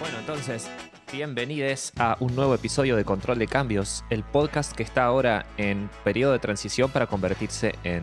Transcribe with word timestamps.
Bueno, 0.00 0.18
entonces, 0.18 0.66
bienvenidos 1.12 1.92
a 1.98 2.16
un 2.20 2.34
nuevo 2.34 2.54
episodio 2.54 2.96
de 2.96 3.04
Control 3.04 3.38
de 3.38 3.46
Cambios, 3.46 4.02
el 4.08 4.24
podcast 4.24 4.72
que 4.72 4.82
está 4.82 5.04
ahora 5.04 5.44
en 5.58 5.90
periodo 6.04 6.32
de 6.32 6.38
transición 6.38 6.90
para 6.90 7.06
convertirse 7.06 7.74
en 7.84 8.02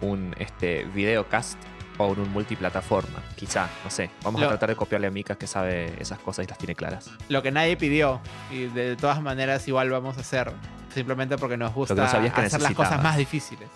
un 0.00 0.34
este, 0.38 0.84
videocast 0.94 1.58
o 1.98 2.14
en 2.14 2.20
un 2.20 2.32
multiplataforma. 2.32 3.22
Quizá, 3.36 3.68
no 3.84 3.90
sé. 3.90 4.08
Vamos 4.24 4.40
a 4.40 4.48
tratar 4.48 4.70
de 4.70 4.76
copiarle 4.76 5.08
a 5.08 5.10
Mika 5.10 5.36
que 5.36 5.46
sabe 5.46 5.92
esas 6.00 6.18
cosas 6.20 6.46
y 6.46 6.48
las 6.48 6.56
tiene 6.56 6.74
claras. 6.74 7.10
Lo 7.28 7.42
que 7.42 7.52
nadie 7.52 7.76
pidió. 7.76 8.22
Y 8.50 8.64
de 8.68 8.96
todas 8.96 9.20
maneras 9.20 9.68
igual 9.68 9.90
vamos 9.90 10.16
a 10.16 10.20
hacer. 10.20 10.50
Simplemente 10.94 11.36
porque 11.36 11.58
nos 11.58 11.74
gusta 11.74 11.94
que 11.94 12.00
no 12.00 12.08
sabías 12.08 12.32
que 12.32 12.40
hacer 12.40 12.62
las 12.62 12.72
cosas 12.72 13.02
más 13.02 13.18
difíciles. 13.18 13.68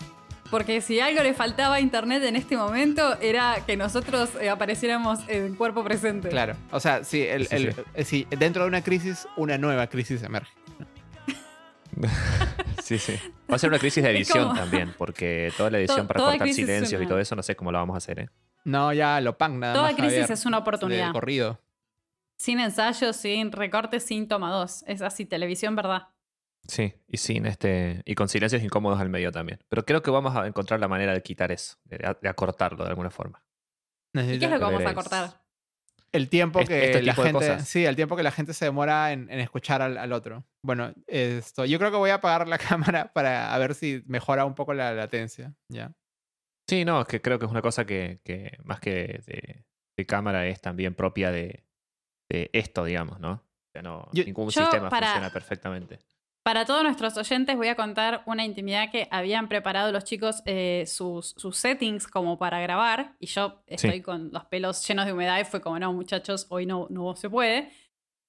Porque 0.51 0.81
si 0.81 0.99
algo 0.99 1.23
le 1.23 1.33
faltaba 1.33 1.75
a 1.75 1.79
Internet 1.79 2.21
en 2.23 2.35
este 2.35 2.57
momento 2.57 3.17
era 3.21 3.63
que 3.65 3.77
nosotros 3.77 4.29
eh, 4.39 4.49
apareciéramos 4.49 5.19
en 5.29 5.55
cuerpo 5.55 5.83
presente. 5.83 6.27
Claro. 6.29 6.55
O 6.71 6.79
sea, 6.81 7.03
sí, 7.05 7.21
el- 7.23 7.47
Sí, 7.47 7.55
el- 7.55 7.73
sí. 7.73 7.81
eh, 7.95 8.03
sí, 8.03 8.27
dentro 8.29 8.63
de 8.63 8.67
una 8.67 8.83
crisis, 8.83 9.27
una 9.37 9.57
nueva 9.57 9.87
crisis 9.87 10.21
emerge. 10.23 10.51
Sí, 12.83 12.97
sí. 12.97 13.13
Va 13.49 13.55
a 13.55 13.59
ser 13.59 13.69
una 13.69 13.79
crisis 13.79 14.03
de 14.03 14.09
edición 14.11 14.53
también, 14.55 14.93
porque 14.97 15.53
toda 15.55 15.69
la 15.69 15.77
edición 15.79 16.01
To- 16.01 16.07
para 16.07 16.19
cortar 16.25 16.49
silencios 16.49 17.01
y 17.01 17.05
todo 17.07 17.19
eso, 17.19 17.35
no 17.35 17.43
sé 17.43 17.55
cómo 17.55 17.71
lo 17.71 17.77
vamos 17.77 17.93
a 17.93 17.97
hacer, 17.97 18.19
¿eh? 18.19 18.29
No, 18.65 18.91
ya 18.91 19.21
lo 19.21 19.37
pan 19.37 19.59
nada 19.59 19.73
Toda 19.73 19.85
más. 19.87 19.95
crisis 19.95 20.11
Javier, 20.19 20.31
es 20.31 20.45
una 20.45 20.57
de 20.57 20.61
oportunidad. 20.61 21.11
corrido. 21.13 21.59
Sin 22.37 22.59
ensayo, 22.59 23.13
sin 23.13 23.51
recortes, 23.51 24.03
sin 24.03 24.27
toma 24.27 24.51
dos. 24.51 24.83
Es 24.87 25.01
así, 25.01 25.25
televisión, 25.25 25.75
¿verdad? 25.75 26.07
Sí, 26.67 26.93
y 27.07 27.17
sin 27.17 27.45
este. 27.45 28.01
Y 28.05 28.15
con 28.15 28.29
silencios 28.29 28.61
incómodos 28.63 28.99
al 28.99 29.09
medio 29.09 29.31
también. 29.31 29.59
Pero 29.69 29.83
creo 29.85 30.01
que 30.01 30.11
vamos 30.11 30.35
a 30.35 30.45
encontrar 30.47 30.79
la 30.79 30.87
manera 30.87 31.13
de 31.13 31.21
quitar 31.21 31.51
eso, 31.51 31.77
de, 31.85 31.97
de 32.21 32.29
acortarlo 32.29 32.83
de 32.83 32.89
alguna 32.89 33.09
forma. 33.11 33.43
¿Y 34.13 34.37
qué 34.39 34.45
es 34.45 34.51
lo 34.51 34.57
que 34.57 34.63
vamos 34.65 34.85
a 34.85 34.93
cortar? 34.93 35.41
el 36.13 36.27
tiempo 36.27 36.59
que 36.65 36.83
este 36.87 37.01
la 37.03 37.13
gente. 37.15 37.61
Sí, 37.61 37.85
el 37.85 37.95
tiempo 37.95 38.17
que 38.17 38.23
la 38.23 38.31
gente 38.31 38.53
se 38.53 38.65
demora 38.65 39.13
en, 39.13 39.29
en 39.31 39.39
escuchar 39.39 39.81
al, 39.81 39.97
al 39.97 40.11
otro. 40.11 40.45
Bueno, 40.61 40.93
esto. 41.07 41.63
Yo 41.63 41.79
creo 41.79 41.89
que 41.89 41.95
voy 41.95 42.09
a 42.09 42.15
apagar 42.15 42.47
la 42.49 42.57
cámara 42.57 43.13
para 43.13 43.53
a 43.53 43.57
ver 43.57 43.73
si 43.75 44.03
mejora 44.07 44.43
un 44.43 44.53
poco 44.53 44.73
la 44.73 44.93
latencia. 44.93 45.53
Ya. 45.69 45.93
Sí, 46.69 46.83
no, 46.83 47.01
es 47.01 47.07
que 47.07 47.21
creo 47.21 47.39
que 47.39 47.45
es 47.45 47.51
una 47.51 47.61
cosa 47.61 47.85
que, 47.85 48.19
que 48.25 48.57
más 48.65 48.81
que 48.81 49.21
de, 49.25 49.63
de 49.97 50.05
cámara 50.05 50.45
es 50.47 50.59
también 50.61 50.95
propia 50.95 51.31
de, 51.31 51.65
de 52.29 52.49
esto, 52.53 52.83
digamos, 52.83 53.19
¿no? 53.21 53.31
O 53.31 53.71
sea, 53.73 53.81
no, 53.81 54.09
Yo- 54.11 54.25
ningún 54.25 54.49
yo 54.49 54.61
sistema 54.63 54.89
para- 54.89 55.07
funciona 55.07 55.29
perfectamente. 55.31 55.99
Para 56.43 56.65
todos 56.65 56.83
nuestros 56.83 57.15
oyentes 57.17 57.55
voy 57.55 57.67
a 57.67 57.75
contar 57.75 58.23
una 58.25 58.43
intimidad 58.43 58.89
que 58.91 59.07
habían 59.11 59.47
preparado 59.47 59.91
los 59.91 60.03
chicos 60.05 60.41
eh, 60.45 60.85
sus, 60.87 61.35
sus 61.37 61.55
settings 61.57 62.07
como 62.07 62.39
para 62.39 62.59
grabar 62.59 63.13
y 63.19 63.27
yo 63.27 63.61
estoy 63.67 63.91
Sí. 63.91 64.01
con 64.01 64.31
los 64.31 64.45
pelos 64.45 64.85
llenos 64.87 65.05
de 65.05 65.13
humedad 65.13 65.39
y 65.39 65.43
fue 65.45 65.61
como, 65.61 65.77
no 65.77 65.93
muchachos, 65.93 66.47
hoy 66.49 66.65
no, 66.65 66.87
no 66.89 67.15
se 67.15 67.29
puede. 67.29 67.71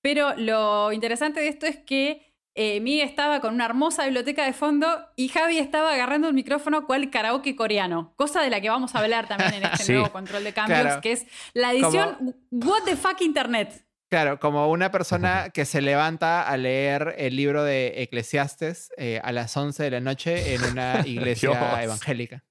Pero 0.02 0.34
lo 0.36 0.92
interesante 0.92 1.40
de 1.40 1.48
esto 1.48 1.64
es 1.64 1.78
que 1.78 2.34
eh, 2.54 2.80
Miguel 2.80 3.08
estaba 3.08 3.40
con 3.40 3.54
una 3.54 3.64
hermosa 3.64 4.04
biblioteca 4.04 4.44
de 4.44 4.52
fondo 4.52 4.86
y 5.16 5.28
Javi 5.28 5.56
estaba 5.56 5.94
agarrando 5.94 6.28
el 6.28 6.34
micrófono 6.34 6.86
cual 6.86 7.08
karaoke 7.08 7.56
coreano, 7.56 8.12
cosa 8.16 8.42
de 8.42 8.50
la 8.50 8.60
que 8.60 8.68
vamos 8.68 8.94
a 8.94 8.98
hablar 8.98 9.26
también 9.26 9.54
en 9.54 9.62
este 9.64 9.84
Sí. 9.84 9.92
nuevo 9.94 10.12
control 10.12 10.44
de 10.44 10.52
cambios, 10.52 10.82
Claro. 10.82 11.00
que 11.00 11.12
es 11.12 11.26
la 11.54 11.72
edición 11.72 12.36
What 12.50 12.82
the 12.84 12.96
fuck 12.96 13.22
Internet. 13.22 13.86
Claro, 14.12 14.38
como 14.38 14.68
una 14.70 14.90
persona 14.90 15.48
que 15.54 15.64
se 15.64 15.80
levanta 15.80 16.46
a 16.46 16.54
leer 16.58 17.14
el 17.16 17.34
libro 17.34 17.64
de 17.64 18.02
Eclesiastes 18.02 18.92
eh, 18.98 19.18
a 19.24 19.32
las 19.32 19.56
11 19.56 19.84
de 19.84 19.90
la 19.90 20.00
noche 20.00 20.54
en 20.54 20.62
una 20.64 21.00
iglesia 21.06 21.82
evangélica. 21.82 22.44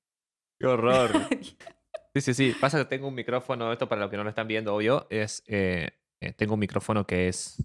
¡Qué 0.59 0.66
horror! 0.66 1.12
sí, 2.16 2.22
sí, 2.22 2.34
sí. 2.34 2.56
Pasa 2.59 2.80
que 2.80 2.86
tengo 2.86 3.08
un 3.08 3.14
micrófono, 3.14 3.72
esto 3.72 3.88
para 3.88 4.02
los 4.02 4.09
que 4.09 4.17
no 4.17 4.23
lo 4.23 4.30
están 4.30 4.48
viendo, 4.48 4.73
obvio, 4.73 5.06
es. 5.12 5.44
eh, 5.45 5.92
eh, 6.20 6.34
tengo 6.34 6.56
un 6.56 6.59
micrófono 6.62 7.06
que 7.06 7.28
es. 7.28 7.64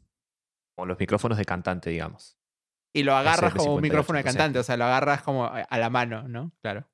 Como 0.76 0.88
los 0.88 0.98
micrófonos 0.98 1.38
de 1.38 1.46
cantante, 1.46 1.88
digamos. 1.88 2.36
Y 2.94 3.02
lo 3.02 3.16
agarras 3.16 3.54
como 3.54 3.76
un 3.76 3.80
58, 3.80 3.80
micrófono 3.80 4.18
de 4.18 4.24
cantante, 4.24 4.58
o 4.58 4.62
sea, 4.62 4.76
lo 4.76 4.84
agarras 4.84 5.22
como 5.22 5.46
a 5.46 5.78
la 5.78 5.88
mano, 5.88 6.28
¿no? 6.28 6.52
Claro. 6.60 6.86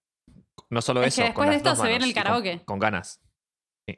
No 0.71 0.81
solo 0.81 1.03
Es 1.03 1.17
que 1.17 1.23
eso. 1.23 1.27
después 1.27 1.35
con 1.35 1.47
de 1.47 1.51
las 1.51 1.57
esto 1.57 1.71
dos 1.71 1.79
se 1.81 1.89
viene 1.89 2.05
el 2.05 2.15
con- 2.15 2.23
karaoke. 2.23 2.65
Con, 2.65 2.79
ganas. 2.79 3.21
Sí. 3.89 3.97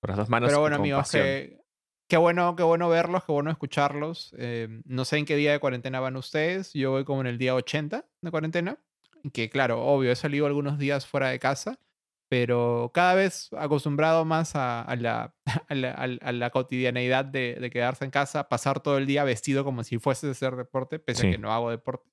Con 0.00 0.08
las 0.08 0.16
dos 0.16 0.28
manos. 0.28 0.48
Pero 0.48 0.60
bueno, 0.60 0.76
con 0.78 0.82
amigos, 0.82 1.02
pasión. 1.02 1.22
que, 1.24 1.65
qué 2.08 2.16
bueno, 2.16 2.54
qué 2.56 2.62
bueno 2.62 2.88
verlos, 2.88 3.24
qué 3.24 3.32
bueno 3.32 3.50
escucharlos. 3.50 4.34
Eh, 4.38 4.68
no 4.84 5.04
sé 5.04 5.18
en 5.18 5.24
qué 5.24 5.36
día 5.36 5.52
de 5.52 5.58
cuarentena 5.60 6.00
van 6.00 6.16
ustedes. 6.16 6.72
Yo 6.72 6.90
voy 6.92 7.04
como 7.04 7.20
en 7.22 7.26
el 7.26 7.38
día 7.38 7.54
80 7.54 8.04
de 8.20 8.30
cuarentena. 8.30 8.78
Que 9.32 9.50
claro, 9.50 9.84
obvio, 9.84 10.12
he 10.12 10.16
salido 10.16 10.46
algunos 10.46 10.78
días 10.78 11.04
fuera 11.06 11.28
de 11.30 11.40
casa, 11.40 11.80
pero 12.28 12.92
cada 12.94 13.14
vez 13.14 13.48
acostumbrado 13.58 14.24
más 14.24 14.54
a, 14.54 14.82
a 14.82 14.94
la, 14.96 15.34
a, 15.68 15.74
la, 15.74 15.90
a 15.92 16.32
la- 16.32 16.50
cotidianeidad 16.50 17.24
de, 17.24 17.56
de 17.60 17.70
quedarse 17.70 18.04
en 18.04 18.10
casa, 18.12 18.48
pasar 18.48 18.80
todo 18.80 18.98
el 18.98 19.06
día 19.06 19.24
vestido 19.24 19.64
como 19.64 19.82
si 19.82 19.98
fuese 19.98 20.28
a 20.28 20.30
hacer 20.30 20.54
deporte, 20.54 20.98
pese 21.00 21.22
Sí. 21.22 21.26
a 21.28 21.30
que 21.32 21.38
no 21.38 21.52
hago 21.52 21.70
deporte. 21.70 22.08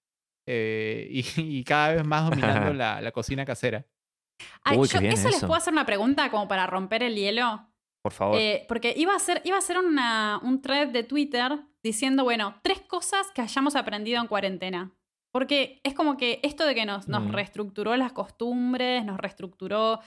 Eh, 0.47 1.07
y, 1.11 1.23
y 1.59 1.63
cada 1.63 1.93
vez 1.93 2.05
más 2.05 2.29
dominando 2.29 2.73
la, 2.73 2.99
la 2.99 3.11
cocina 3.11 3.45
casera. 3.45 3.85
Ay, 4.63 4.77
Uy, 4.79 4.87
yo- 4.87 4.99
bien 4.99 5.13
¿Eso 5.13 5.27
les 5.27 5.37
eso. 5.37 5.47
puedo 5.47 5.57
hacer 5.57 5.71
una 5.73 5.85
pregunta 5.85 6.31
como 6.31 6.47
para 6.47 6.65
romper 6.65 7.03
el 7.03 7.15
hielo? 7.15 7.69
Por 8.03 8.11
favor. 8.11 8.37
Eh, 8.37 8.65
porque 8.67 8.93
iba 8.97 9.13
a 9.13 9.15
hacer, 9.15 9.41
iba 9.45 9.55
a 9.55 9.59
hacer 9.59 9.77
una- 9.79 10.39
un 10.43 10.61
thread 10.61 10.89
de 10.89 11.03
Twitter 11.03 11.57
diciendo, 11.81 12.23
bueno, 12.23 12.59
tres 12.61 12.81
cosas 12.81 13.31
que 13.33 13.41
hayamos 13.41 13.75
aprendido 13.75 14.21
en 14.21 14.27
cuarentena. 14.27 14.91
Porque 15.31 15.79
es 15.83 15.93
como 15.95 16.15
que 16.17 16.39
esto 16.43 16.65
de 16.65 16.75
que 16.75 16.85
nos, 16.85 17.07
nos 17.07 17.23
Mm. 17.23 17.31
reestructuró 17.31 17.95
las 17.97 18.11
costumbres, 18.13 19.03
nos 19.05 19.17
reestructuró 19.17 19.99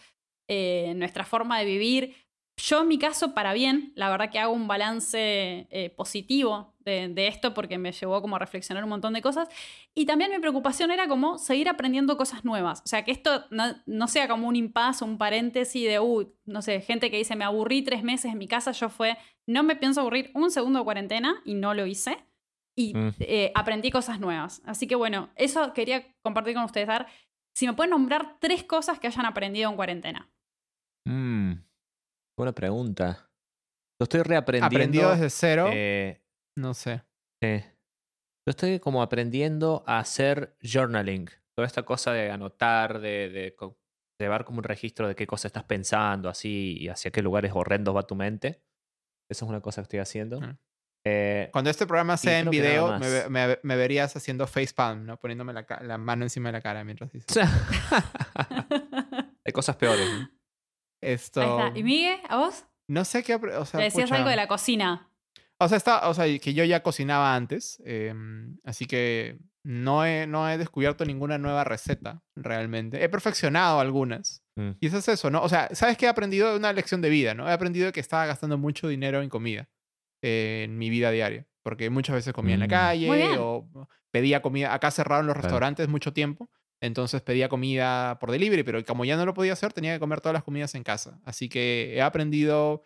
eh, 0.48 0.94
nuestra 0.94 1.24
forma 1.24 1.58
de 1.58 1.64
vivir. 1.64 2.14
Yo 2.58 2.80
en 2.80 2.88
mi 2.88 2.98
caso, 2.98 3.34
para 3.34 3.52
bien, 3.52 3.92
la 3.96 4.08
verdad 4.08 4.30
que 4.30 4.38
hago 4.38 4.54
un 4.54 4.66
balance 4.66 5.66
eh, 5.70 5.90
positivo 5.94 6.74
de, 6.80 7.08
de 7.08 7.28
esto 7.28 7.52
porque 7.52 7.76
me 7.76 7.92
llevó 7.92 8.22
como 8.22 8.36
a 8.36 8.38
reflexionar 8.38 8.82
un 8.82 8.88
montón 8.88 9.12
de 9.12 9.20
cosas. 9.20 9.48
Y 9.94 10.06
también 10.06 10.30
mi 10.30 10.38
preocupación 10.38 10.90
era 10.90 11.06
como 11.06 11.36
seguir 11.36 11.68
aprendiendo 11.68 12.16
cosas 12.16 12.46
nuevas. 12.46 12.80
O 12.84 12.88
sea, 12.88 13.04
que 13.04 13.10
esto 13.12 13.44
no, 13.50 13.64
no 13.84 14.08
sea 14.08 14.26
como 14.26 14.48
un 14.48 14.56
impasse, 14.56 15.04
un 15.04 15.18
paréntesis 15.18 15.86
de, 15.86 16.00
uh, 16.00 16.32
no 16.46 16.62
sé, 16.62 16.80
gente 16.80 17.10
que 17.10 17.18
dice, 17.18 17.36
me 17.36 17.44
aburrí 17.44 17.82
tres 17.82 18.02
meses 18.02 18.32
en 18.32 18.38
mi 18.38 18.48
casa. 18.48 18.72
Yo 18.72 18.88
fue, 18.88 19.18
no 19.46 19.62
me 19.62 19.76
pienso 19.76 20.00
aburrir 20.00 20.30
un 20.34 20.50
segundo 20.50 20.78
de 20.78 20.84
cuarentena 20.86 21.42
y 21.44 21.54
no 21.54 21.74
lo 21.74 21.84
hice. 21.86 22.16
Y 22.74 22.94
Mm. 22.94 23.10
eh, 23.20 23.52
aprendí 23.54 23.90
cosas 23.90 24.18
nuevas. 24.18 24.62
Así 24.64 24.86
que 24.86 24.94
bueno, 24.96 25.28
eso 25.36 25.74
quería 25.74 26.06
compartir 26.22 26.54
con 26.54 26.64
ustedes. 26.64 26.86
Ver, 26.88 27.06
si 27.54 27.66
me 27.66 27.74
pueden 27.74 27.90
nombrar 27.90 28.38
tres 28.40 28.64
cosas 28.64 28.98
que 28.98 29.06
hayan 29.08 29.26
aprendido 29.26 29.68
en 29.70 29.76
cuarentena. 29.76 30.30
Mm, 31.06 31.52
buena 32.36 32.52
pregunta. 32.52 33.30
Lo 34.00 34.04
estoy 34.04 34.22
reaprendiendo. 34.22 34.76
Aprendido 34.76 35.10
desde 35.12 35.30
cero, 35.30 35.70
eh, 35.72 36.22
no 36.58 36.74
sé. 36.74 37.02
sí. 37.42 37.62
Yo 38.48 38.50
estoy 38.50 38.78
como 38.78 39.02
aprendiendo 39.02 39.82
a 39.86 39.98
hacer 39.98 40.56
journaling. 40.62 41.28
Toda 41.56 41.66
esta 41.66 41.82
cosa 41.82 42.12
de 42.12 42.30
anotar, 42.30 43.00
de, 43.00 43.56
llevar 44.20 44.44
como 44.44 44.58
un 44.58 44.64
registro 44.64 45.08
de 45.08 45.16
qué 45.16 45.26
cosa 45.26 45.48
estás 45.48 45.64
pensando, 45.64 46.28
así, 46.28 46.76
y 46.78 46.88
hacia 46.88 47.10
qué 47.10 47.22
lugares 47.22 47.52
horrendos 47.54 47.96
va 47.96 48.06
tu 48.06 48.14
mente. 48.14 48.62
Eso 49.28 49.44
es 49.44 49.48
una 49.48 49.60
cosa 49.60 49.80
que 49.80 49.84
estoy 49.84 49.98
haciendo. 49.98 50.38
Ah. 50.42 50.56
Eh, 51.04 51.48
Cuando 51.52 51.70
este 51.70 51.86
programa 51.86 52.16
sea 52.16 52.38
en 52.38 52.50
video, 52.50 52.98
me, 52.98 53.08
ve- 53.08 53.28
me- 53.28 53.58
me 53.62 53.76
verías 53.76 54.14
haciendo 54.14 54.46
facepalm, 54.46 55.06
¿no? 55.06 55.18
Poniéndome 55.18 55.52
la, 55.52 55.66
la 55.82 55.98
mano 55.98 56.24
encima 56.24 56.48
de 56.50 56.54
la 56.54 56.60
cara 56.60 56.84
mientras 56.84 57.10
dices. 57.12 57.36
Hay 59.44 59.52
cosas 59.52 59.76
peores. 59.76 60.06
¿no? 60.08 60.30
Esto. 61.00 61.40
Ahí 61.40 61.66
está. 61.68 61.78
¿Y 61.78 61.82
Miguel, 61.82 62.20
a 62.28 62.36
vos? 62.36 62.64
No 62.88 63.04
sé 63.04 63.22
qué. 63.22 63.34
O 63.34 63.64
sea, 63.66 63.78
Le 63.80 63.84
decías 63.86 64.04
pucha. 64.08 64.16
algo 64.16 64.30
de 64.30 64.36
la 64.36 64.48
cocina. 64.48 65.10
O 65.58 65.68
sea, 65.68 65.76
está, 65.78 66.08
o 66.08 66.14
sea, 66.14 66.24
que 66.38 66.54
yo 66.54 66.64
ya 66.64 66.82
cocinaba 66.82 67.34
antes. 67.34 67.82
em, 67.84 68.58
así 68.64 68.86
que 68.86 69.38
no 69.64 70.04
he, 70.04 70.26
no 70.26 70.48
he 70.48 70.58
descubierto 70.58 71.04
ninguna 71.04 71.38
nueva 71.38 71.64
receta 71.64 72.22
realmente. 72.36 73.02
He 73.02 73.08
perfeccionado 73.08 73.80
algunas. 73.80 74.44
Mm. 74.56 74.70
Y 74.80 74.86
eso 74.86 74.98
es 74.98 75.08
eso, 75.08 75.30
¿no? 75.30 75.42
O 75.42 75.48
sea, 75.48 75.68
¿sabes 75.72 75.96
qué 75.96 76.06
he 76.06 76.08
aprendido? 76.08 76.54
Una 76.56 76.72
lección 76.72 77.00
de 77.02 77.08
vida, 77.08 77.34
¿no? 77.34 77.48
He 77.48 77.52
aprendido 77.52 77.90
que 77.92 78.00
estaba 78.00 78.26
gastando 78.26 78.58
mucho 78.58 78.86
dinero 78.88 79.22
en 79.22 79.28
comida 79.28 79.68
eh, 80.22 80.62
en 80.64 80.78
mi 80.78 80.88
vida 80.90 81.10
diaria. 81.10 81.46
Porque 81.62 81.90
muchas 81.90 82.14
veces 82.14 82.32
comía 82.32 82.54
en 82.54 82.60
la 82.60 82.66
Mm. 82.66 82.70
Calle 82.70 83.36
o 83.38 83.66
pedía 84.12 84.40
comida. 84.42 84.72
Acá 84.72 84.90
cerraron 84.92 85.26
los 85.26 85.36
restaurantes 85.36 85.88
mucho 85.88 86.12
tiempo. 86.12 86.48
Entonces 86.80 87.22
pedía 87.22 87.48
comida 87.48 88.18
por 88.18 88.30
delivery, 88.30 88.62
pero 88.62 88.84
como 88.84 89.04
ya 89.04 89.16
no 89.16 89.24
lo 89.24 89.34
podía 89.34 89.54
hacer, 89.54 89.72
tenía 89.72 89.94
que 89.94 90.00
comer 90.00 90.20
todas 90.20 90.34
las 90.34 90.44
comidas 90.44 90.74
en 90.74 90.82
casa. 90.82 91.20
Así 91.24 91.48
que 91.48 91.94
he 91.96 92.02
aprendido. 92.02 92.82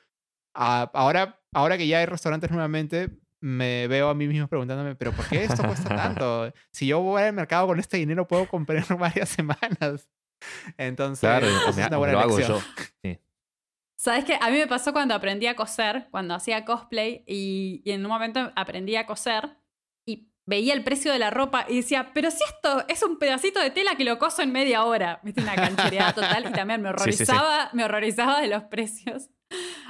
a- 0.54 0.90
ahora, 0.94 1.40
ahora 1.52 1.78
que 1.78 1.86
ya 1.86 1.98
hay 2.00 2.06
restaurantes 2.06 2.50
nuevamente, 2.50 3.10
me 3.40 3.86
veo 3.88 4.08
a 4.10 4.14
mí 4.14 4.26
mismo 4.26 4.48
preguntándome, 4.48 4.96
¿pero 4.96 5.12
por 5.12 5.26
qué 5.28 5.44
esto 5.44 5.62
cuesta 5.64 5.88
tanto? 6.18 6.52
Si 6.72 6.86
yo 6.88 7.00
voy 7.00 7.22
al 7.22 7.32
mercado 7.32 7.66
con 7.68 7.78
este 7.78 7.96
dinero, 7.98 8.26
puedo 8.26 8.46
comprar 8.48 8.84
varias 8.98 9.28
semanas. 9.28 10.08
Entonces, 10.76 11.20
Claro, 11.20 11.46
es 11.68 11.76
una 11.76 11.96
buena 11.96 12.12
lo 12.14 12.20
hago 12.20 12.40
yo. 12.40 12.60
Sí. 13.02 13.18
¿Sabes 13.96 14.24
qué? 14.24 14.38
A 14.40 14.50
mí 14.50 14.56
me 14.58 14.66
pasó 14.66 14.92
cuando 14.92 15.14
aprendí 15.14 15.46
a 15.46 15.54
coser, 15.54 16.08
cuando 16.10 16.34
hacía 16.34 16.64
cosplay 16.64 17.22
y, 17.26 17.82
y 17.84 17.90
en 17.92 18.04
un 18.04 18.10
momento 18.10 18.50
aprendí 18.56 18.96
a 18.96 19.06
coser 19.06 19.56
veía 20.50 20.74
el 20.74 20.82
precio 20.82 21.12
de 21.12 21.20
la 21.20 21.30
ropa 21.30 21.64
y 21.68 21.76
decía, 21.76 22.10
pero 22.12 22.28
si 22.32 22.42
esto 22.44 22.84
es 22.88 23.02
un 23.04 23.18
pedacito 23.18 23.60
de 23.60 23.70
tela 23.70 23.94
que 23.96 24.02
lo 24.04 24.18
coso 24.18 24.42
en 24.42 24.50
media 24.50 24.84
hora. 24.84 25.20
Viste, 25.22 25.40
una 25.42 25.54
canchereada 25.54 26.12
total 26.12 26.46
y 26.48 26.52
también 26.52 26.82
me 26.82 26.88
Sí, 26.98 27.12
sí, 27.12 27.12
sí. 27.12 27.22
horrorizaba, 27.22 27.70
me 27.72 27.84
horrorizaba 27.84 28.40
de 28.40 28.48
los 28.48 28.64
precios. 28.64 29.30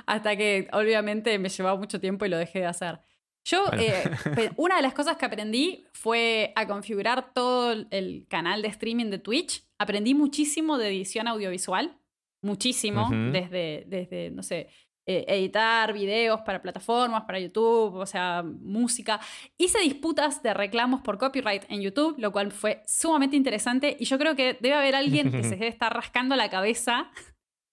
hasta 0.06 0.36
que 0.36 0.68
obviamente 0.72 1.38
me 1.38 1.48
llevaba 1.48 1.78
mucho 1.78 1.98
tiempo 1.98 2.24
y 2.26 2.28
lo 2.28 2.36
dejé 2.36 2.60
de 2.60 2.66
hacer. 2.66 3.00
Yo, 3.44 3.64
Bueno. 3.66 3.82
eh, 3.82 4.50
una 4.56 4.76
de 4.76 4.82
las 4.82 4.92
cosas 4.92 5.16
que 5.16 5.24
aprendí 5.24 5.86
fue 5.94 6.52
a 6.56 6.66
configurar 6.66 7.32
todo 7.32 7.72
el 7.90 8.26
canal 8.28 8.60
de 8.60 8.68
streaming 8.68 9.06
de 9.10 9.18
Twitch. 9.18 9.64
Aprendí 9.78 10.12
muchísimo 10.14 10.76
de 10.76 10.88
edición 10.88 11.26
audiovisual, 11.26 11.98
muchísimo, 12.42 13.08
desde, 13.32 13.84
desde, 13.86 14.30
no 14.30 14.42
sé, 14.42 14.68
eh, 15.06 15.24
editar 15.28 15.92
videos 15.92 16.42
para 16.42 16.60
plataformas, 16.62 17.24
para 17.24 17.38
YouTube, 17.40 17.94
o 17.96 18.06
sea, 18.06 18.42
música. 18.44 19.18
Hice 19.58 19.80
disputas 19.80 20.42
de 20.42 20.54
reclamos 20.54 21.00
por 21.00 21.18
copyright 21.18 21.64
en 21.68 21.80
YouTube, 21.80 22.14
lo 22.18 22.32
cual 22.32 22.52
fue 22.52 22.82
sumamente 22.86 23.36
interesante 23.36 23.96
y 23.98 24.04
yo 24.04 24.18
creo 24.18 24.36
que 24.36 24.58
debe 24.60 24.74
haber 24.74 24.94
alguien 24.94 25.30
que 25.30 25.42
se 25.42 25.50
debe 25.56 25.68
estar 25.68 25.92
rascando 25.94 26.36
la 26.36 26.50
cabeza 26.50 27.10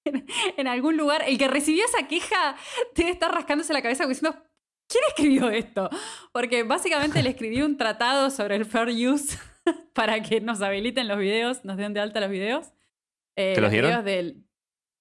en, 0.58 0.68
algún 0.68 0.98
lugar. 0.98 1.24
El 1.28 1.38
que 1.38 1.48
recibió 1.48 1.84
esa 1.86 2.08
queja 2.08 2.56
debe 2.96 3.12
estar 3.12 3.32
rascándose 3.32 3.74
la 3.74 3.82
cabeza 3.82 4.06
diciendo, 4.08 4.42
¿quién 4.88 5.04
escribió 5.10 5.50
esto? 5.50 5.90
Porque 6.32 6.64
básicamente 6.64 7.22
le 7.22 7.30
escribí 7.30 7.62
un 7.62 7.78
tratado 7.78 8.30
sobre 8.30 8.56
el 8.56 8.66
fair 8.66 8.88
use 8.88 9.38
para 9.94 10.22
que 10.22 10.42
nos 10.42 10.62
habiliten 10.62 11.08
los 11.08 11.20
videos, 11.20 11.66
nos 11.66 11.78
den 11.78 11.94
de 11.94 12.00
alta 12.00 12.20
los 12.20 12.30
videos. 12.30 12.72
Eh, 13.36 13.54
¿Te 13.54 13.62
los 13.62 13.70
dieron? 13.70 13.92
videos 13.92 14.06
del- 14.06 14.47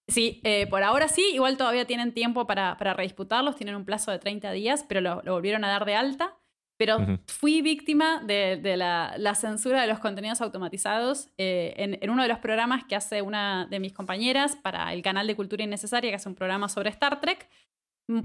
Sí, 0.09 0.41
eh, 0.45 0.67
por 0.69 0.83
ahora 0.83 1.09
sí, 1.09 1.25
igual 1.33 1.57
todavía 1.57 1.85
tienen 1.85 2.15
tiempo 2.15 2.47
para, 2.47 2.77
para 2.77 2.95
redisputarlos, 2.95 3.57
tienen 3.57 3.75
un 3.75 3.85
plazo 3.85 4.13
de 4.13 4.19
30 4.19 4.53
días, 4.53 4.85
pero 4.89 5.01
lo, 5.01 5.23
lo 5.23 5.33
volvieron 5.33 5.65
a 5.65 5.69
dar 5.69 5.85
de 5.85 5.95
alta. 5.95 6.37
Pero 6.79 6.99
fui 7.27 7.63
víctima 7.63 8.23
de, 8.23 8.59
de 8.63 8.77
la, 8.77 9.15
la 9.17 9.35
censura 9.35 9.81
de 9.81 9.87
los 9.87 9.99
contenidos 9.99 10.43
automatizados 10.43 11.31
eh, 11.39 11.73
en, 11.79 11.99
en 12.03 12.11
uno 12.11 12.23
de 12.23 12.29
los 12.29 12.39
programas 12.39 12.85
que 12.85 12.95
hace 12.95 13.23
una 13.23 13.67
de 13.71 13.81
mis 13.81 13.95
compañeras 13.95 14.57
para 14.57 14.93
el 14.93 15.01
canal 15.01 15.27
de 15.27 15.35
Cultura 15.35 15.65
Innecesaria, 15.65 16.11
que 16.11 16.17
es 16.17 16.27
un 16.27 16.35
programa 16.35 16.69
sobre 16.69 16.91
Star 16.91 17.21
Trek. 17.21 17.49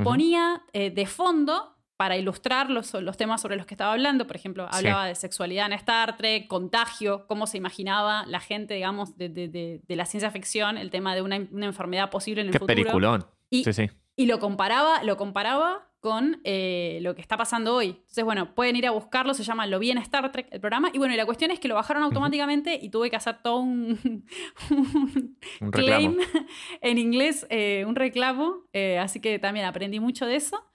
Ponía 0.04 0.62
eh, 0.74 0.92
de 0.92 1.06
fondo 1.08 1.76
para 2.02 2.18
ilustrar 2.18 2.72
los, 2.72 2.96
los 2.96 3.16
temas 3.16 3.40
sobre 3.42 3.58
los 3.58 3.68
que 3.68 3.76
estaba 3.76 3.92
hablando. 3.92 4.26
Por 4.26 4.36
ejemplo, 4.36 4.66
Sí. 4.72 4.78
hablaba 4.80 5.06
de 5.06 5.14
sexualidad 5.14 5.68
en 5.68 5.74
Star 5.74 6.18
Trek, 6.18 6.48
contagio, 6.48 7.28
cómo 7.28 7.46
se 7.46 7.58
imaginaba 7.58 8.26
la 8.26 8.40
gente, 8.40 8.74
digamos, 8.74 9.16
de, 9.20 9.30
de- 9.30 9.50
de- 9.50 9.82
de 9.88 9.96
la 9.96 10.08
ciencia 10.08 10.32
ficción, 10.32 10.80
el 10.80 10.90
tema 10.90 11.14
de 11.14 11.22
una, 11.22 11.38
una 11.52 11.68
enfermedad 11.68 12.10
posible 12.10 12.42
en 12.42 12.48
el 12.48 12.54
Qué 12.54 12.58
futuro. 12.58 12.76
peliculón. 12.76 13.28
Y, 13.52 13.64
Sí, 13.66 13.74
sí. 13.74 13.90
y 14.16 14.26
lo 14.26 14.40
comparaba, 14.40 15.04
lo 15.04 15.16
comparaba 15.16 15.90
con 16.00 16.42
eh, 16.44 16.98
lo 17.04 17.14
que 17.14 17.22
está 17.22 17.38
pasando 17.38 17.76
hoy. 17.76 17.90
Entonces, 17.90 18.24
bueno, 18.24 18.56
pueden 18.56 18.76
ir 18.76 18.88
a 18.88 18.90
buscarlo, 18.92 19.36
se 19.36 19.44
llama 19.44 19.68
Lo 19.68 19.78
vi 19.78 19.92
en 19.92 20.00
Star 20.00 20.32
Trek, 20.32 20.48
el 20.50 20.60
programa. 20.60 20.90
Y 20.92 20.98
bueno, 20.98 21.14
y 21.14 21.18
la 21.18 21.28
cuestión 21.28 21.52
es 21.52 21.60
que 21.60 21.68
lo 21.68 21.76
bajaron 21.76 22.02
automáticamente 22.02 22.80
y 22.82 22.90
tuve 22.90 23.12
que 23.12 23.18
hacer 23.18 23.44
todo 23.44 23.58
un, 23.58 24.00
un 24.72 25.38
Un 25.62 25.70
claim 25.72 26.18
en 26.82 26.98
inglés, 26.98 27.46
eh, 27.52 27.86
un 27.88 27.96
reclamo. 27.96 28.64
eh, 28.74 28.98
así 28.98 29.20
que 29.20 29.38
también 29.38 29.68
aprendí 29.68 30.00
mucho 30.00 30.26
de 30.26 30.38
eso. 30.38 30.66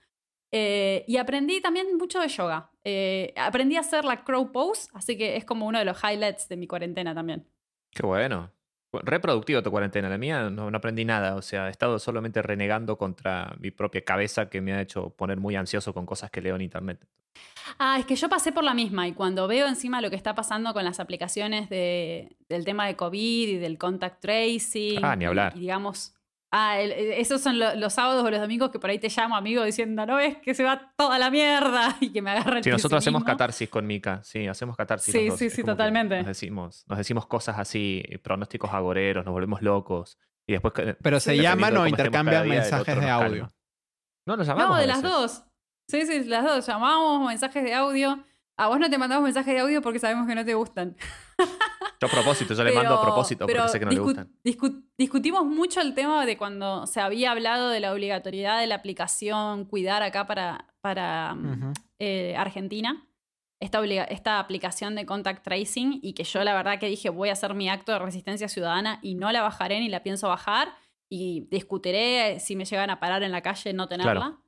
Eh, 0.51 1.03
y 1.07 1.17
aprendí 1.17 1.59
también 1.61 1.97
mucho 1.97 2.19
de 2.19 2.27
yoga. 2.29 2.69
Eh, 2.83 3.33
aprendí 3.37 3.75
a 3.75 3.81
hacer 3.81 4.05
la 4.05 4.23
crow 4.23 4.51
pose, 4.51 4.89
así 4.93 5.17
que 5.17 5.35
es 5.35 5.45
como 5.45 5.65
uno 5.67 5.79
de 5.79 5.85
los 5.85 5.97
highlights 6.03 6.47
de 6.47 6.57
mi 6.57 6.67
cuarentena 6.67 7.13
también. 7.13 7.45
Qué 7.91 8.05
bueno. 8.05 8.51
Reproductivo 8.93 9.61
tu 9.61 9.69
cuarentena. 9.69 10.07
La 10.09 10.17
mía 10.17 10.49
no, 10.49 10.71
no 10.71 10.77
aprendí 10.77 11.03
nada. 11.03 11.35
O 11.35 11.41
sea, 11.41 11.67
he 11.67 11.71
estado 11.71 11.99
solamente 11.99 12.41
renegando 12.41 12.97
contra 12.97 13.53
mi 13.59 13.69
propia 13.71 14.03
cabeza 14.05 14.49
que 14.49 14.61
me 14.61 14.73
ha 14.73 14.81
hecho 14.81 15.09
poner 15.09 15.37
muy 15.37 15.55
ansioso 15.57 15.93
con 15.93 16.05
cosas 16.05 16.31
que 16.31 16.41
leo 16.41 16.55
en 16.55 16.61
internet. 16.61 17.05
Ah, 17.77 17.97
es 17.99 18.05
que 18.05 18.15
yo 18.15 18.29
pasé 18.29 18.51
por 18.53 18.63
la 18.63 18.73
misma 18.73 19.07
y 19.07 19.13
cuando 19.13 19.47
veo 19.47 19.67
encima 19.67 19.99
lo 20.01 20.09
que 20.09 20.15
está 20.15 20.33
pasando 20.33 20.73
con 20.73 20.83
las 20.85 20.99
aplicaciones 21.01 21.69
de- 21.69 22.35
del 22.47 22.63
tema 22.63 22.87
de 22.87 22.95
COVID 22.95 23.49
y 23.49 23.57
del 23.57 23.77
contact 23.77 24.21
tracing. 24.21 25.03
Ah, 25.03 25.15
ni 25.17 25.25
hablar. 25.25 25.51
Y, 25.55 25.59
digamos, 25.59 26.15
ah, 26.59 26.79
el- 26.79 26.91
esos 26.91 27.39
son 27.41 27.59
lo- 27.59 27.75
los 27.75 27.93
sábados 27.93 28.23
o 28.23 28.29
los 28.31 28.39
domingos 28.39 28.71
que 28.71 28.79
por 28.79 28.89
ahí 28.89 28.97
te 28.99 29.09
llamo 29.09 29.35
amigo 29.35 29.63
diciendo, 29.63 30.05
no 30.05 30.15
ves 30.15 30.37
que 30.37 30.53
se 30.55 30.63
va 30.63 30.91
toda 30.95 31.19
la 31.19 31.29
mierda 31.29 31.95
y 32.01 32.11
que 32.11 32.21
me 32.21 32.31
agarra 32.31 32.57
el 32.57 32.63
Sí, 32.63 32.69
nosotros 32.71 32.99
hacemos 33.03 33.23
catarsis 33.23 33.69
con 33.69 33.85
Mika. 33.85 34.21
Sí, 34.23 34.47
hacemos 34.47 34.75
catarsis. 34.75 35.11
Sí, 35.13 35.29
sí, 35.37 35.49
sí, 35.49 35.63
totalmente. 35.63 36.17
Nos 36.17 36.27
decimos, 36.27 36.83
nos 36.87 36.97
decimos 36.97 37.27
cosas 37.27 37.59
así, 37.59 38.03
pronósticos 38.23 38.73
agoreros, 38.73 39.23
nos 39.25 39.33
volvemos 39.33 39.61
locos. 39.61 40.17
Y 40.47 40.53
después. 40.53 40.73
Pero 41.01 41.19
se 41.19 41.37
llaman 41.37 41.75
o 41.77 41.87
intercambian 41.87 42.47
mensajes 42.47 42.99
de 42.99 43.09
audio. 43.09 43.29
calma. 43.43 43.51
No, 44.25 44.37
nos 44.37 44.47
llamamos. 44.47 44.75
No, 44.75 44.81
de 44.81 44.87
las 44.87 45.01
dos. 45.01 45.43
Sí, 45.89 46.05
sí, 46.05 46.23
las 46.25 46.43
dos. 46.43 46.65
Llamamos, 46.65 47.27
mensajes 47.27 47.63
de 47.63 47.73
audio. 47.73 48.23
A 48.57 48.67
vos 48.67 48.79
no 48.79 48.89
te 48.89 48.97
mandamos 48.97 49.23
mensajes 49.23 49.53
de 49.53 49.59
audio 49.59 49.81
porque 49.81 49.99
sabemos 49.99 50.27
que 50.27 50.33
no 50.35 50.43
te 50.43 50.53
gustan. 50.55 50.95
Yo 51.99 52.07
a 52.07 52.11
propósito, 52.11 52.53
yo 52.53 52.63
le 52.63 52.71
mando 52.73 52.95
a 52.95 53.01
propósito 53.01 53.45
porque 53.45 53.53
pero 53.53 53.67
sé 53.67 53.79
que 53.79 53.85
no 53.85 53.91
le 53.91 53.99
gustan. 53.99 54.31
discu- 54.43 54.83
discutimos 54.97 55.45
mucho 55.45 55.79
el 55.81 55.93
tema 55.93 56.25
de 56.25 56.37
cuando 56.37 56.85
se 56.87 56.99
había 56.99 57.31
hablado 57.31 57.69
de 57.69 57.79
la 57.79 57.93
obligatoriedad 57.93 58.59
de 58.59 58.67
la 58.67 58.75
aplicación 58.75 59.65
Cuidar 59.65 60.01
acá 60.03 60.25
para, 60.27 60.73
para 60.81 61.35
mm, 61.35 61.73
eh, 61.99 62.35
Argentina. 62.37 63.03
Esta, 63.59 63.79
obliga- 63.79 64.03
esta 64.05 64.37
aplicación 64.39 64.93
de 64.95 65.05
contact 65.07 65.43
tracing 65.43 65.99
y 66.03 66.13
que 66.13 66.23
yo 66.23 66.43
la 66.43 66.53
verdad 66.53 66.79
que 66.79 66.87
dije 66.87 67.09
voy 67.09 67.29
a 67.29 67.33
hacer 67.33 67.53
mi 67.55 67.69
acto 67.69 67.91
de 67.91 67.99
resistencia 67.99 68.47
ciudadana 68.47 68.99
y 69.01 69.15
no 69.15 69.31
la 69.31 69.41
bajaré 69.41 69.79
ni 69.79 69.89
la 69.89 70.03
pienso 70.03 70.27
bajar 70.27 70.69
y 71.09 71.47
discutiré 71.49 72.39
si 72.39 72.55
me 72.55 72.65
llegan 72.65 72.89
a 72.91 72.99
parar 72.99 73.23
en 73.23 73.31
la 73.31 73.41
calle 73.41 73.73
no 73.73 73.87
tenerla. 73.87 74.13
Claro. 74.13 74.41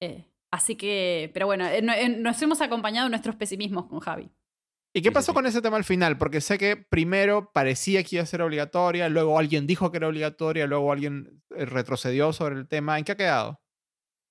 Eh, 0.00 0.24
así 0.54 0.76
que, 0.76 1.30
pero 1.34 1.46
bueno, 1.46 1.66
eh, 1.66 1.78
eh, 1.78 2.08
nos 2.08 2.40
hemos 2.40 2.60
acompañado 2.60 3.06
en 3.06 3.10
nuestros 3.10 3.34
pesimismos 3.34 3.86
con 3.86 3.98
Javi. 3.98 4.30
¿Y 4.96 5.02
qué 5.02 5.10
pasó 5.10 5.32
sí. 5.32 5.34
con 5.34 5.46
ese 5.46 5.60
tema 5.60 5.76
al 5.76 5.84
final? 5.84 6.16
Porque 6.16 6.40
sé 6.40 6.56
que 6.56 6.76
primero 6.76 7.50
parecía 7.52 8.04
que 8.04 8.16
iba 8.16 8.22
a 8.22 8.26
ser 8.26 8.40
obligatoria, 8.40 9.08
luego 9.08 9.38
alguien 9.38 9.66
dijo 9.66 9.90
que 9.90 9.96
era 9.96 10.06
obligatoria, 10.06 10.66
luego 10.66 10.92
alguien 10.92 11.42
eh, 11.56 11.64
retrocedió 11.64 12.32
sobre 12.32 12.54
el 12.54 12.68
tema. 12.68 12.96
¿En 12.96 13.04
qué 13.04 13.12
ha 13.12 13.16
quedado? 13.16 13.60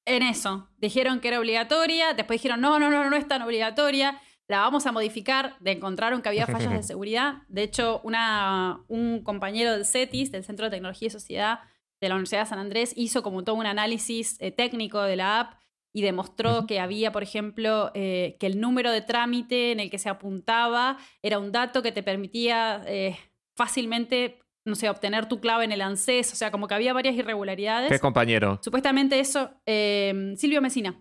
En 0.05 0.23
eso, 0.23 0.69
dijeron 0.77 1.19
que 1.19 1.27
era 1.27 1.39
obligatoria, 1.39 2.13
después 2.13 2.39
dijeron, 2.39 2.61
no, 2.61 2.79
no, 2.79 2.89
no, 2.89 3.09
no 3.09 3.15
es 3.15 3.27
tan 3.27 3.41
obligatoria, 3.41 4.21
la 4.47 4.59
vamos 4.59 4.85
a 4.85 4.91
modificar, 4.91 5.57
de 5.59 5.71
encontraron 5.71 6.21
que 6.21 6.29
había 6.29 6.47
fallas 6.47 6.71
de 6.71 6.83
seguridad. 6.83 7.43
De 7.49 7.63
hecho, 7.63 7.99
una, 8.03 8.81
un 8.87 9.23
compañero 9.23 9.71
del 9.73 9.85
CETIS, 9.85 10.31
del 10.31 10.45
Centro 10.45 10.65
de 10.65 10.71
Tecnología 10.71 11.07
y 11.07 11.11
Sociedad 11.11 11.59
de 11.99 12.09
la 12.09 12.15
Universidad 12.15 12.41
de 12.41 12.49
San 12.49 12.59
Andrés, 12.59 12.93
hizo 12.95 13.23
como 13.23 13.43
todo 13.43 13.55
un 13.55 13.65
análisis 13.65 14.37
eh, 14.39 14.51
técnico 14.51 15.01
de 15.01 15.17
la 15.17 15.41
app 15.41 15.62
y 15.95 16.01
demostró 16.01 16.65
que 16.65 16.79
había, 16.79 17.11
por 17.11 17.21
ejemplo, 17.21 17.91
eh, 17.93 18.35
que 18.39 18.47
el 18.47 18.59
número 18.59 18.91
de 18.91 19.01
trámite 19.01 19.71
en 19.71 19.79
el 19.79 19.91
que 19.91 19.99
se 19.99 20.09
apuntaba 20.09 20.97
era 21.21 21.37
un 21.37 21.51
dato 21.51 21.83
que 21.83 21.91
te 21.91 22.01
permitía 22.01 22.81
eh, 22.87 23.15
fácilmente, 23.55 24.39
no 24.65 24.73
sé, 24.75 24.89
obtener 24.89 25.27
tu 25.27 25.39
clave 25.39 25.65
en 25.65 25.71
el 25.71 25.81
ANSES, 25.81 26.33
o 26.33 26.35
sea, 26.35 26.49
como 26.49 26.67
que 26.67 26.73
había 26.73 26.93
varias 26.93 27.15
irregularidades. 27.15 27.91
¿Qué 27.91 27.99
compañero? 27.99 28.59
Supuestamente 28.63 29.19
eso, 29.19 29.51
eh, 29.67 30.33
Silvio 30.35 30.61
Mesina. 30.61 30.99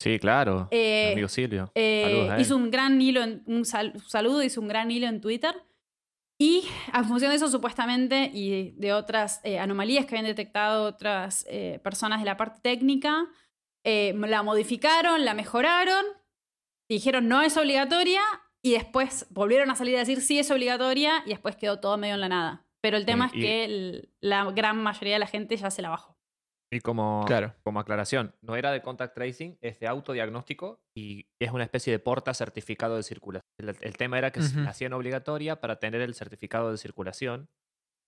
Sí, 0.00 0.18
claro. 0.18 0.68
Mi 0.72 1.12
amigo 1.12 1.28
Silvio. 1.28 1.70
hizo 2.38 2.56
un 2.56 2.70
gran 2.70 3.00
hilo, 3.00 3.22
en, 3.22 3.42
un 3.46 3.64
sal- 3.66 3.92
saludo, 4.08 4.42
hizo 4.42 4.60
un 4.60 4.68
gran 4.68 4.90
hilo 4.90 5.06
en 5.08 5.20
Twitter. 5.20 5.54
Y 6.40 6.64
a 6.90 7.04
función 7.04 7.30
de 7.30 7.36
eso, 7.36 7.48
supuestamente, 7.48 8.30
y 8.34 8.72
de 8.72 8.94
otras 8.94 9.40
anomalías 9.60 10.06
que 10.06 10.16
habían 10.16 10.26
detectado 10.26 10.86
otras 10.86 11.46
personas 11.84 12.18
de 12.18 12.24
la 12.26 12.36
parte 12.36 12.60
técnica, 12.62 13.28
eh, 13.84 14.14
la 14.16 14.42
modificaron, 14.42 15.24
la 15.24 15.34
mejoraron, 15.34 16.04
dijeron 16.90 17.28
no 17.28 17.42
es 17.42 17.56
obligatoria, 17.56 18.20
y 18.64 18.72
después 18.72 19.26
volvieron 19.30 19.70
a 19.70 19.74
salir 19.74 19.96
a 19.96 20.00
decir 20.00 20.20
sí 20.20 20.38
es 20.38 20.50
obligatoria, 20.50 21.22
y 21.26 21.30
después 21.30 21.56
quedó 21.56 21.80
todo 21.80 21.96
medio 21.98 22.14
en 22.14 22.20
la 22.20 22.28
nada. 22.28 22.66
Pero 22.80 22.96
el 22.96 23.06
tema 23.06 23.30
Y- 23.32 23.38
es 23.38 23.44
que 23.44 23.64
el- 23.64 24.08
la 24.20 24.44
gran 24.52 24.76
mayoría 24.82 25.14
de 25.14 25.18
la 25.20 25.26
gente 25.26 25.56
ya 25.56 25.70
se 25.70 25.82
la 25.82 25.88
bajó. 25.90 26.16
Y 26.72 26.80
como, 26.80 27.24
Claro. 27.26 27.54
como 27.64 27.80
aclaración, 27.80 28.34
no 28.40 28.56
era 28.56 28.72
de 28.72 28.80
contact 28.80 29.14
tracing, 29.14 29.58
es 29.60 29.78
de 29.78 29.86
autodiagnóstico 29.88 30.80
y 30.96 31.26
es 31.38 31.50
una 31.52 31.64
especie 31.64 31.92
de 31.92 31.98
porta 31.98 32.32
certificado 32.32 32.96
de 32.96 33.02
circulación. 33.02 33.46
El, 33.58 33.76
el 33.80 33.96
tema 33.98 34.16
era 34.16 34.30
que 34.32 34.40
se 34.42 34.54
Ujú. 34.54 34.64
la 34.64 34.70
hacían 34.70 34.94
obligatoria 34.94 35.60
para 35.60 35.78
tener 35.78 36.00
el 36.00 36.14
certificado 36.14 36.70
de 36.70 36.78
circulación 36.78 37.48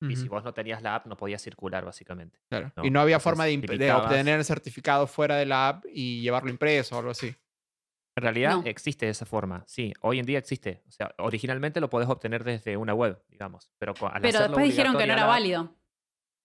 y 0.01 0.17
si 0.17 0.29
vos 0.29 0.45
no 0.45 0.53
tenías 0.53 0.83
la 0.83 0.97
app 0.97 1.07
no 1.07 1.17
podías 1.17 1.41
circular 1.41 1.85
básicamente. 1.85 2.39
claro. 2.51 2.71
no, 2.77 2.85
y 2.85 2.91
no 2.91 3.01
había 3.01 3.17
entonces 3.17 3.25
forma 3.31 3.45
de, 3.47 3.93
obtener 3.93 4.39
el 4.39 4.45
certificado 4.45 5.07
fuera 5.07 5.37
de 5.37 5.47
la 5.47 5.69
app 5.69 5.85
y 5.91 6.21
llevarlo 6.21 6.51
impreso 6.51 6.97
o 6.97 6.99
algo 6.99 7.11
así. 7.13 7.35
En 8.17 8.23
realidad 8.23 8.57
No. 8.59 8.63
existe 8.65 9.09
esa 9.09 9.27
forma, 9.27 9.65
sí, 9.67 9.93
hoy 10.03 10.19
en 10.21 10.27
día 10.27 10.39
existe. 10.39 10.83
O 10.87 10.91
sea, 10.91 11.15
originalmente 11.19 11.81
lo 11.81 11.91
podés 11.91 12.09
obtener 12.09 12.45
desde 12.45 12.77
una 12.77 12.95
web, 12.95 13.21
digamos, 13.29 13.71
pero 13.79 13.95
al 14.13 14.23
Pero 14.23 14.39
después 14.41 14.67
dijeron 14.67 14.97
que 14.97 15.07
no 15.07 15.13
era 15.15 15.23
app- 15.23 15.29
válido. 15.31 15.75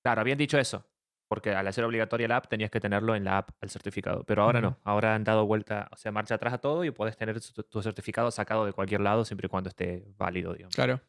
Claro, 0.04 0.22
habían 0.22 0.38
dicho 0.38 0.58
eso. 0.58 0.86
Porque 1.28 1.54
al 1.54 1.68
hacer 1.68 1.84
obligatoria 1.84 2.28
la 2.28 2.38
app 2.38 2.48
tenías 2.48 2.72
que 2.72 2.80
tenerlo 2.80 3.16
en 3.16 3.24
la 3.24 3.38
app, 3.38 3.52
el 3.62 3.70
certificado. 3.70 4.24
Pero 4.24 4.42
ahora 4.42 4.62
no. 4.62 4.80
Ahora 4.84 5.14
han 5.14 5.24
dado 5.24 5.46
vuelta, 5.46 5.88
o 5.92 5.96
sea, 5.96 6.12
marcha 6.12 6.34
atrás 6.34 6.56
a 6.56 6.58
todo 6.58 6.84
y 6.84 6.90
puedes 6.90 7.16
tener 7.18 7.40
tu, 7.40 7.62
tu 7.62 7.84
certificado 7.84 8.32
sacado 8.32 8.66
de 8.66 8.74
cualquier 8.74 9.02
lado 9.02 9.24
siempre 9.26 9.46
y 9.46 9.50
cuando 9.50 9.70
esté 9.70 10.08
válido, 10.18 10.54
digamos. 10.54 10.74
Claro. 10.74 11.02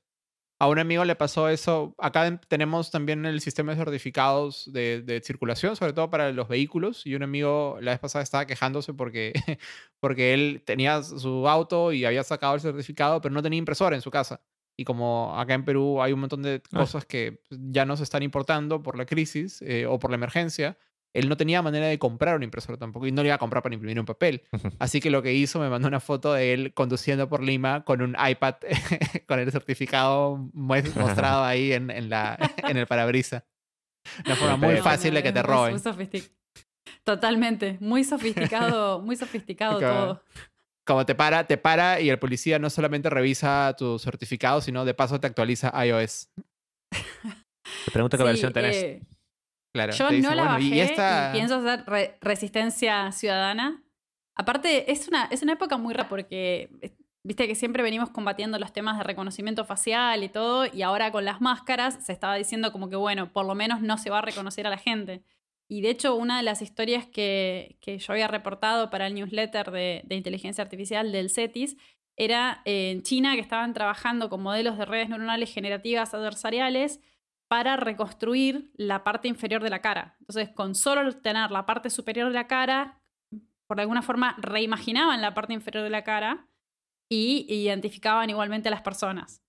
A 0.62 0.68
un 0.68 0.78
amigo 0.78 1.04
le 1.06 1.16
pasó 1.16 1.48
eso. 1.48 1.94
Acá 1.98 2.26
en- 2.26 2.38
tenemos 2.48 2.90
también 2.90 3.24
el 3.24 3.40
sistema 3.40 3.72
de 3.72 3.78
certificados 3.78 4.70
de, 4.70 5.00
de 5.00 5.20
circulación, 5.22 5.74
sobre 5.74 5.94
todo 5.94 6.10
para 6.10 6.32
los 6.32 6.48
vehículos. 6.48 7.06
Y 7.06 7.14
un 7.14 7.22
amigo 7.22 7.78
la 7.80 7.92
vez 7.92 8.00
pasada 8.00 8.22
estaba 8.22 8.44
quejándose 8.46 8.92
porque, 8.92 9.32
porque 10.00 10.34
él 10.34 10.62
tenía 10.66 11.02
su 11.02 11.48
auto 11.48 11.92
y 11.92 12.04
había 12.04 12.22
sacado 12.24 12.54
el 12.54 12.60
certificado, 12.60 13.20
pero 13.22 13.32
no 13.34 13.42
tenía 13.42 13.58
impresora 13.58 13.96
en 13.96 14.02
su 14.02 14.10
casa. 14.10 14.42
Y 14.76 14.84
como 14.84 15.34
acá 15.38 15.54
en 15.54 15.64
Perú 15.64 16.02
hay 16.02 16.12
un 16.12 16.20
montón 16.20 16.42
de 16.42 16.62
Ah. 16.72 16.78
cosas 16.80 17.04
que 17.06 17.42
ya 17.50 17.84
no 17.86 17.96
se 17.96 18.02
están 18.04 18.22
importando 18.22 18.82
por 18.82 18.96
la 18.98 19.06
crisis 19.06 19.62
eh, 19.62 19.86
o 19.86 19.98
por 19.98 20.10
la 20.10 20.16
emergencia, 20.16 20.76
él 21.12 21.28
no 21.28 21.36
tenía 21.36 21.60
manera 21.62 21.86
de 21.86 21.98
comprar 21.98 22.36
una 22.36 22.44
impresora 22.44 22.78
tampoco 22.78 23.06
y 23.06 23.12
no 23.12 23.22
le 23.22 23.28
iba 23.28 23.34
a 23.34 23.38
comprar 23.38 23.62
para 23.62 23.74
imprimir 23.74 23.98
un 23.98 24.06
papel. 24.06 24.42
Así 24.78 25.00
que 25.00 25.10
lo 25.10 25.22
que 25.22 25.32
hizo, 25.32 25.58
me 25.58 25.68
mandó 25.68 25.88
una 25.88 26.00
foto 26.00 26.32
de 26.32 26.52
él 26.52 26.74
conduciendo 26.74 27.28
por 27.28 27.42
Lima 27.42 27.84
con 27.84 28.00
un 28.02 28.16
iPad 28.28 28.56
con 29.26 29.40
el 29.40 29.50
certificado 29.50 30.36
mostrado 30.52 31.44
ahí 31.44 31.72
en, 31.72 31.90
en, 31.90 32.10
la, 32.10 32.38
en 32.68 32.76
el 32.76 32.86
parabrisa. 32.86 33.44
Una 34.24 34.36
forma 34.36 34.56
muy 34.56 34.76
fácil 34.78 35.14
de 35.14 35.22
que 35.22 35.32
te 35.32 35.42
roben. 35.42 35.76
Totalmente, 37.04 37.76
muy 37.80 38.04
sofisticado, 38.04 39.00
muy 39.00 39.16
sofisticado 39.16 39.78
todo. 39.78 40.22
Como 40.86 41.06
te 41.06 41.14
para, 41.14 41.46
te 41.46 41.56
para 41.56 42.00
y 42.00 42.08
el 42.10 42.18
policía 42.18 42.58
no 42.58 42.70
solamente 42.70 43.10
revisa 43.10 43.74
tu 43.76 43.98
certificado, 43.98 44.60
sino 44.60 44.84
de 44.84 44.94
paso 44.94 45.20
te 45.20 45.26
actualiza 45.26 45.72
iOS. 45.84 46.30
Te 46.90 47.90
pregunta 47.92 48.16
qué 48.16 48.24
versión 48.24 48.52
tenés. 48.52 48.76
Eh, 48.76 49.02
yo 49.74 50.10
no 50.10 50.34
la 50.34 50.44
bajé 50.44 50.64
y, 50.64 51.32
pienso 51.32 51.56
hacer 51.56 52.18
resistencia 52.20 53.12
ciudadana. 53.12 53.82
Aparte, 54.34 54.90
es 54.90 55.08
una, 55.08 55.24
es 55.26 55.42
una 55.42 55.52
época 55.52 55.76
muy 55.76 55.94
rara 55.94 56.08
porque 56.08 56.70
eh, 56.80 56.96
viste 57.22 57.46
que 57.46 57.54
siempre 57.54 57.82
venimos 57.82 58.10
combatiendo 58.10 58.58
los 58.58 58.72
temas 58.72 58.98
de 58.98 59.04
reconocimiento 59.04 59.64
facial 59.64 60.24
y 60.24 60.28
todo, 60.28 60.66
y 60.72 60.82
ahora 60.82 61.12
con 61.12 61.24
las 61.24 61.40
máscaras 61.40 62.04
se 62.04 62.12
estaba 62.12 62.36
diciendo 62.36 62.72
como 62.72 62.88
que, 62.88 62.96
bueno, 62.96 63.32
por 63.32 63.46
lo 63.46 63.54
menos 63.54 63.80
no 63.80 63.98
se 63.98 64.10
va 64.10 64.18
a 64.18 64.22
reconocer 64.22 64.66
a 64.66 64.70
la 64.70 64.78
gente. 64.78 65.22
Y 65.68 65.82
de 65.82 65.90
hecho, 65.90 66.16
una 66.16 66.38
de 66.38 66.42
las 66.42 66.62
historias 66.62 67.06
que, 67.06 67.76
que 67.80 67.98
yo 67.98 68.12
había 68.12 68.26
reportado 68.26 68.90
para 68.90 69.06
el 69.06 69.14
newsletter 69.14 69.70
de, 69.70 70.02
de 70.04 70.14
inteligencia 70.16 70.62
artificial 70.62 71.12
del 71.12 71.30
CETIS 71.30 71.76
era 72.16 72.60
en 72.64 73.02
China 73.02 73.34
que 73.34 73.40
estaban 73.40 73.72
trabajando 73.72 74.28
con 74.28 74.42
modelos 74.42 74.76
de 74.76 74.84
redes 74.84 75.08
neuronales 75.08 75.52
generativas 75.54 76.12
adversariales 76.12 77.00
para 77.50 77.76
reconstruir 77.76 78.70
la 78.76 79.02
parte 79.02 79.26
inferior 79.26 79.60
de 79.60 79.70
la 79.70 79.80
cara. 79.80 80.14
Entonces, 80.20 80.50
con 80.50 80.76
solo 80.76 81.10
tener 81.16 81.50
la 81.50 81.66
parte 81.66 81.90
superior 81.90 82.28
de 82.28 82.34
la 82.34 82.46
cara, 82.46 83.02
por 83.66 83.80
alguna 83.80 84.02
forma 84.02 84.36
reimaginaban 84.38 85.20
la 85.20 85.34
parte 85.34 85.52
inferior 85.52 85.82
de 85.82 85.90
la 85.90 86.04
cara 86.04 86.46
y 87.08 87.46
identificaban 87.48 88.30
igualmente 88.30 88.68
a 88.68 88.70
las 88.70 88.82
personas. 88.82 89.42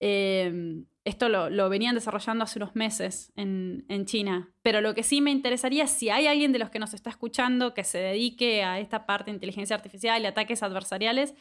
Em, 0.00 0.86
esto 1.04 1.28
lo, 1.28 1.68
venían 1.68 1.94
desarrollando 1.94 2.42
hace 2.42 2.58
unos 2.58 2.74
meses 2.74 3.32
en, 3.36 3.84
en, 3.88 4.04
China. 4.04 4.52
Pero 4.62 4.80
lo 4.80 4.92
que 4.92 5.04
sí 5.04 5.20
me 5.20 5.30
interesaría, 5.30 5.86
si 5.86 6.10
hay 6.10 6.26
alguien 6.26 6.50
de 6.50 6.58
los 6.58 6.70
que 6.70 6.80
nos 6.80 6.92
está 6.92 7.10
escuchando 7.10 7.72
que 7.72 7.84
se 7.84 7.98
dedique 7.98 8.64
a 8.64 8.80
esta 8.80 9.06
parte 9.06 9.30
de 9.30 9.36
inteligencia 9.36 9.76
artificial 9.76 10.20
y 10.20 10.26
ataques 10.26 10.64
adversariales, 10.64 11.34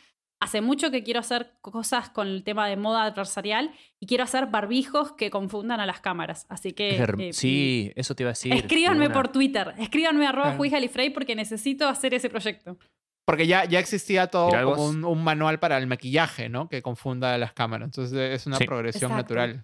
Hace 0.44 0.60
mucho 0.60 0.92
que 0.92 1.04
quiero 1.04 1.22
hacer 1.22 1.54
cosas 1.62 2.10
con 2.10 2.28
el 2.28 2.44
tema 2.44 2.68
de 2.68 2.76
moda 2.76 3.04
adversarial 3.04 3.72
y 3.98 4.08
quiero 4.08 4.26
hacer 4.26 4.48
barbijos 4.48 5.14
que 5.14 5.30
confundan 5.30 5.80
a 5.80 5.86
las 5.86 6.02
cámaras. 6.02 6.46
Así 6.50 6.74
que. 6.74 7.02
Eh, 7.02 7.32
sí, 7.32 7.94
eso 7.96 8.14
te 8.14 8.24
iba 8.24 8.32
a 8.32 8.34
decir. 8.34 8.54
Escríbanme 8.54 9.10
por 9.10 9.30
Twitter. 9.30 9.74
Escríbanme 9.78 10.28
arroba 10.28 10.58
Frey 10.92 11.12
porque 11.12 11.34
necesito 11.34 11.88
hacer 11.88 12.14
ese 12.14 12.30
proyecto. 12.30 12.78
Porque 13.24 13.48
ya, 13.48 13.64
ya 13.64 13.80
existía 13.80 14.28
todo 14.28 14.50
como 14.50 14.86
un, 15.12 15.24
manual 15.24 15.60
para 15.60 15.78
el 15.78 15.88
maquillaje, 15.88 16.50
¿no? 16.50 16.68
Que 16.68 16.82
confunda 16.82 17.34
a 17.34 17.38
las 17.38 17.54
cámaras. 17.54 17.86
Entonces 17.86 18.34
es 18.34 18.46
una 18.46 18.58
progresión 18.60 19.14
natural. 19.14 19.64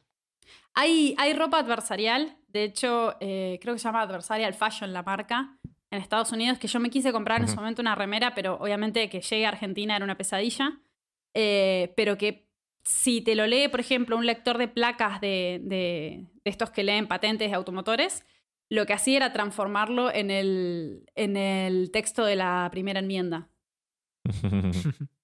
Hay, 0.76 1.14
hay 1.18 1.34
ropa 1.34 1.60
adversarial. 1.60 2.38
De 2.48 2.64
hecho, 2.64 3.18
eh, 3.20 3.60
creo 3.62 3.74
que 3.74 3.80
se 3.80 3.84
llama 3.84 4.02
Adversarial 4.02 4.54
Fashion 4.54 4.94
la 4.94 5.04
marca 5.04 5.58
en 5.92 6.02
Estados 6.02 6.32
Unidos, 6.32 6.60
que 6.60 6.68
yo 6.68 6.80
me 6.80 6.90
quise 6.90 7.12
comprar 7.12 7.40
en 7.40 7.46
ese 7.46 7.56
momento 7.56 7.82
una 7.82 7.96
remera, 7.96 8.36
pero 8.36 8.56
obviamente 8.56 9.10
que 9.10 9.22
llegue 9.22 9.46
a 9.46 9.50
Argentina 9.50 9.96
era 9.96 10.06
una 10.06 10.18
pesadilla. 10.18 10.80
Eh, 11.34 11.94
pero 11.96 12.18
que 12.18 12.48
si 12.84 13.22
te 13.22 13.36
lo 13.36 13.48
lee, 13.48 13.68
por 13.68 13.80
ejemplo, 13.80 14.18
un 14.18 14.26
lector 14.26 14.58
de 14.58 14.68
placas 14.68 15.22
de, 15.22 15.62
de, 15.64 16.26
estos 16.44 16.72
que 16.72 16.84
leen 16.84 17.08
patentes 17.08 17.50
de 17.50 17.56
automotores, 17.56 18.26
lo 18.70 18.86
que 18.86 18.94
hacía 18.94 19.18
era 19.18 19.34
transformarlo 19.34 20.14
en 20.14 20.32
el, 20.32 21.06
en 21.16 21.38
el 21.38 21.92
texto 21.92 22.26
de 22.26 22.36
la 22.36 22.68
primera 22.72 23.00
enmienda. 23.00 23.50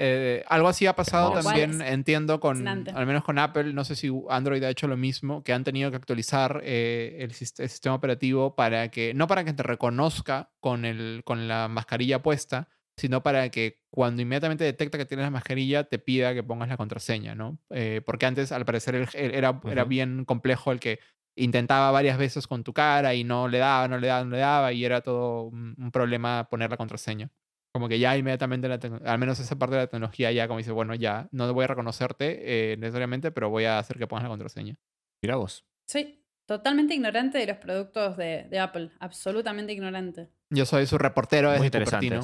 Eh, 0.00 0.44
algo 0.46 0.68
así 0.68 0.86
ha 0.86 0.94
pasado 0.94 1.32
también, 1.32 1.82
entiendo, 1.82 2.38
con 2.38 2.66
al 2.68 3.06
menos 3.06 3.24
con 3.24 3.36
Apple, 3.36 3.72
no 3.72 3.84
sé 3.84 3.96
si 3.96 4.08
Android 4.30 4.62
ha 4.62 4.70
hecho 4.70 4.86
lo 4.86 4.96
mismo, 4.96 5.42
que 5.42 5.52
han 5.52 5.64
tenido 5.64 5.90
que 5.90 5.96
actualizar 5.96 6.60
eh, 6.62 7.16
el, 7.18 7.32
sistema 7.32 7.96
operativo 7.96 8.54
para 8.54 8.92
que, 8.92 9.12
no 9.12 9.26
para 9.26 9.44
que 9.44 9.52
te 9.52 9.64
reconozca 9.64 10.52
con, 10.60 10.84
el, 10.84 11.22
con 11.24 11.48
la 11.48 11.66
mascarilla 11.66 12.22
puesta, 12.22 12.68
sino 12.96 13.24
para 13.24 13.48
que 13.48 13.80
cuando 13.90 14.22
inmediatamente 14.22 14.62
detecta 14.62 14.98
que 14.98 15.04
tienes 15.04 15.26
la 15.26 15.30
mascarilla 15.30 15.82
te 15.82 15.98
pida 15.98 16.32
que 16.32 16.44
pongas 16.44 16.68
la 16.68 16.76
contraseña, 16.76 17.34
¿no? 17.34 17.58
Eh, 17.70 18.00
porque 18.06 18.26
antes, 18.26 18.52
al 18.52 18.64
parecer, 18.64 19.08
era, 19.14 19.60
era 19.64 19.84
bien 19.84 20.24
complejo 20.24 20.70
el 20.70 20.78
que 20.78 21.00
intentaba 21.34 21.90
varias 21.90 22.18
veces 22.18 22.46
con 22.46 22.62
tu 22.62 22.72
cara 22.72 23.14
y 23.14 23.24
no 23.24 23.48
le 23.48 23.58
daba, 23.58 23.88
no 23.88 23.98
le 23.98 24.06
daba, 24.06 24.24
no 24.24 24.30
le 24.30 24.38
daba, 24.38 24.72
y 24.72 24.84
era 24.84 25.00
todo 25.00 25.44
un 25.44 25.90
problema 25.92 26.48
poner 26.48 26.70
la 26.70 26.76
contraseña. 26.76 27.30
Como 27.72 27.88
que 27.88 27.98
ya 27.98 28.16
inmediatamente, 28.16 28.66
al 29.04 29.18
menos 29.18 29.38
esa 29.40 29.56
parte 29.56 29.76
de 29.76 29.82
la 29.82 29.86
tecnología 29.86 30.32
ya 30.32 30.48
como 30.48 30.58
dice, 30.58 30.72
bueno, 30.72 30.94
ya 30.94 31.28
no 31.32 31.52
voy 31.52 31.64
a 31.64 31.68
reconocerte 31.68 32.72
eh, 32.72 32.76
necesariamente, 32.76 33.30
pero 33.30 33.50
voy 33.50 33.64
a 33.64 33.78
hacer 33.78 33.98
que 33.98 34.06
pongas 34.06 34.24
la 34.24 34.30
contraseña. 34.30 34.76
Mira 35.22 35.36
vos. 35.36 35.66
Sí, 35.86 36.24
totalmente 36.46 36.94
ignorante 36.94 37.38
de 37.38 37.46
los 37.46 37.58
productos 37.58 38.16
de, 38.16 38.58
Apple, 38.58 38.90
absolutamente 39.00 39.72
ignorante. 39.72 40.30
Yo 40.50 40.64
soy 40.64 40.86
su 40.86 40.98
reportero 40.98 41.50
desde 41.50 41.70
Cupertino. 41.70 42.20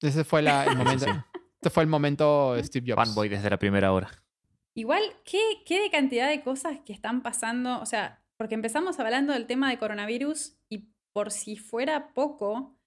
Ese 0.00 0.24
fue 0.24 0.42
la, 0.42 0.64
el 0.64 0.76
momento. 0.76 1.06
Este 1.60 1.70
fue 1.70 1.82
el 1.82 1.88
momento 1.88 2.56
Steve 2.62 2.92
Jobs. 2.92 3.08
Fanboy 3.08 3.28
desde 3.28 3.50
la 3.50 3.58
primera 3.58 3.92
hora. 3.92 4.10
Igual, 4.76 5.02
¿qué, 5.24 5.40
¿qué 5.66 5.80
de 5.82 5.90
cantidad 5.90 6.28
de 6.28 6.40
cosas 6.42 6.78
que 6.86 6.92
están 6.92 7.20
pasando? 7.20 7.80
O 7.80 7.86
sea, 7.86 8.22
porque 8.36 8.54
empezamos 8.54 9.00
hablando 9.00 9.32
del 9.32 9.46
tema 9.46 9.68
de 9.68 9.78
coronavirus 9.78 10.56
y 10.68 10.92
por 11.12 11.32
si 11.32 11.56
fuera 11.56 12.14
poco, 12.14 12.77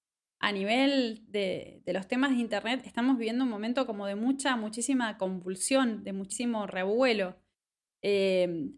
a 0.41 0.51
nivel 0.51 1.21
de, 1.27 1.83
los 1.85 2.07
temas 2.07 2.31
de 2.31 2.37
Internet 2.37 2.81
estamos 2.85 3.15
viviendo 3.17 3.43
un 3.43 3.49
momento 3.49 3.85
como 3.85 4.07
de 4.07 4.15
mucha, 4.15 4.55
muchísima 4.55 5.19
convulsión, 5.19 6.03
de 6.03 6.13
muchísimo 6.13 6.65
revuelo. 6.65 7.37
Eh, 8.01 8.71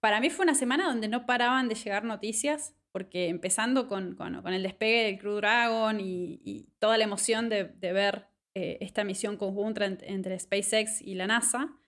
para 0.00 0.20
mí 0.20 0.28
fue 0.28 0.44
una 0.44 0.54
semana 0.54 0.86
donde 0.86 1.08
no 1.08 1.24
paraban 1.24 1.70
de 1.70 1.74
llegar 1.74 2.04
noticias, 2.04 2.76
porque 2.92 3.28
empezando 3.28 3.88
con, 3.88 4.14
el 4.46 4.62
despegue 4.62 5.04
del 5.04 5.18
Crew 5.18 5.36
Dragon 5.36 5.98
y, 6.00 6.68
toda 6.78 6.98
la 6.98 7.04
emoción 7.04 7.48
de, 7.48 7.64
ver 7.80 8.26
eh, 8.54 8.76
esta 8.82 9.02
misión 9.02 9.38
conjunta 9.38 9.86
entre 9.86 10.38
SpaceX 10.38 11.00
y 11.00 11.14
la 11.14 11.26
NASA, 11.26 11.78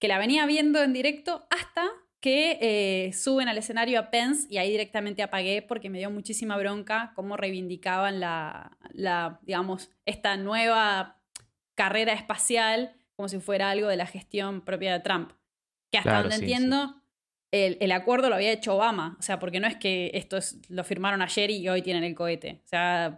que 0.00 0.08
la 0.08 0.18
venía 0.18 0.46
viendo 0.46 0.82
en 0.82 0.92
directo 0.92 1.46
hasta 1.50 1.88
que 2.20 2.58
eh, 2.60 3.12
suben 3.12 3.48
al 3.48 3.58
escenario 3.58 4.00
a 4.00 4.10
Pence 4.10 4.46
y 4.50 4.58
ahí 4.58 4.70
directamente 4.70 5.22
apagué 5.22 5.62
porque 5.62 5.88
me 5.88 5.98
dio 5.98 6.10
muchísima 6.10 6.56
bronca 6.56 7.12
cómo 7.14 7.36
reivindicaban 7.36 8.18
la, 8.18 8.76
la, 8.92 9.38
digamos, 9.42 9.90
esta 10.04 10.36
nueva 10.36 11.20
carrera 11.76 12.12
espacial 12.12 12.94
como 13.14 13.28
si 13.28 13.38
fuera 13.38 13.70
algo 13.70 13.88
de 13.88 13.96
la 13.96 14.06
gestión 14.06 14.62
propia 14.62 14.92
de 14.92 15.00
Trump. 15.00 15.32
Que 15.90 15.98
hasta 15.98 16.20
donde 16.20 16.36
entiendo, 16.36 17.02
El, 17.50 17.78
el, 17.80 17.92
acuerdo 17.92 18.28
lo 18.28 18.34
había 18.34 18.52
hecho 18.52 18.74
Obama, 18.74 19.16
o 19.18 19.22
sea, 19.22 19.38
porque 19.38 19.60
no 19.60 19.66
es 19.66 19.76
que 19.76 20.10
esto 20.14 20.38
lo 20.68 20.84
firmaron 20.84 21.22
ayer 21.22 21.50
y 21.50 21.68
hoy 21.68 21.82
tienen 21.82 22.04
el 22.04 22.14
cohete. 22.14 22.60
O 22.64 22.68
sea, 22.68 23.16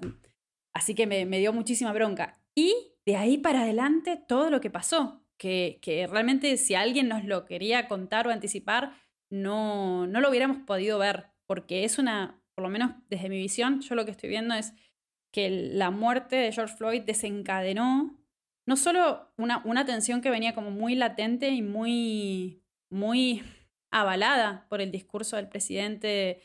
así 0.72 0.94
que 0.94 1.06
me, 1.06 1.24
me 1.26 1.38
dio 1.38 1.52
muchísima 1.52 1.92
bronca. 1.92 2.38
Y 2.54 2.92
de 3.06 3.16
ahí 3.16 3.38
para 3.38 3.62
adelante 3.62 4.22
todo 4.28 4.50
lo 4.50 4.60
que 4.60 4.70
pasó 4.70 5.19
que, 5.40 6.06
realmente 6.10 6.56
si 6.58 6.74
alguien 6.74 7.08
nos 7.08 7.24
lo 7.24 7.46
quería 7.46 7.88
contar 7.88 8.26
o 8.26 8.30
anticipar, 8.30 8.92
no, 9.30 10.06
no 10.06 10.20
lo 10.20 10.28
hubiéramos 10.28 10.58
podido 10.58 10.98
ver, 10.98 11.28
porque 11.46 11.84
es 11.84 11.98
una, 11.98 12.38
por 12.54 12.62
lo 12.62 12.68
menos 12.68 12.92
desde 13.08 13.30
mi 13.30 13.38
visión, 13.38 13.80
yo 13.80 13.94
lo 13.94 14.04
que 14.04 14.10
estoy 14.10 14.28
viendo 14.28 14.54
es 14.54 14.74
que 15.32 15.48
la 15.48 15.90
muerte 15.90 16.36
de 16.36 16.52
George 16.52 16.76
Floyd 16.76 17.02
desencadenó 17.02 18.18
no 18.66 18.76
solo 18.76 19.32
una, 19.38 19.62
una 19.64 19.86
tensión 19.86 20.20
que 20.20 20.28
venía 20.28 20.54
como 20.54 20.70
muy 20.70 20.94
latente 20.94 21.48
y 21.48 21.62
muy, 21.62 22.62
muy 22.90 23.42
avalada 23.90 24.66
por 24.68 24.82
el 24.82 24.90
discurso 24.90 25.36
del 25.36 25.48
presidente, 25.48 26.42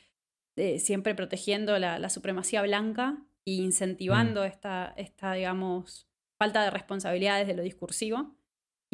de 0.55 0.79
siempre 0.79 1.15
protegiendo 1.15 1.77
la, 1.79 2.09
supremacía 2.09 2.61
blanca 2.61 3.17
e 3.43 3.51
incentivando 3.51 4.41
mm. 4.41 4.45
esta, 4.45 4.93
esta, 4.95 5.33
digamos, 5.33 6.07
falta 6.37 6.63
de 6.63 6.69
responsabilidad 6.69 7.39
desde 7.39 7.55
lo 7.55 7.61
discursivo, 7.61 8.35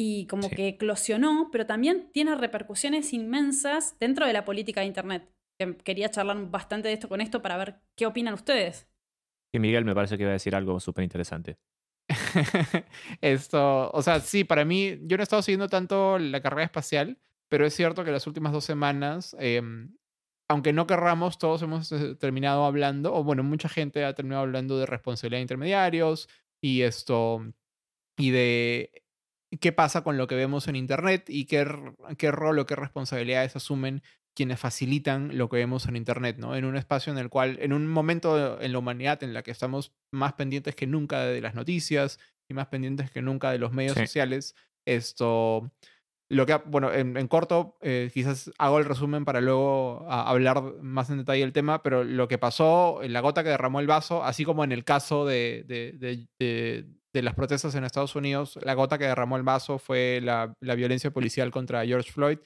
y 0.04 0.26
como 0.26 0.50
que 0.50 0.66
eclosionó, 0.66 1.48
pero 1.52 1.64
también 1.64 2.10
tiene 2.12 2.34
repercusiones 2.34 3.12
inmensas 3.12 3.96
dentro 4.00 4.26
de 4.26 4.32
la 4.32 4.44
política 4.44 4.80
de 4.80 4.88
Internet. 4.88 5.30
Quería 5.84 6.10
charlar 6.10 6.50
bastante 6.50 6.88
de 6.88 6.94
esto 6.94 7.08
con 7.08 7.20
esto 7.20 7.40
para 7.40 7.56
ver 7.56 7.76
qué 7.96 8.06
opinan 8.06 8.34
ustedes. 8.34 8.88
Y 9.54 9.60
Miguel 9.60 9.84
me 9.84 9.94
parece 9.94 10.16
que 10.16 10.24
iba 10.24 10.30
a 10.30 10.32
decir 10.32 10.56
algo 10.56 10.80
súper 10.80 11.04
interesante. 11.04 11.56
esto, 13.20 13.92
o 13.92 14.02
sea, 14.02 14.18
sí, 14.18 14.42
para 14.42 14.64
mí, 14.64 14.98
yo 15.02 15.16
no 15.16 15.22
he 15.22 15.22
estado 15.22 15.42
siguiendo 15.42 15.68
tanto 15.68 16.18
la 16.18 16.40
carrera 16.40 16.64
espacial, 16.64 17.16
pero 17.48 17.64
es 17.64 17.72
cierto 17.72 18.04
que 18.04 18.10
las 18.10 18.26
últimas 18.26 18.52
dos 18.52 18.64
semanas, 18.64 19.36
em, 19.38 19.94
aunque 20.48 20.72
no 20.72 20.88
querramos, 20.88 21.38
todos 21.38 21.62
hemos 21.62 21.92
eh, 21.92 22.16
terminado 22.16 22.64
hablando, 22.64 23.14
o 23.14 23.22
bueno, 23.22 23.44
mucha 23.44 23.68
gente 23.68 24.04
ha 24.04 24.14
terminado 24.14 24.42
hablando 24.42 24.78
de 24.78 24.86
responsabilidad 24.86 25.38
de 25.38 25.42
intermediarios 25.42 26.28
y 26.60 26.82
esto, 26.82 27.46
y 28.16 28.30
de 28.30 29.01
qué 29.60 29.72
pasa 29.72 30.02
con 30.02 30.16
lo 30.16 30.26
que 30.26 30.34
vemos 30.34 30.68
en 30.68 30.76
Internet 30.76 31.24
y 31.28 31.44
qué, 31.46 31.66
qué 32.18 32.30
rol 32.30 32.58
o 32.58 32.66
qué 32.66 32.76
responsabilidades 32.76 33.54
asumen 33.56 34.02
quienes 34.34 34.58
facilitan 34.58 35.36
lo 35.36 35.48
que 35.50 35.58
vemos 35.58 35.86
en 35.86 35.96
Internet, 35.96 36.36
¿no? 36.38 36.56
En 36.56 36.64
un 36.64 36.76
espacio 36.76 37.12
en 37.12 37.18
el 37.18 37.28
cual, 37.28 37.58
en 37.60 37.72
un 37.74 37.86
momento 37.86 38.58
en 38.62 38.72
la 38.72 38.78
humanidad 38.78 39.22
en 39.22 39.34
la 39.34 39.42
que 39.42 39.50
estamos 39.50 39.92
más 40.10 40.32
pendientes 40.32 40.74
que 40.74 40.86
nunca 40.86 41.20
de 41.26 41.40
las 41.42 41.54
noticias 41.54 42.18
y 42.50 42.54
más 42.54 42.68
pendientes 42.68 43.10
que 43.10 43.20
nunca 43.20 43.50
de 43.50 43.58
los 43.58 43.72
medios 43.72 43.92
Sí. 43.94 44.00
sociales, 44.06 44.54
esto, 44.86 45.70
lo 46.30 46.46
que, 46.46 46.54
bueno, 46.64 46.92
en, 46.92 47.16
en 47.18 47.28
corto, 47.28 47.76
eh, 47.82 48.10
quizás 48.14 48.50
hago 48.56 48.78
el 48.78 48.86
resumen 48.86 49.26
para 49.26 49.42
luego 49.42 50.06
a- 50.08 50.30
hablar 50.30 50.62
más 50.80 51.10
en 51.10 51.18
detalle 51.18 51.42
del 51.42 51.52
tema, 51.52 51.82
pero 51.82 52.02
lo 52.04 52.26
que 52.26 52.38
pasó, 52.38 53.00
la 53.02 53.20
gota 53.20 53.42
que 53.42 53.50
derramó 53.50 53.80
el 53.80 53.86
vaso, 53.86 54.24
así 54.24 54.44
como 54.46 54.64
en 54.64 54.72
el 54.72 54.84
caso 54.84 55.26
de, 55.26 55.64
de- 55.68 55.92
de- 55.92 56.26
de- 56.38 56.86
de 57.12 57.22
las 57.22 57.34
protestas 57.34 57.74
en 57.74 57.84
Estados 57.84 58.16
Unidos, 58.16 58.58
la 58.62 58.74
gota 58.74 58.98
que 58.98 59.04
derramó 59.04 59.36
el 59.36 59.42
vaso 59.42 59.78
fue 59.78 60.20
la, 60.22 60.54
la 60.60 60.74
violencia 60.74 61.10
policial 61.10 61.50
contra 61.50 61.84
George 61.84 62.10
Floyd. 62.12 62.38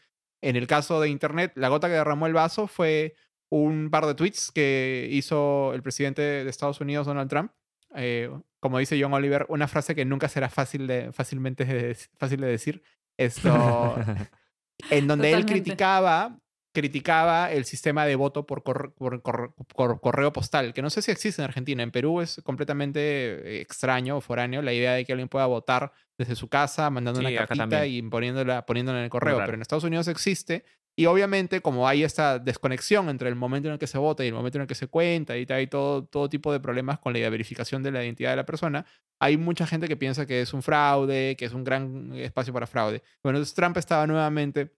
En 0.43 0.57
el 0.57 0.67
caso 0.67 1.01
de 1.01 1.09
Internet, 1.09 1.53
la 1.55 1.69
gota 1.69 1.87
que 1.89 1.95
derramó 1.95 2.27
el 2.27 2.33
vaso 2.33 2.67
fue 2.67 3.15
un 3.49 3.91
par 3.91 4.07
de 4.07 4.15
tweets 4.15 4.51
que 4.51 5.09
hizo 5.11 5.73
el 5.73 5.83
presidente 5.83 6.21
de 6.23 6.51
Estados 6.51 6.81
Unidos, 6.81 7.07
Donald 7.07 7.31
Trump. 7.31 7.53
Eh, 7.95 8.29
como 8.61 8.79
dice 8.79 9.01
John 9.01 9.15
Oliver, 9.15 9.47
una 9.49 9.69
frase 9.69 9.95
que 9.95 10.05
nunca 10.05 10.29
será 10.29 10.49
fácil 10.49 10.87
de, 10.89 11.13
fácilmente 11.13 11.65
de- 11.65 11.97
fácil 12.19 12.41
de 12.41 12.49
decir. 12.49 12.83
Esto, 13.17 13.95
en 14.91 15.07
donde 15.07 15.31
él 15.33 15.47
criticaba, 15.47 16.39
criticaba 16.81 17.51
el 17.51 17.65
sistema 17.65 18.05
de 18.05 18.17
voto 18.17 18.45
por, 18.47 18.63
corre- 18.63 18.91
por 18.91 19.23
corre- 19.23 19.51
por 19.75 20.01
correo 20.01 20.31
postal, 20.33 20.75
que 20.75 20.83
no 20.83 20.91
sé 20.91 21.01
si 21.01 21.11
existe 21.11 21.41
en 21.41 21.49
Argentina. 21.49 21.83
En 21.83 21.91
Perú 21.91 22.21
es 22.21 22.41
completamente 22.45 23.01
eh, 23.01 23.61
extraño 23.63 24.19
o 24.19 24.21
foráneo 24.21 24.61
la 24.61 24.75
idea 24.75 24.93
de 24.93 25.05
que 25.07 25.13
alguien 25.13 25.29
pueda 25.29 25.47
votar 25.47 25.91
desde 26.19 26.35
su 26.37 26.49
casa, 26.49 26.91
mandando 26.91 27.21
Sí, 27.21 27.27
una 27.27 27.47
cartita 27.47 27.87
y 27.87 28.03
poniéndola, 28.03 28.67
poniéndola 28.67 28.99
en 28.99 29.05
el 29.05 29.11
correo. 29.11 29.39
Pero 29.39 29.55
en 29.55 29.63
Estados 29.63 29.85
Unidos 29.85 30.07
existe. 30.09 30.65
Y 30.99 31.05
obviamente, 31.07 31.61
como 31.61 31.87
hay 31.87 32.05
esta 32.05 32.39
desconexión 32.39 33.09
entre 33.11 33.29
el 33.29 33.35
momento 33.35 33.69
en 33.69 33.75
el 33.75 33.79
que 33.79 33.87
se 33.87 33.99
vota 33.99 34.25
y 34.25 34.29
el 34.29 34.35
momento 34.35 34.57
en 34.59 34.63
el 34.63 34.69
que 34.69 34.75
se 34.75 34.87
cuenta, 34.87 35.37
y 35.37 35.47
hay 35.49 35.67
todo, 35.67 36.05
todo 36.05 36.29
tipo 36.29 36.53
de 36.53 36.61
problemas 36.61 36.99
con 36.99 37.13
la 37.13 37.29
verificación 37.31 37.83
de 37.83 37.91
la 37.91 38.03
identidad 38.03 38.31
de 38.31 38.37
la 38.37 38.47
persona, 38.47 38.87
hay 39.19 39.37
mucha 39.37 39.67
gente 39.67 39.89
que 39.89 39.97
piensa 39.97 40.25
que 40.27 40.41
es 40.43 40.55
un 40.55 40.63
fraude, 40.63 41.37
que 41.37 41.45
es 41.47 41.53
un 41.53 41.65
gran 41.65 42.15
espacio 42.15 42.53
para 42.53 42.67
fraude. 42.67 43.03
Bueno, 43.23 43.39
entonces 43.39 43.55
Trump 43.55 43.77
estaba 43.77 44.07
nuevamente 44.07 44.73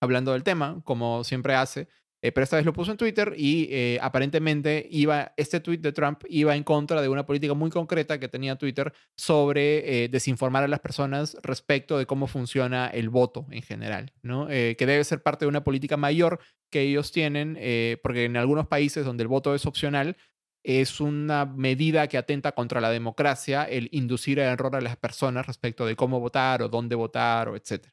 hablando 0.00 0.32
del 0.32 0.44
tema, 0.44 0.80
como 0.84 1.24
siempre 1.24 1.54
hace, 1.54 1.88
eh, 2.22 2.32
pero 2.32 2.44
esta 2.44 2.56
vez 2.56 2.64
lo 2.64 2.72
puso 2.72 2.90
en 2.90 2.96
Twitter 2.96 3.34
y 3.36 3.68
eh, 3.70 3.98
aparentemente 4.00 4.86
iba, 4.90 5.32
este 5.36 5.60
tweet 5.60 5.78
de 5.78 5.92
Trump 5.92 6.24
iba 6.28 6.56
en 6.56 6.64
contra 6.64 7.02
de 7.02 7.08
una 7.08 7.26
política 7.26 7.54
muy 7.54 7.70
concreta 7.70 8.18
que 8.18 8.28
tenía 8.28 8.56
Twitter 8.56 8.92
sobre 9.16 10.04
eh, 10.04 10.08
desinformar 10.08 10.64
a 10.64 10.68
las 10.68 10.80
personas 10.80 11.36
respecto 11.42 11.98
de 11.98 12.06
cómo 12.06 12.26
funciona 12.26 12.88
el 12.88 13.10
voto 13.10 13.46
en 13.50 13.62
general, 13.62 14.12
¿no? 14.22 14.48
Eh, 14.50 14.76
que 14.78 14.86
debe 14.86 15.04
ser 15.04 15.22
parte 15.22 15.44
de 15.44 15.50
una 15.50 15.62
política 15.62 15.96
mayor 15.96 16.40
que 16.70 16.80
ellos 16.80 17.12
tienen, 17.12 17.56
porque 18.02 18.24
en 18.24 18.36
algunos 18.36 18.66
países 18.66 19.04
donde 19.04 19.22
el 19.22 19.28
voto 19.28 19.54
es 19.54 19.66
opcional, 19.66 20.16
es 20.64 21.00
una 21.00 21.46
medida 21.46 22.08
que 22.08 22.18
atenta 22.18 22.50
contra 22.52 22.80
la 22.80 22.90
democracia 22.90 23.62
el 23.62 23.88
inducir 23.92 24.40
el 24.40 24.46
error 24.46 24.74
a 24.74 24.80
las 24.80 24.96
personas 24.96 25.46
respecto 25.46 25.86
de 25.86 25.94
cómo 25.94 26.18
votar 26.18 26.60
o 26.60 26.68
dónde 26.68 26.96
votar 26.96 27.48
o 27.48 27.54
etc. 27.54 27.86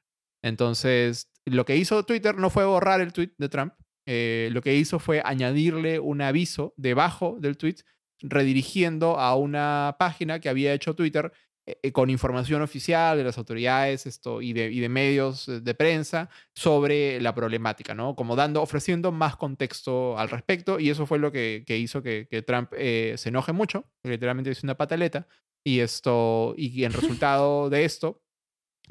Entonces, 0.43 1.31
lo 1.45 1.65
que 1.65 1.77
hizo 1.77 2.03
Twitter 2.03 2.35
no 2.35 2.49
fue 2.49 2.65
borrar 2.65 3.01
el 3.01 3.13
tweet 3.13 3.31
de 3.37 3.49
Trump, 3.49 3.73
eh, 4.05 4.49
lo 4.51 4.61
que 4.61 4.75
hizo 4.75 4.99
fue 4.99 5.21
añadirle 5.23 5.99
un 5.99 6.21
aviso 6.21 6.73
debajo 6.77 7.37
del 7.39 7.57
tweet 7.57 7.77
redirigiendo 8.21 9.19
a 9.19 9.35
una 9.35 9.95
página 9.97 10.39
que 10.39 10.49
había 10.49 10.73
hecho 10.73 10.95
Twitter 10.95 11.31
eh, 11.65 11.79
eh, 11.81 11.91
con 11.93 12.09
información 12.09 12.61
oficial 12.61 13.17
de 13.17 13.23
las 13.23 13.37
autoridades 13.37 14.05
esto, 14.05 14.41
y, 14.41 14.51
de, 14.51 14.69
y 14.69 14.81
de 14.81 14.89
medios 14.89 15.45
de 15.45 15.73
prensa 15.73 16.29
sobre 16.53 17.21
la 17.21 17.33
problemática, 17.33 17.95
¿no? 17.95 18.15
Como 18.17 18.35
dando, 18.35 18.61
ofreciendo 18.61 19.13
más 19.13 19.37
contexto 19.37 20.17
al 20.17 20.29
respecto 20.29 20.77
y 20.79 20.89
eso 20.89 21.05
fue 21.05 21.19
lo 21.19 21.31
que, 21.31 21.63
que 21.65 21.77
hizo 21.77 22.03
que, 22.03 22.27
que 22.29 22.41
Trump 22.41 22.73
eh, 22.75 23.13
se 23.17 23.29
enoje 23.29 23.53
mucho, 23.53 23.89
literalmente 24.03 24.51
hizo 24.51 24.65
una 24.65 24.75
pataleta 24.75 25.25
y 25.65 25.79
esto, 25.79 26.53
y 26.57 26.83
en 26.83 26.91
resultado 27.21 27.69
de 27.69 27.85
esto, 27.85 28.21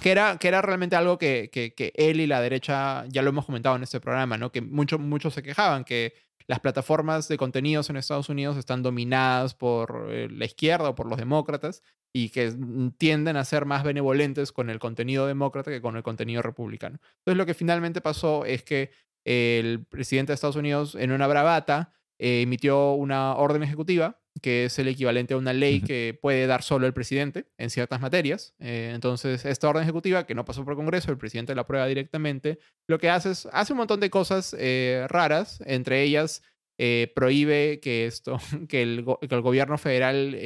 que 0.01 0.11
era, 0.11 0.39
que 0.39 0.49
era 0.49 0.63
realmente 0.63 0.97
algo 0.97 1.19
que, 1.19 1.51
que, 1.53 1.75
que 1.75 1.93
él 1.97 2.21
y 2.21 2.27
la 2.27 2.41
derecha, 2.41 3.05
ya 3.09 3.23
lo 3.23 3.31
hemos 3.31 3.47
comentado 3.47 3.77
en 3.77 3.83
este 3.83 4.01
programa, 4.01 4.39
¿no? 4.39 4.51
Que 4.51 4.61
muchos 4.61 5.01
muchos 5.01 5.35
se 5.35 5.43
quejaban 5.43 5.85
que 5.85 6.15
las 6.47 6.61
plataformas 6.61 7.29
de 7.29 7.37
contenidos 7.37 7.91
en 7.91 7.97
Estados 7.97 8.29
Unidos 8.29 8.57
están 8.57 8.83
dominadas 8.83 9.55
por 9.55 10.09
eh, 10.11 10.29
la 10.31 10.45
izquierda 10.45 10.91
o 10.91 10.95
por 10.95 11.07
los 11.07 11.19
demócratas 11.19 11.83
y 12.13 12.31
que 12.31 12.51
mm, 12.51 12.93
tienden 12.99 13.37
a 13.37 13.45
ser 13.45 13.65
más 13.65 13.85
benevolentes 13.85 14.53
con 14.53 14.71
el 14.71 14.79
contenido 14.79 15.27
demócrata 15.27 15.71
que 15.71 15.81
con 15.81 15.97
el 15.97 16.03
contenido 16.03 16.43
republicano. 16.43 16.99
Entonces 17.19 17.39
lo 17.39 17.47
que 17.47 17.55
finalmente 17.55 18.01
pasó 18.01 18.45
es 18.45 18.63
que 18.63 18.91
el 19.25 19.85
presidente 19.85 20.33
de 20.33 20.35
Estados 20.35 20.57
Unidos 20.57 20.95
en 20.95 21.13
una 21.13 21.27
bravata 21.27 21.93
eh, 22.23 22.43
emitió 22.43 22.93
una 22.93 23.35
orden 23.37 23.63
ejecutiva 23.63 24.23
que 24.41 24.65
es 24.65 24.79
el 24.79 24.89
equivalente 24.89 25.35
a 25.35 25.37
una 25.37 25.53
ley 25.53 25.81
que 25.81 26.19
puede 26.21 26.47
dar 26.47 26.63
solo 26.63 26.87
el 26.87 26.95
presidente 26.95 27.47
en 27.59 27.71
ciertas 27.71 28.01
materias. 28.01 28.55
Eh, 28.59 28.93
entonces, 28.95 29.45
esta 29.45 29.69
orden 29.69 29.83
ejecutiva, 29.83 30.27
que 30.27 30.35
no 30.35 30.45
pasó 30.45 30.65
por 30.65 30.77
Congreso, 30.77 31.11
el 31.11 31.19
presidente 31.19 31.55
la 31.55 31.63
aprueba 31.63 31.87
directamente, 31.87 32.59
lo 32.87 32.99
que 32.99 33.11
hace 33.11 33.31
es, 33.31 33.49
hace 33.53 33.73
un 33.73 33.79
montón 33.79 34.01
de 34.01 34.11
cosas 34.11 34.57
eh, 34.59 35.07
raras, 35.09 35.63
entre 35.67 36.03
ellas 36.03 36.43
eh, 36.79 37.13
prohíbe 37.15 37.81
que, 37.81 38.07
esto, 38.07 38.39
que, 38.69 38.83
el, 38.83 39.05
que 39.29 39.35
el 39.35 39.43
gobierno 39.43 39.77
federal 39.77 40.37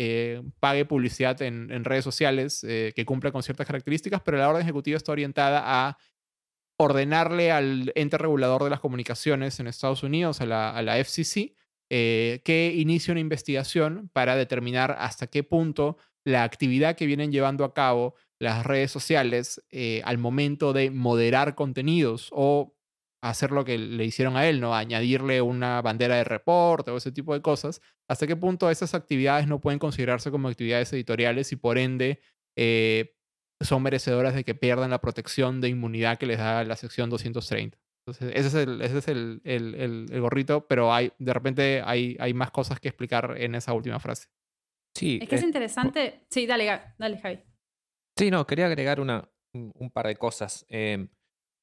pague 0.59 0.85
publicidad 0.85 1.41
en, 1.43 1.71
en 1.71 1.85
redes 1.85 2.05
sociales 2.05 2.61
que 2.61 3.05
cumpla 3.07 3.31
con 3.31 3.43
ciertas 3.43 3.67
características, 3.67 4.21
pero 4.23 4.37
la 4.37 4.49
orden 4.49 4.63
ejecutiva 4.63 4.97
está 4.97 5.13
orientada 5.13 5.63
a 5.65 5.97
ordenarle 6.79 7.53
al 7.53 7.93
ente 7.95 8.19
regulador 8.19 8.65
de 8.65 8.71
las 8.71 8.81
comunicaciones 8.81 9.59
en 9.61 9.67
Estados 9.67 10.03
Unidos, 10.03 10.43
a 10.43 10.47
la, 10.47 10.71
a 10.71 10.83
la 10.83 11.03
FCC, 11.03 11.55
eh, 11.91 12.41
que 12.45 12.75
inicie 12.77 13.13
una 13.13 13.21
investigación 13.21 14.11
para 14.13 14.37
determinar 14.37 14.97
hasta 14.99 15.27
qué 15.29 15.43
punto 15.43 15.97
la 16.25 16.43
actividad 16.43 16.97
que 16.97 17.07
vienen 17.07 17.31
llevando 17.31 17.65
a 17.65 17.73
cabo 17.73 18.15
las 18.41 18.67
redes 18.67 18.91
sociales 18.91 19.63
eh, 19.71 20.03
al 20.05 20.19
momento 20.19 20.73
de 20.73 20.91
moderar 20.91 21.55
contenidos 21.55 22.29
o 22.33 22.75
hacer 23.23 23.51
lo 23.51 23.65
que 23.65 23.79
le 23.79 24.05
hicieron 24.05 24.37
a 24.37 24.47
él, 24.47 24.61
¿no? 24.61 24.75
Añadirle 24.75 25.41
una 25.41 25.81
bandera 25.83 26.17
de 26.17 26.25
reporte 26.25 26.91
o 26.91 26.97
ese 26.97 27.13
tipo 27.13 27.35
de 27.35 27.43
cosas, 27.43 27.81
hasta 28.09 28.27
qué 28.27 28.37
punto 28.37 28.71
esas 28.71 28.95
actividades 28.95 29.47
no 29.47 29.61
pueden 29.61 29.79
considerarse 29.79 30.31
como 30.31 30.49
actividades 30.49 30.93
editoriales 30.93 31.53
y 31.53 31.57
por 31.57 31.79
ende 31.79 32.21
eh, 32.57 33.15
son 33.61 33.83
merecedoras 33.83 34.35
de 34.35 34.45
que 34.45 34.55
pierdan 34.55 34.91
la 34.91 35.01
protección 35.01 35.61
de 35.61 35.69
inmunidad 35.69 36.19
que 36.19 36.27
les 36.27 36.39
da 36.39 36.63
la 36.65 36.77
sección 36.77 37.11
230. 37.11 37.79
Entonces, 38.07 38.33
ese 38.37 38.49
es 38.49 38.55
el, 38.55 38.81
ese 38.83 38.99
es 38.99 39.09
el, 39.09 39.41
el- 39.45 39.75
el- 39.75 40.07
el 40.13 40.21
gorrito, 40.21 40.67
pero 40.69 40.93
hay, 40.95 41.13
de 41.19 41.33
repente 41.35 41.83
hay, 41.85 42.17
hay 42.21 42.35
más 42.35 42.53
cosas 42.53 42.79
que 42.79 42.89
explicar 42.89 43.35
en 43.37 43.57
esa 43.57 43.73
última 43.73 43.99
frase. 43.99 44.29
Sí, 44.97 45.19
Es 45.21 45.29
que 45.29 45.35
es 45.37 45.43
interesante. 45.43 46.25
Sí, 46.31 46.47
dale, 46.47 46.81
dale, 46.99 47.19
Javi. 47.19 47.43
Sí, 48.17 48.31
no, 48.31 48.47
quería 48.47 48.67
agregar 48.67 49.01
una, 49.01 49.29
un, 49.55 49.73
un 49.75 49.91
par 49.91 50.07
de 50.07 50.17
cosas. 50.17 50.65
Eh, 50.69 51.09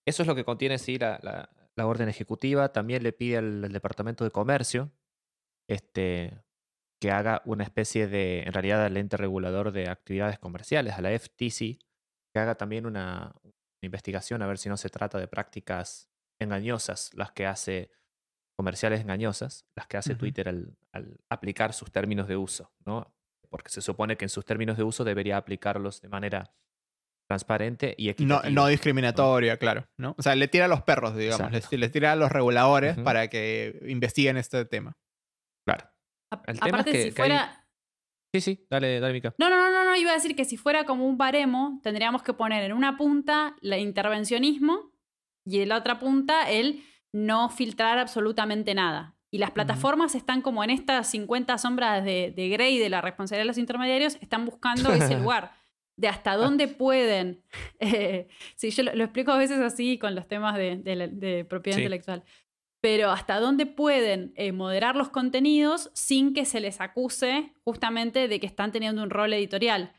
eso 0.06 0.24
es 0.24 0.28
lo 0.28 0.36
que 0.36 0.44
contiene, 0.44 0.78
sí, 0.78 0.98
la, 0.98 1.18
la- 1.24 1.50
la 1.76 1.88
orden 1.88 2.10
ejecutiva. 2.10 2.72
También 2.74 3.02
le 3.04 3.14
pide 3.14 3.38
al, 3.38 3.64
al 3.64 3.72
Departamento 3.72 4.24
de 4.26 4.30
Comercio 4.32 4.92
este, 5.70 6.44
que 7.02 7.10
haga 7.12 7.42
una 7.46 7.64
especie 7.64 8.08
de, 8.08 8.42
en 8.44 8.54
realidad, 8.54 8.84
al 8.86 8.98
ente 8.98 9.18
regulador 9.18 9.72
de 9.72 9.88
actividades 9.90 10.38
comerciales, 10.40 10.94
a 10.94 11.02
la 11.02 11.12
FTC, 11.18 11.80
que 12.34 12.40
haga 12.40 12.56
también 12.56 12.86
una 12.86 13.34
investigación 13.82 14.42
a 14.42 14.48
ver 14.48 14.58
si 14.58 14.70
no 14.70 14.78
se 14.78 14.90
trata 14.90 15.18
de 15.20 15.28
prácticas 15.28 16.10
engañosas, 16.44 17.12
las 17.16 17.32
que 17.32 17.46
hace 17.48 17.92
comerciales 18.56 19.02
engañosas, 19.02 19.66
las 19.76 19.88
que 19.88 19.98
hace. 19.98 20.16
Twitter 20.16 20.48
al, 20.50 20.78
al 20.92 21.18
aplicar 21.30 21.74
sus 21.74 21.92
términos 21.92 22.28
de 22.28 22.38
uso, 22.38 22.72
¿no? 22.86 23.14
Porque 23.50 23.70
se 23.70 23.82
supone 23.82 24.16
que 24.18 24.26
en 24.26 24.30
sus 24.30 24.46
términos 24.46 24.78
de 24.78 24.84
uso 24.84 25.04
debería 25.04 25.38
aplicarlos 25.38 26.02
de 26.02 26.10
manera 26.10 26.54
transparente 27.28 27.96
y 27.98 28.06
No, 28.06 28.12
equitativa. 28.12 28.50
no 28.52 28.68
discriminatoria, 28.68 29.58
claro. 29.58 29.88
¿no? 29.98 30.16
O 30.18 30.22
sea, 30.22 30.36
le 30.36 30.48
tira 30.48 30.66
a 30.66 30.68
los 30.68 30.82
perros, 30.84 31.16
digamos. 31.16 31.52
Les 31.72 31.92
tira 31.92 32.12
a 32.12 32.16
los 32.16 32.32
reguladores 32.32 32.98
para 33.00 33.28
que 33.30 33.80
investiguen 33.88 34.38
este 34.38 34.66
tema. 34.66 34.98
Claro. 35.66 35.90
A- 36.32 36.42
El 36.48 36.60
tema 36.60 36.68
es 36.68 36.74
aparte, 36.74 36.92
que- 36.92 37.04
si 37.04 37.12
que 37.14 37.22
hay- 37.22 37.30
fuera. 37.30 37.60
Sí, 38.36 38.42
sí, 38.42 38.66
dale, 38.70 39.00
dale, 39.00 39.14
Mica. 39.14 39.34
No, 39.38 39.50
no, 39.50 39.56
no, 39.58 39.72
no, 39.72 39.84
no, 39.86 39.96
iba 39.96 40.10
a 40.12 40.16
decir 40.16 40.36
que 40.36 40.44
si 40.46 40.58
fuera 40.58 40.86
como 40.86 41.06
un 41.08 41.18
baremo, 41.20 41.80
tendríamos 41.84 42.24
que 42.24 42.34
poner 42.34 42.64
en 42.64 42.74
una 42.74 42.98
punta 42.98 43.56
el 43.62 43.74
intervencionismo 43.80 44.92
y 45.46 45.60
en 45.62 45.70
la 45.70 45.78
otra 45.78 46.00
punta 46.00 46.50
el 46.50 46.84
no 47.12 47.50
filtrar 47.50 48.00
absolutamente 48.00 48.74
nada. 48.74 49.16
Y 49.32 49.40
las 49.40 49.52
plataformas 49.52 50.14
están 50.16 50.42
como 50.42 50.64
en 50.64 50.70
estas 50.70 51.10
50 51.10 51.58
sombras 51.58 52.04
de, 52.06 52.32
de 52.36 52.50
Grey 52.50 52.78
de 52.78 52.90
la 52.90 53.02
responsabilidad 53.02 53.44
de 53.44 53.48
los 53.48 53.58
intermediarios, 53.58 54.16
están 54.22 54.46
buscando 54.46 54.92
ese 54.94 55.18
lugar 55.20 55.52
de 55.98 56.08
hasta 56.08 56.36
dónde 56.36 56.68
pueden. 56.68 57.42
eh, 57.80 58.28
sí, 58.56 58.70
yo 58.72 58.84
lo, 58.84 58.94
lo 58.96 59.04
explico 59.04 59.32
a 59.32 59.38
veces 59.38 59.60
así 59.60 59.98
con 59.98 60.14
los 60.16 60.28
temas 60.28 60.56
de, 60.56 60.78
de 60.78 61.08
de 61.08 61.46
propiedad 61.46 61.78
Sí. 61.78 61.84
intelectual. 61.84 62.24
Pero 62.82 63.12
hasta 63.12 63.40
dónde 63.40 63.66
pueden 63.66 64.34
eh, 64.36 64.52
moderar 64.52 64.96
los 64.98 65.10
contenidos 65.10 65.90
sin 65.94 66.34
que 66.34 66.44
se 66.46 66.60
les 66.60 66.82
acuse 66.82 67.54
justamente 67.64 68.28
de 68.28 68.40
que 68.40 68.46
están 68.46 68.72
teniendo 68.74 69.02
un 69.02 69.10
rol 69.10 69.32
editorial. 69.34 69.94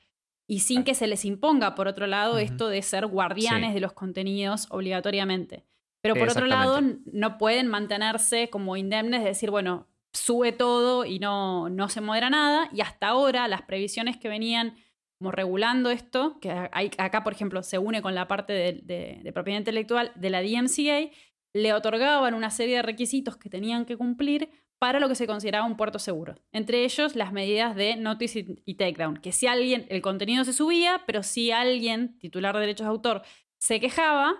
Y 0.46 0.60
sin 0.60 0.84
que 0.84 0.94
se 0.94 1.06
les 1.06 1.24
imponga, 1.24 1.74
por 1.74 1.88
otro 1.88 2.06
lado, 2.06 2.38
esto 2.38 2.68
de 2.68 2.82
ser 2.82 3.06
guardianes 3.06 3.70
Sí. 3.70 3.74
de 3.74 3.80
los 3.80 3.92
contenidos 3.94 4.66
obligatoriamente. 4.70 5.64
Pero 6.02 6.14
por 6.16 6.28
otro 6.28 6.46
lado, 6.46 6.80
no 7.06 7.38
pueden 7.38 7.66
mantenerse 7.68 8.50
como 8.50 8.76
indemnes 8.76 9.22
de 9.22 9.28
decir, 9.28 9.50
bueno, 9.50 9.86
sube 10.12 10.52
todo 10.52 11.06
y 11.06 11.18
no, 11.18 11.70
no 11.70 11.88
se 11.88 12.02
modera 12.02 12.28
nada. 12.28 12.68
Y 12.74 12.82
hasta 12.82 13.08
ahora 13.08 13.48
las 13.48 13.62
previsiones 13.62 14.18
que 14.18 14.28
venían 14.28 14.76
como 15.18 15.30
regulando 15.30 15.90
esto, 15.90 16.38
que 16.40 16.52
hay, 16.72 16.90
acá, 16.98 17.24
por 17.24 17.32
ejemplo, 17.32 17.62
se 17.62 17.78
une 17.78 18.02
con 18.02 18.14
la 18.14 18.28
parte 18.28 18.52
de, 18.52 18.72
de- 18.82 19.20
de 19.22 19.32
propiedad 19.32 19.58
intelectual 19.58 20.12
de 20.14 20.28
la 20.30 20.42
DMCA, 20.42 21.10
le 21.54 21.72
otorgaban 21.72 22.34
una 22.34 22.50
serie 22.50 22.76
de 22.76 22.82
requisitos 22.82 23.36
que 23.38 23.48
tenían 23.48 23.86
que 23.86 23.96
cumplir 23.96 24.50
para 24.78 25.00
lo 25.00 25.08
que 25.08 25.14
se 25.14 25.26
consideraba 25.26 25.64
un 25.66 25.76
puerto 25.76 25.98
seguro. 25.98 26.34
Entre 26.52 26.84
ellos, 26.84 27.16
las 27.16 27.32
medidas 27.32 27.74
de 27.74 27.96
notice 27.96 28.44
y- 28.64 28.74
takedown, 28.74 29.16
que 29.16 29.32
si 29.32 29.46
alguien, 29.46 29.86
el 29.88 30.02
contenido 30.02 30.44
se 30.44 30.52
subía, 30.52 31.02
pero 31.06 31.22
si 31.22 31.50
alguien, 31.50 32.18
titular 32.18 32.54
de 32.54 32.60
derechos 32.60 32.84
de 32.86 32.90
autor, 32.90 33.22
se 33.58 33.80
quejaba, 33.80 34.34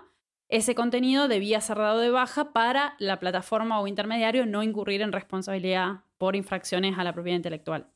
ese 0.47 0.75
contenido 0.75 1.27
debía 1.27 1.59
ser 1.61 1.77
dado 1.77 1.99
de 1.99 2.11
baja 2.11 2.53
para 2.53 2.95
la 2.99 3.19
plataforma 3.19 3.79
o 3.79 3.87
intermediario 3.87 4.45
no 4.45 4.61
incurrir 4.61 5.01
en 5.01 5.11
responsabilidad 5.11 6.01
por 6.19 6.35
infracciones 6.35 6.97
a 6.99 7.03
la 7.03 7.13
propiedad 7.13 7.37
intelectual. 7.37 7.87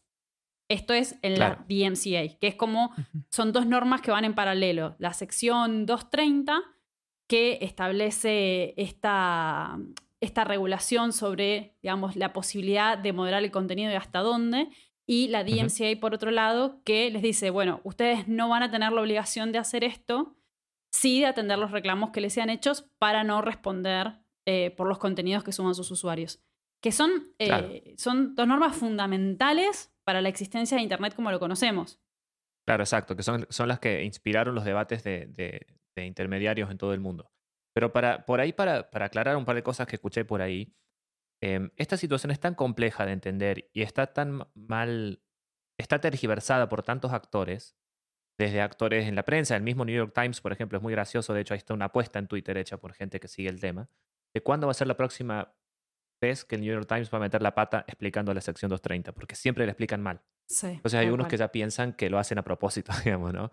Esto 0.67 0.93
es 0.93 1.15
en 1.21 1.35
Claro. 1.35 1.57
la 1.59 1.65
DMCA, 1.67 2.37
que 2.39 2.47
es 2.47 2.55
como 2.55 2.91
son 3.29 3.51
dos 3.53 3.65
normas 3.67 4.01
que 4.01 4.11
van 4.11 4.25
en 4.25 4.33
paralelo. 4.33 4.95
La 4.99 5.13
sección 5.13 5.85
230, 5.85 6.59
que 7.27 7.59
establece 7.61 8.73
esta, 8.77 9.77
esta 10.21 10.43
regulación 10.43 11.13
sobre, 11.13 11.75
digamos, 11.81 12.15
la 12.15 12.33
posibilidad 12.33 12.97
de 12.97 13.13
moderar 13.13 13.43
el 13.43 13.51
contenido 13.51 13.91
y 13.91 13.95
hasta 13.95 14.19
dónde. 14.19 14.67
Y 15.07 15.29
la 15.29 15.43
DMCA, 15.43 15.99
por 15.99 16.13
otro 16.13 16.29
lado, 16.31 16.81
que 16.83 17.09
les 17.09 17.21
dice, 17.21 17.49
bueno, 17.49 17.81
ustedes 17.83 18.27
no 18.27 18.49
van 18.49 18.63
a 18.63 18.69
tener 18.71 18.91
la 18.91 19.01
obligación 19.01 19.51
de 19.51 19.57
hacer 19.57 19.83
esto, 19.83 20.35
sí 20.93 21.21
de 21.21 21.25
atender 21.27 21.57
los 21.57 21.71
reclamos 21.71 22.11
que 22.11 22.21
les 22.21 22.33
sean 22.33 22.49
hechos 22.49 22.89
para 22.99 23.23
no 23.23 23.41
responder 23.41 24.19
eh, 24.45 24.71
por 24.77 24.87
los 24.87 24.99
contenidos 24.99 25.43
que 25.43 25.51
suban 25.51 25.73
sus 25.75 25.89
usuarios. 25.91 26.43
Que 26.81 26.91
son, 26.91 27.11
eh, 27.39 27.47
Claro. 27.47 27.69
son 27.97 28.35
dos 28.35 28.47
normas 28.47 28.75
fundamentales 28.75 29.91
para 30.05 30.21
la 30.21 30.29
existencia 30.29 30.77
de 30.77 30.83
Internet 30.83 31.13
como 31.15 31.31
lo 31.31 31.39
conocemos. 31.39 31.99
Claro, 32.67 32.83
exacto, 32.83 33.15
que 33.15 33.23
son, 33.23 33.47
son 33.49 33.67
las 33.67 33.79
que 33.79 34.03
inspiraron 34.03 34.53
los 34.55 34.63
debates 34.65 35.03
de, 35.03 35.25
de- 35.27 35.65
de 35.95 36.05
intermediarios 36.05 36.69
en 36.71 36.77
todo 36.77 36.93
el 36.93 36.99
mundo. 36.99 37.31
Pero 37.79 37.93
para, 37.93 38.25
por 38.25 38.41
ahí, 38.41 38.51
para, 38.51 38.89
para 38.91 39.05
aclarar 39.05 39.37
un 39.37 39.45
par 39.45 39.55
de 39.55 39.63
cosas 39.63 39.87
que 39.87 39.95
escuché 39.95 40.25
por 40.25 40.41
ahí, 40.41 40.75
em, 41.41 41.69
esta 41.77 41.95
situación 41.95 42.29
es 42.29 42.39
tan 42.41 42.53
compleja 42.53 43.05
de 43.05 43.13
entender 43.13 43.69
y 43.71 43.83
está 43.83 44.07
tan 44.07 44.31
ma- 44.33 44.51
mal, 44.53 45.23
está 45.79 46.01
tergiversada 46.01 46.67
por 46.67 46.83
tantos 46.83 47.13
actores, 47.13 47.77
desde 48.37 48.59
actores 48.59 49.07
en 49.07 49.15
la 49.15 49.23
prensa, 49.23 49.55
el 49.55 49.63
mismo 49.63 49.85
New 49.85 49.95
York 49.95 50.11
Times, 50.13 50.41
por 50.41 50.51
ejemplo, 50.51 50.77
es 50.77 50.81
muy 50.83 50.91
gracioso, 50.91 51.33
de 51.33 51.39
hecho 51.39 51.53
ahí 51.53 51.57
está 51.59 51.73
una 51.73 51.85
apuesta 51.85 52.19
en 52.19 52.27
Twitter 52.27 52.57
hecha 52.57 52.75
por 52.77 52.91
gente 52.93 53.21
que 53.21 53.29
sigue 53.29 53.47
el 53.47 53.61
tema, 53.61 53.89
de 54.35 54.41
cuándo 54.43 54.67
va 54.67 54.71
a 54.71 54.73
ser 54.73 54.87
la 54.87 54.97
próxima 54.97 55.55
vez 56.21 56.43
que 56.43 56.55
el 56.55 56.61
New 56.61 56.73
York 56.73 56.85
Times 56.85 57.09
va 57.13 57.17
a 57.19 57.21
meter 57.21 57.41
la 57.41 57.55
pata 57.55 57.85
explicando 57.87 58.33
la 58.33 58.41
sección 58.41 58.67
230, 58.67 59.13
porque 59.13 59.35
siempre 59.35 59.65
la 59.65 59.71
explican 59.71 60.01
mal. 60.01 60.21
Sí. 60.49 60.67
Entonces 60.67 60.99
hay 60.99 61.07
unos 61.07 61.27
que 61.29 61.37
ya 61.37 61.49
piensan 61.53 61.93
que 61.93 62.09
lo 62.09 62.19
hacen 62.19 62.37
a 62.39 62.43
propósito, 62.43 62.91
digamos, 63.05 63.33
¿no? 63.33 63.51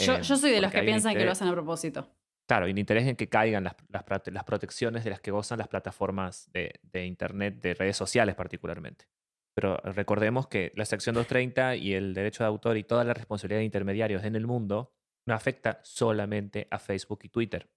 Yo, 0.00 0.14
Em, 0.16 0.22
yo 0.22 0.36
soy 0.36 0.50
de 0.50 0.60
los 0.60 0.72
que 0.72 0.82
piensan 0.82 1.14
que 1.14 1.24
lo 1.24 1.30
hacen 1.32 1.46
a 1.48 1.52
propósito. 1.52 2.12
Claro, 2.48 2.64
el 2.66 2.78
interés 2.78 3.06
en 3.06 3.16
que 3.16 3.28
caigan 3.28 3.64
las, 3.64 3.74
las 3.88 4.04
prote- 4.06 4.32
las 4.32 4.44
protecciones 4.44 5.04
de 5.04 5.10
las 5.10 5.20
que 5.20 5.30
gozan 5.30 5.58
las 5.58 5.68
plataformas 5.68 6.50
de, 6.52 6.80
de 6.82 7.04
Internet, 7.04 7.60
de 7.60 7.74
redes 7.74 7.96
sociales 7.96 8.34
particularmente. 8.34 9.06
Pero 9.54 9.76
recordemos 9.78 10.46
que 10.46 10.72
la 10.74 10.84
sección 10.86 11.14
230 11.14 11.76
y 11.76 11.92
el 11.92 12.14
derecho 12.14 12.44
de 12.44 12.48
autor 12.48 12.76
y 12.78 12.84
toda 12.84 13.04
la 13.04 13.12
responsabilidad 13.12 13.58
de 13.60 13.64
intermediarios 13.64 14.24
en 14.24 14.34
el 14.36 14.46
mundo 14.46 14.94
no 15.26 15.34
afecta 15.34 15.80
solamente 15.82 16.68
a 16.70 16.78
Facebook 16.78 17.20
y 17.24 17.28
Twitter 17.28 17.70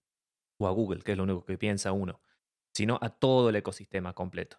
o 0.60 0.68
a 0.68 0.72
Google, 0.72 1.02
que 1.02 1.12
es 1.14 1.18
lo 1.18 1.24
único 1.24 1.44
que 1.44 1.58
piensa 1.58 1.92
uno, 1.92 2.22
sino 2.74 2.98
a 3.02 3.10
todo 3.10 3.50
el 3.50 3.56
ecosistema 3.58 4.14
completo. 4.14 4.58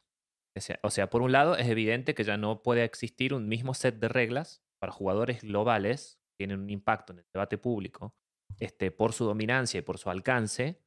O 0.83 0.91
sea, 0.91 1.09
por 1.09 1.23
un 1.23 1.33
lado, 1.33 1.57
es 1.57 1.69
evidente 1.69 2.15
que 2.15 2.25
ya 2.25 2.37
no 2.37 2.63
puede 2.63 2.85
existir 2.85 3.33
un 3.33 3.49
mismo 3.49 3.73
set 3.73 3.99
de 3.99 4.09
reglas 4.09 4.63
para 4.79 4.93
jugadores 4.93 5.43
globales 5.43 6.19
que 6.33 6.45
tienen 6.45 6.61
un 6.61 6.69
impacto 6.69 7.15
en 7.15 7.21
el 7.21 7.27
debate 7.33 7.57
público 7.57 8.15
este, 8.59 8.91
por 8.91 9.13
su 9.13 9.25
dominancia 9.25 9.79
y 9.79 9.83
por 9.83 9.99
su 9.99 10.11
alcance 10.11 10.81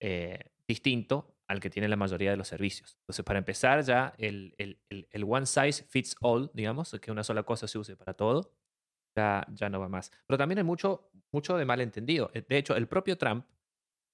eh, 0.00 0.52
distinto 0.66 1.36
al 1.48 1.60
que 1.60 1.70
tiene 1.70 1.88
la 1.88 1.96
mayoría 1.96 2.30
de 2.30 2.36
los 2.36 2.48
servicios. 2.48 2.96
Entonces, 3.02 3.24
para 3.24 3.38
empezar, 3.38 3.82
ya 3.82 4.14
el, 4.18 4.54
el- 4.58 4.80
el- 4.90 5.08
el 5.10 5.24
one 5.24 5.46
size 5.46 5.84
fits 5.84 6.14
all, 6.20 6.50
digamos, 6.54 6.96
que 7.00 7.10
una 7.10 7.24
sola 7.24 7.42
cosa 7.42 7.66
se 7.68 7.78
use 7.78 7.96
para 7.96 8.14
todo, 8.14 8.52
ya, 9.16 9.46
ya 9.52 9.68
no 9.70 9.80
va 9.80 9.88
más. 9.88 10.10
Pero 10.26 10.38
también 10.38 10.58
hay 10.58 10.64
mucho, 10.64 11.10
mucho 11.32 11.56
de 11.56 11.64
malentendido. 11.64 12.30
Eh, 12.34 12.44
De 12.48 12.58
hecho, 12.58 12.76
el 12.76 12.88
propio 12.88 13.18
Trump 13.18 13.46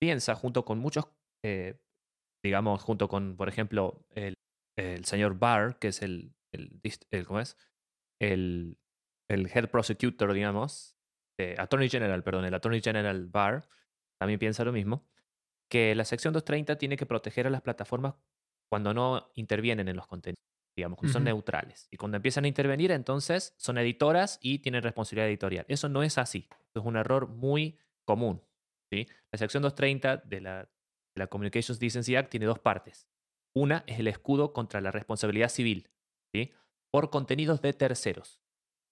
piensa, 0.00 0.34
junto 0.34 0.64
con 0.64 0.78
muchos, 0.78 1.06
eh, 1.44 1.80
digamos, 2.44 2.82
junto 2.82 3.08
con, 3.08 3.36
por 3.36 3.48
ejemplo, 3.48 4.06
el, 4.14 4.34
señor 5.04 5.38
Barr, 5.38 5.78
que 5.78 5.88
es 5.88 6.02
el, 6.02 6.34
el- 6.52 6.80
¿cómo 7.26 7.40
es? 7.40 7.56
El, 8.20 8.78
el 9.28 9.46
head 9.54 9.70
prosecutor, 9.70 10.32
digamos, 10.32 10.93
eh, 11.38 11.56
Attorney 11.58 11.88
General, 11.88 12.22
perdón, 12.22 12.44
el 12.44 12.54
Attorney 12.54 12.80
General 12.80 13.26
Barr 13.26 13.68
también 14.18 14.38
piensa 14.38 14.64
lo 14.64 14.72
mismo, 14.72 15.06
que 15.68 15.94
la 15.94 16.04
sección 16.04 16.32
230 16.32 16.78
tiene 16.78 16.96
que 16.96 17.06
proteger 17.06 17.46
a 17.46 17.50
las 17.50 17.62
plataformas 17.62 18.14
cuando 18.70 18.94
no 18.94 19.30
intervienen 19.34 19.88
en 19.88 19.96
los 19.96 20.06
contenidos, 20.06 20.42
digamos, 20.76 20.98
son 21.10 21.24
neutrales. 21.24 21.88
Y 21.90 21.96
cuando 21.96 22.16
empiezan 22.16 22.44
a 22.44 22.48
intervenir, 22.48 22.90
entonces 22.92 23.54
son 23.56 23.78
editoras 23.78 24.38
y 24.40 24.60
tienen 24.60 24.82
responsabilidad 24.82 25.28
editorial. 25.28 25.64
Eso 25.68 25.88
no 25.88 26.02
es 26.02 26.18
así. 26.18 26.48
Eso 26.50 26.80
es 26.80 26.84
un 26.84 26.96
error 26.96 27.28
muy 27.28 27.78
común. 28.04 28.42
¿sí? 28.92 29.06
La 29.32 29.38
sección 29.38 29.62
230 29.62 30.18
de 30.18 30.40
la, 30.40 30.62
de 30.62 30.68
la 31.16 31.26
Communications 31.26 31.78
Decency 31.78 32.16
Act 32.16 32.30
tiene 32.30 32.46
dos 32.46 32.58
partes. 32.58 33.08
Una 33.54 33.84
es 33.86 34.00
el 34.00 34.08
escudo 34.08 34.52
contra 34.52 34.80
la 34.80 34.90
responsabilidad 34.90 35.48
civil 35.48 35.90
¿sí? 36.32 36.52
por 36.90 37.10
contenidos 37.10 37.62
de 37.62 37.72
terceros. 37.72 38.42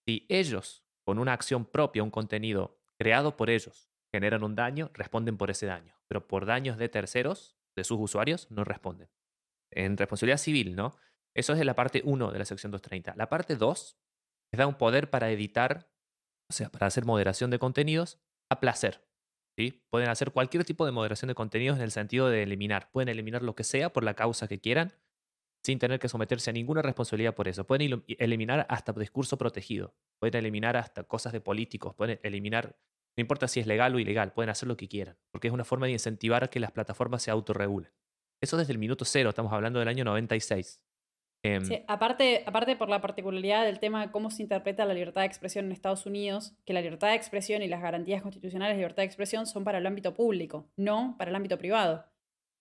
Si 0.06 0.26
ellos, 0.28 0.81
con 1.04 1.18
una 1.18 1.32
acción 1.32 1.64
propia, 1.64 2.02
un 2.02 2.10
contenido 2.10 2.78
creado 2.98 3.36
por 3.36 3.50
ellos, 3.50 3.90
generan 4.12 4.44
un 4.44 4.54
daño, 4.54 4.90
responden 4.94 5.36
por 5.36 5.50
ese 5.50 5.66
daño. 5.66 5.96
Pero 6.08 6.26
por 6.26 6.46
daños 6.46 6.78
de 6.78 6.88
terceros, 6.88 7.56
de 7.76 7.84
sus 7.84 7.98
usuarios, 7.98 8.50
no 8.50 8.64
responden. 8.64 9.08
En 9.70 9.96
responsabilidad 9.96 10.38
civil, 10.38 10.76
¿no? 10.76 10.96
Eso 11.34 11.54
es 11.54 11.58
de 11.58 11.64
la 11.64 11.74
parte 11.74 12.02
1 12.04 12.30
de 12.30 12.38
la 12.38 12.44
sección 12.44 12.70
230. 12.70 13.14
La 13.16 13.28
parte 13.28 13.56
2 13.56 13.98
les 14.52 14.58
da 14.58 14.66
un 14.66 14.74
poder 14.74 15.08
para 15.08 15.30
editar, 15.30 15.90
o 16.50 16.52
sea, 16.52 16.68
para 16.68 16.86
hacer 16.86 17.06
moderación 17.06 17.50
de 17.50 17.58
contenidos 17.58 18.20
a 18.50 18.60
placer. 18.60 19.02
¿sí? 19.56 19.82
Pueden 19.90 20.08
hacer 20.08 20.32
cualquier 20.32 20.64
tipo 20.64 20.84
de 20.84 20.92
moderación 20.92 21.28
de 21.28 21.34
contenidos 21.34 21.78
en 21.78 21.84
el 21.84 21.90
sentido 21.90 22.28
de 22.28 22.42
eliminar. 22.42 22.90
Pueden 22.92 23.08
eliminar 23.08 23.42
lo 23.42 23.54
que 23.54 23.64
sea 23.64 23.92
por 23.92 24.04
la 24.04 24.14
causa 24.14 24.46
que 24.46 24.60
quieran, 24.60 24.92
sin 25.62 25.78
tener 25.78 25.98
que 25.98 26.08
someterse 26.08 26.50
a 26.50 26.52
ninguna 26.52 26.82
responsabilidad 26.82 27.34
por 27.34 27.48
eso. 27.48 27.66
Pueden 27.66 28.04
eliminar 28.18 28.66
hasta 28.68 28.92
discurso 28.92 29.38
protegido. 29.38 29.94
Pueden 30.18 30.40
eliminar 30.40 30.76
hasta 30.76 31.04
cosas 31.04 31.32
de 31.32 31.40
políticos. 31.40 31.94
Pueden 31.94 32.18
eliminar, 32.22 32.76
no 33.16 33.20
importa 33.20 33.46
si 33.48 33.60
es 33.60 33.66
legal 33.66 33.94
o 33.94 33.98
ilegal, 33.98 34.32
pueden 34.32 34.50
hacer 34.50 34.68
lo 34.68 34.76
que 34.76 34.88
quieran. 34.88 35.16
Porque 35.30 35.48
es 35.48 35.54
una 35.54 35.64
forma 35.64 35.86
de 35.86 35.92
incentivar 35.92 36.50
que 36.50 36.60
las 36.60 36.72
plataformas 36.72 37.22
se 37.22 37.30
autorregulen. 37.30 37.92
Eso 38.40 38.56
desde 38.56 38.72
el 38.72 38.78
minuto 38.78 39.04
cero, 39.04 39.30
estamos 39.30 39.52
hablando 39.52 39.78
del 39.78 39.88
año 39.88 40.04
96. 40.04 40.82
Em, 41.44 41.64
Sí, 41.64 41.82
aparte, 41.86 42.42
aparte 42.46 42.76
por 42.76 42.88
la 42.88 43.00
particularidad 43.00 43.64
del 43.64 43.78
tema 43.78 44.04
de 44.04 44.12
cómo 44.12 44.30
se 44.30 44.42
interpreta 44.42 44.84
la 44.84 44.94
libertad 44.94 45.22
de 45.22 45.26
expresión 45.28 45.66
en 45.66 45.72
Estados 45.72 46.06
Unidos, 46.06 46.54
que 46.64 46.72
la 46.72 46.80
libertad 46.80 47.08
de 47.08 47.14
expresión 47.14 47.62
y 47.62 47.68
las 47.68 47.82
garantías 47.82 48.22
constitucionales 48.22 48.74
de 48.74 48.78
libertad 48.78 49.02
de 49.02 49.06
expresión 49.06 49.46
son 49.46 49.62
para 49.62 49.78
el 49.78 49.86
ámbito 49.86 50.14
público, 50.14 50.68
no 50.76 51.14
para 51.18 51.30
el 51.30 51.36
ámbito 51.36 51.58
privado. 51.58 52.04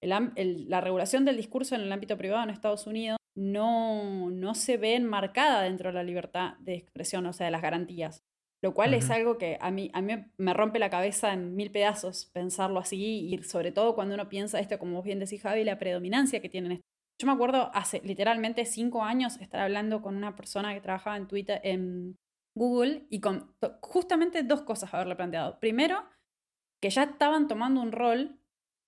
El 0.01 0.11
el- 0.35 0.69
la 0.69 0.81
regulación 0.81 1.25
del 1.25 1.37
discurso 1.37 1.75
en 1.75 1.81
el 1.81 1.91
ámbito 1.91 2.17
privado 2.17 2.43
en 2.43 2.49
Estados 2.49 2.87
Unidos 2.87 3.17
no, 3.37 4.29
no 4.29 4.55
se 4.55 4.77
ve 4.77 4.95
enmarcada 4.95 5.63
dentro 5.63 5.89
de 5.89 5.93
la 5.93 6.03
libertad 6.03 6.55
de 6.59 6.73
expresión, 6.75 7.25
o 7.25 7.33
sea, 7.33 7.45
de 7.45 7.51
las 7.51 7.61
garantías. 7.61 8.23
Lo 8.63 8.73
cual 8.73 8.93
es 8.93 9.05
Ujú. 9.05 9.13
algo 9.13 9.37
que 9.37 9.57
a 9.59 9.71
mí, 9.71 9.89
a 9.93 10.01
mí 10.01 10.13
me 10.37 10.53
rompe 10.53 10.77
la 10.79 10.89
cabeza 10.89 11.33
en 11.33 11.55
mil 11.55 11.71
pedazos 11.71 12.29
pensarlo 12.33 12.79
así, 12.79 13.29
y 13.33 13.43
sobre 13.43 13.71
todo 13.71 13.95
cuando 13.95 14.13
uno 14.15 14.29
piensa 14.29 14.59
esto, 14.59 14.77
como 14.77 14.97
vos 14.97 15.05
bien 15.05 15.19
decís, 15.19 15.41
Javi, 15.41 15.63
la 15.63 15.79
predominancia 15.79 16.41
que 16.41 16.49
tienen 16.49 16.73
estos 16.73 16.85
yo 17.19 17.27
me 17.27 17.33
acuerdo 17.33 17.69
hace 17.75 18.01
literalmente 18.03 18.65
cinco 18.65 19.03
años 19.03 19.39
estar 19.39 19.61
hablando 19.61 20.01
con 20.01 20.15
una 20.15 20.35
persona 20.35 20.73
que 20.73 20.81
trabajaba 20.81 21.17
en 21.17 21.27
Twitter, 21.27 21.61
en 21.63 22.15
Google, 22.57 23.05
y 23.11 23.19
con 23.19 23.53
justamente 23.81 24.41
dos 24.41 24.63
cosas 24.63 24.91
haberle 24.91 25.15
planteado. 25.15 25.59
Primero, 25.59 26.03
que 26.81 26.89
ya 26.89 27.03
estaban 27.03 27.47
tomando 27.47 27.79
un 27.79 27.91
rol 27.91 28.39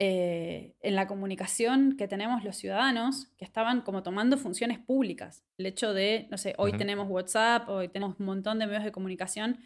eh, 0.05 0.75
en 0.81 0.95
la 0.95 1.07
comunicación 1.07 1.95
que 1.97 2.07
tenemos 2.09 2.43
los 2.43 2.57
ciudadanos, 2.57 3.27
que 3.37 3.45
estaban 3.45 3.81
como 3.81 4.03
tomando 4.03 4.37
funciones 4.37 4.79
públicas. 4.79 5.45
El 5.57 5.65
hecho 5.65 5.93
de, 5.93 6.27
no 6.29 6.37
sé, 6.37 6.55
hoy 6.57 6.71
tenemos 6.77 7.07
WhatsApp, 7.09 7.69
hoy 7.69 7.87
tenemos 7.87 8.19
un 8.19 8.25
montón 8.25 8.59
de 8.59 8.67
medios 8.67 8.83
de 8.83 8.91
comunicación 8.91 9.59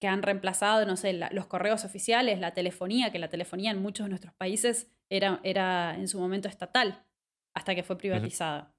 que 0.00 0.08
han 0.08 0.22
reemplazado, 0.22 0.84
no 0.84 0.96
sé, 0.96 1.12
la- 1.12 1.30
los 1.32 1.46
correos 1.46 1.84
oficiales, 1.84 2.40
la 2.40 2.52
telefonía, 2.54 3.12
que 3.12 3.20
la 3.20 3.28
telefonía 3.28 3.70
en 3.70 3.80
muchos 3.80 4.06
de 4.06 4.10
nuestros 4.10 4.34
países 4.34 4.90
era, 5.08 5.40
era 5.44 5.94
en 5.96 6.08
su 6.08 6.18
momento 6.18 6.48
estatal 6.48 7.04
hasta 7.54 7.74
que 7.76 7.84
fue 7.84 7.96
privatizada. 7.96 8.74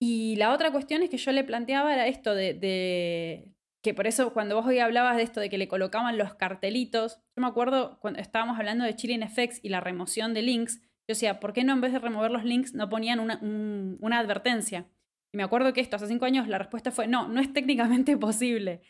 Y 0.00 0.36
la 0.36 0.52
otra 0.54 0.70
cuestión 0.72 1.02
es 1.02 1.10
que 1.10 1.18
yo 1.18 1.32
le 1.32 1.44
planteaba 1.44 1.92
era 1.92 2.06
esto 2.06 2.34
de, 2.34 2.54
de- 2.54 3.52
que 3.86 3.94
por 3.94 4.06
eso 4.06 4.32
cuando 4.32 4.56
vos 4.56 4.66
hoy 4.66 4.80
hablabas 4.80 5.16
de 5.16 5.22
esto 5.22 5.40
de 5.40 5.48
que 5.48 5.58
le 5.58 5.68
colocaban 5.68 6.18
los 6.18 6.34
cartelitos, 6.34 7.18
yo 7.36 7.40
me 7.42 7.46
acuerdo 7.46 7.98
cuando 8.00 8.20
estábamos 8.20 8.58
hablando 8.58 8.84
de 8.84 8.94
Chilling 8.96 9.22
FX 9.22 9.60
y 9.62 9.68
la 9.68 9.80
remoción 9.80 10.34
de 10.34 10.42
links, 10.42 10.80
Yo 11.08 11.14
decía, 11.14 11.38
¿por 11.38 11.52
qué 11.52 11.62
no 11.62 11.72
en 11.72 11.80
vez 11.80 11.92
de 11.92 12.00
remover 12.00 12.32
los 12.32 12.42
links 12.44 12.74
no 12.74 12.88
ponían 12.88 13.20
una, 13.20 13.38
un- 13.40 13.96
una 14.00 14.18
advertencia? 14.18 14.90
Y 15.32 15.36
me 15.36 15.44
acuerdo 15.44 15.72
que 15.72 15.80
esto, 15.80 15.94
hace 15.94 16.08
cinco 16.08 16.24
años, 16.24 16.48
la 16.48 16.58
respuesta 16.58 16.90
fue, 16.90 17.06
no, 17.06 17.28
no 17.28 17.40
es 17.40 17.52
técnicamente 17.52 18.16
posible. 18.28 18.82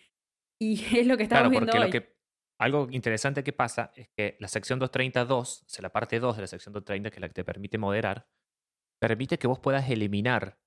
Y 0.59 0.83
es 0.97 1.07
lo 1.07 1.19
que 1.19 1.25
estamos 1.25 1.43
Claro, 1.43 1.51
viendo 1.51 1.71
porque 1.73 1.79
hoy. 1.79 1.85
lo 1.85 1.91
que, 1.91 2.17
algo 2.59 2.89
interesante 2.91 3.45
que 3.45 3.53
pasa 3.53 3.93
es 3.95 4.09
que 4.17 4.39
la 4.41 4.49
sección 4.49 4.79
232, 4.79 5.63
o 5.65 5.69
sea, 5.69 5.83
la 5.83 5.93
parte 5.93 6.19
2 6.19 6.37
de 6.37 6.41
la 6.43 6.47
sección 6.47 6.73
230, 6.73 7.11
que 7.11 7.17
es 7.17 7.21
la 7.21 7.29
que 7.29 7.35
te 7.35 7.45
permite 7.45 7.77
moderar, 7.77 8.27
permite 8.99 9.39
que 9.39 9.47
vos 9.47 9.59
puedas 9.59 9.91
eliminar 9.91 10.59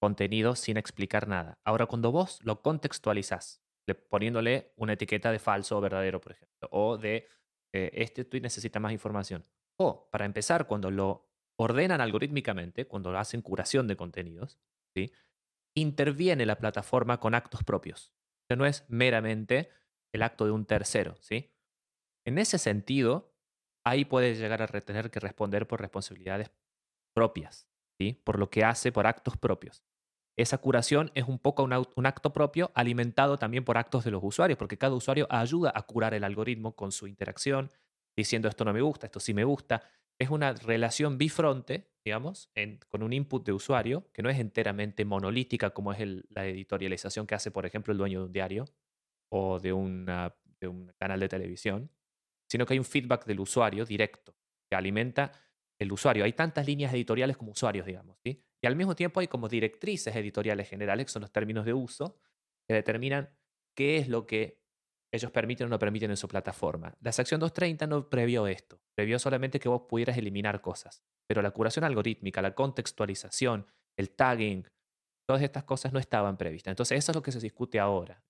contenido 0.00 0.54
sin 0.54 0.76
explicar 0.76 1.26
nada. 1.26 1.58
Ahora, 1.64 1.86
cuando 1.86 2.12
vos 2.12 2.38
lo 2.44 2.62
contextualizás, 2.62 3.63
poniéndole 3.92 4.72
una 4.76 4.94
etiqueta 4.94 5.30
de 5.30 5.38
falso 5.38 5.76
o 5.76 5.80
verdadero, 5.80 6.20
por 6.20 6.32
ejemplo, 6.32 6.68
o 6.70 6.96
de 6.96 7.28
eh, 7.74 7.90
este 7.92 8.24
tweet 8.24 8.40
necesita 8.40 8.80
más 8.80 8.92
información. 8.92 9.44
O, 9.76 10.08
para 10.10 10.24
empezar, 10.24 10.66
cuando 10.66 10.90
lo 10.90 11.28
ordenan 11.56 12.00
algorítmicamente, 12.00 12.86
cuando 12.86 13.16
hacen 13.18 13.42
curación 13.42 13.86
de 13.88 13.96
contenidos, 13.96 14.58
¿sí? 14.94 15.12
interviene 15.76 16.46
la 16.46 16.56
plataforma 16.56 17.20
con 17.20 17.34
actos 17.34 17.64
propios. 17.64 18.12
Sea, 18.48 18.56
no 18.56 18.64
es 18.64 18.84
meramente 18.88 19.70
el 20.12 20.22
acto 20.22 20.44
de 20.46 20.52
un 20.52 20.64
tercero, 20.64 21.16
¿sí? 21.20 21.52
En 22.24 22.38
ese 22.38 22.58
sentido, 22.58 23.34
ahí 23.84 24.04
puede 24.04 24.34
llegar 24.34 24.62
a 24.62 24.68
tener 24.68 25.10
que 25.10 25.20
responder 25.20 25.66
por 25.66 25.80
responsabilidades 25.80 26.50
propias, 27.14 27.68
¿sí? 27.98 28.12
Por 28.24 28.38
lo 28.38 28.50
que 28.50 28.64
hace 28.64 28.92
por 28.92 29.06
actos 29.06 29.36
propios. 29.36 29.84
Esa 30.36 30.58
curación 30.58 31.12
es 31.14 31.28
un 31.28 31.38
poco 31.38 31.62
un, 31.62 32.06
acto 32.06 32.32
propio 32.32 32.72
alimentado 32.74 33.38
también 33.38 33.64
por 33.64 33.78
actos 33.78 34.04
de 34.04 34.10
los 34.10 34.22
usuarios, 34.22 34.58
porque 34.58 34.78
cada 34.78 34.94
usuario 34.94 35.28
ayuda 35.30 35.72
a 35.74 35.82
curar 35.82 36.12
el 36.14 36.24
algoritmo 36.24 36.74
con 36.74 36.90
su 36.90 37.06
interacción, 37.06 37.70
diciendo 38.16 38.48
esto 38.48 38.64
no 38.64 38.72
me 38.72 38.80
gusta, 38.80 39.06
esto 39.06 39.20
sí 39.20 39.32
me 39.32 39.44
gusta. 39.44 39.82
Es 40.18 40.30
una 40.30 40.52
relación 40.52 41.18
bifronte, 41.18 41.92
digamos, 42.04 42.50
con 42.88 43.02
un 43.02 43.12
input 43.12 43.46
de 43.46 43.52
usuario 43.52 44.10
que 44.12 44.22
no 44.22 44.30
es 44.30 44.38
enteramente 44.38 45.04
monolítica 45.04 45.70
como 45.70 45.92
es 45.92 46.24
la 46.30 46.46
editorialización 46.46 47.26
que 47.26 47.36
hace, 47.36 47.52
por 47.52 47.64
ejemplo, 47.64 47.92
el 47.92 47.98
dueño 47.98 48.20
de 48.20 48.26
un 48.26 48.32
diario 48.32 48.64
o 49.30 49.60
de, 49.60 49.70
de 50.60 50.68
un 50.68 50.92
canal 50.98 51.20
de 51.20 51.28
televisión, 51.28 51.90
sino 52.48 52.66
que 52.66 52.74
hay 52.74 52.78
un 52.78 52.84
feedback 52.84 53.24
del 53.24 53.40
usuario 53.40 53.84
directo 53.84 54.34
que 54.68 54.76
alimenta 54.76 55.32
el 55.78 55.92
usuario. 55.92 56.24
Hay 56.24 56.32
tantas 56.32 56.66
líneas 56.66 56.92
editoriales 56.94 57.36
como 57.36 57.52
usuarios, 57.52 57.86
digamos. 57.86 58.18
Y 58.24 58.66
al 58.66 58.76
mismo 58.76 58.94
tiempo 58.94 59.20
hay 59.20 59.28
como 59.28 59.48
directrices 59.48 60.14
editoriales 60.14 60.68
generales, 60.68 61.06
que 61.06 61.12
son 61.12 61.22
los 61.22 61.32
términos 61.32 61.64
de 61.64 61.74
uso, 61.74 62.18
que 62.66 62.74
determinan 62.74 63.30
qué 63.76 63.98
es 63.98 64.08
lo 64.08 64.26
que 64.26 64.62
ellos 65.12 65.30
permiten 65.30 65.66
o 65.66 65.70
no 65.70 65.78
permiten 65.78 66.10
en 66.10 66.16
su 66.16 66.26
plataforma. 66.26 66.96
La 67.00 67.12
sección 67.12 67.38
230 67.40 67.86
no 67.86 68.08
previó 68.10 68.46
esto, 68.46 68.80
previó 68.96 69.18
solamente 69.18 69.60
que 69.60 69.68
vos 69.68 69.82
pudieras 69.88 70.16
eliminar 70.16 70.60
cosas, 70.60 71.04
pero 71.28 71.40
la 71.40 71.52
curación 71.52 71.84
algorítmica, 71.84 72.42
la 72.42 72.54
contextualización, 72.54 73.66
el 73.96 74.10
tagging, 74.10 74.66
todas 75.28 75.42
estas 75.42 75.64
cosas 75.64 75.92
no 75.92 76.00
estaban 76.00 76.36
previstas. 76.36 76.72
Entonces 76.72 76.98
eso 76.98 77.12
es 77.12 77.16
lo 77.16 77.22
que 77.22 77.32
se 77.32 77.38
discute 77.40 77.78
ahora. 77.78 78.24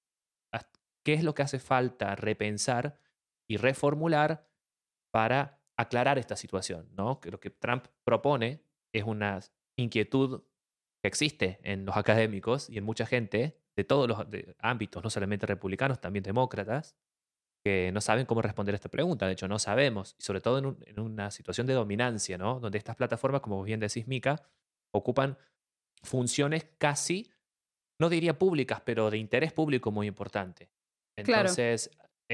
¿Qué 1.02 1.12
es 1.12 1.22
lo 1.22 1.34
que 1.34 1.42
hace 1.42 1.58
falta 1.58 2.16
repensar 2.16 2.98
y 3.46 3.58
reformular 3.58 4.48
para 5.12 5.62
aclarar 5.76 6.18
esta 6.18 6.36
situación? 6.36 6.88
¿no? 6.94 7.20
Que 7.20 7.30
lo 7.30 7.40
que 7.40 7.50
Trump 7.50 7.86
propone 8.04 8.62
es 8.94 9.04
una 9.04 9.40
inquietud 9.78 10.42
que 11.02 11.08
existe 11.08 11.58
en 11.62 11.84
los 11.84 11.96
académicos 11.96 12.70
y 12.70 12.78
en 12.78 12.84
mucha 12.84 13.06
gente 13.06 13.60
de 13.76 13.84
todos 13.84 14.08
los 14.08 14.26
ámbitos, 14.58 15.02
no 15.02 15.10
solamente 15.10 15.46
republicanos, 15.46 16.00
también 16.00 16.22
demócratas, 16.22 16.96
que 17.64 17.90
no 17.92 18.00
saben 18.00 18.26
cómo 18.26 18.42
responder 18.42 18.74
a 18.74 18.76
esta 18.76 18.88
pregunta. 18.90 19.26
De 19.26 19.32
hecho, 19.32 19.48
no 19.48 19.58
sabemos, 19.58 20.14
y 20.18 20.22
sobre 20.22 20.40
todo 20.40 20.58
en, 20.58 20.66
un- 20.66 20.78
en 20.86 21.00
una 21.00 21.30
situación 21.30 21.66
de 21.66 21.74
dominancia, 21.74 22.38
¿no? 22.38 22.60
donde 22.60 22.78
estas 22.78 22.96
plataformas, 22.96 23.40
como 23.40 23.62
bien 23.62 23.80
decís, 23.80 24.06
Mika, 24.06 24.42
ocupan 24.94 25.38
funciones 26.02 26.66
casi, 26.78 27.30
no 28.00 28.08
diría 28.08 28.38
públicas, 28.38 28.82
pero 28.84 29.10
de 29.10 29.18
interés 29.18 29.52
público 29.52 29.90
muy 29.90 30.06
importante. 30.06 30.70
Claro. 31.26 31.48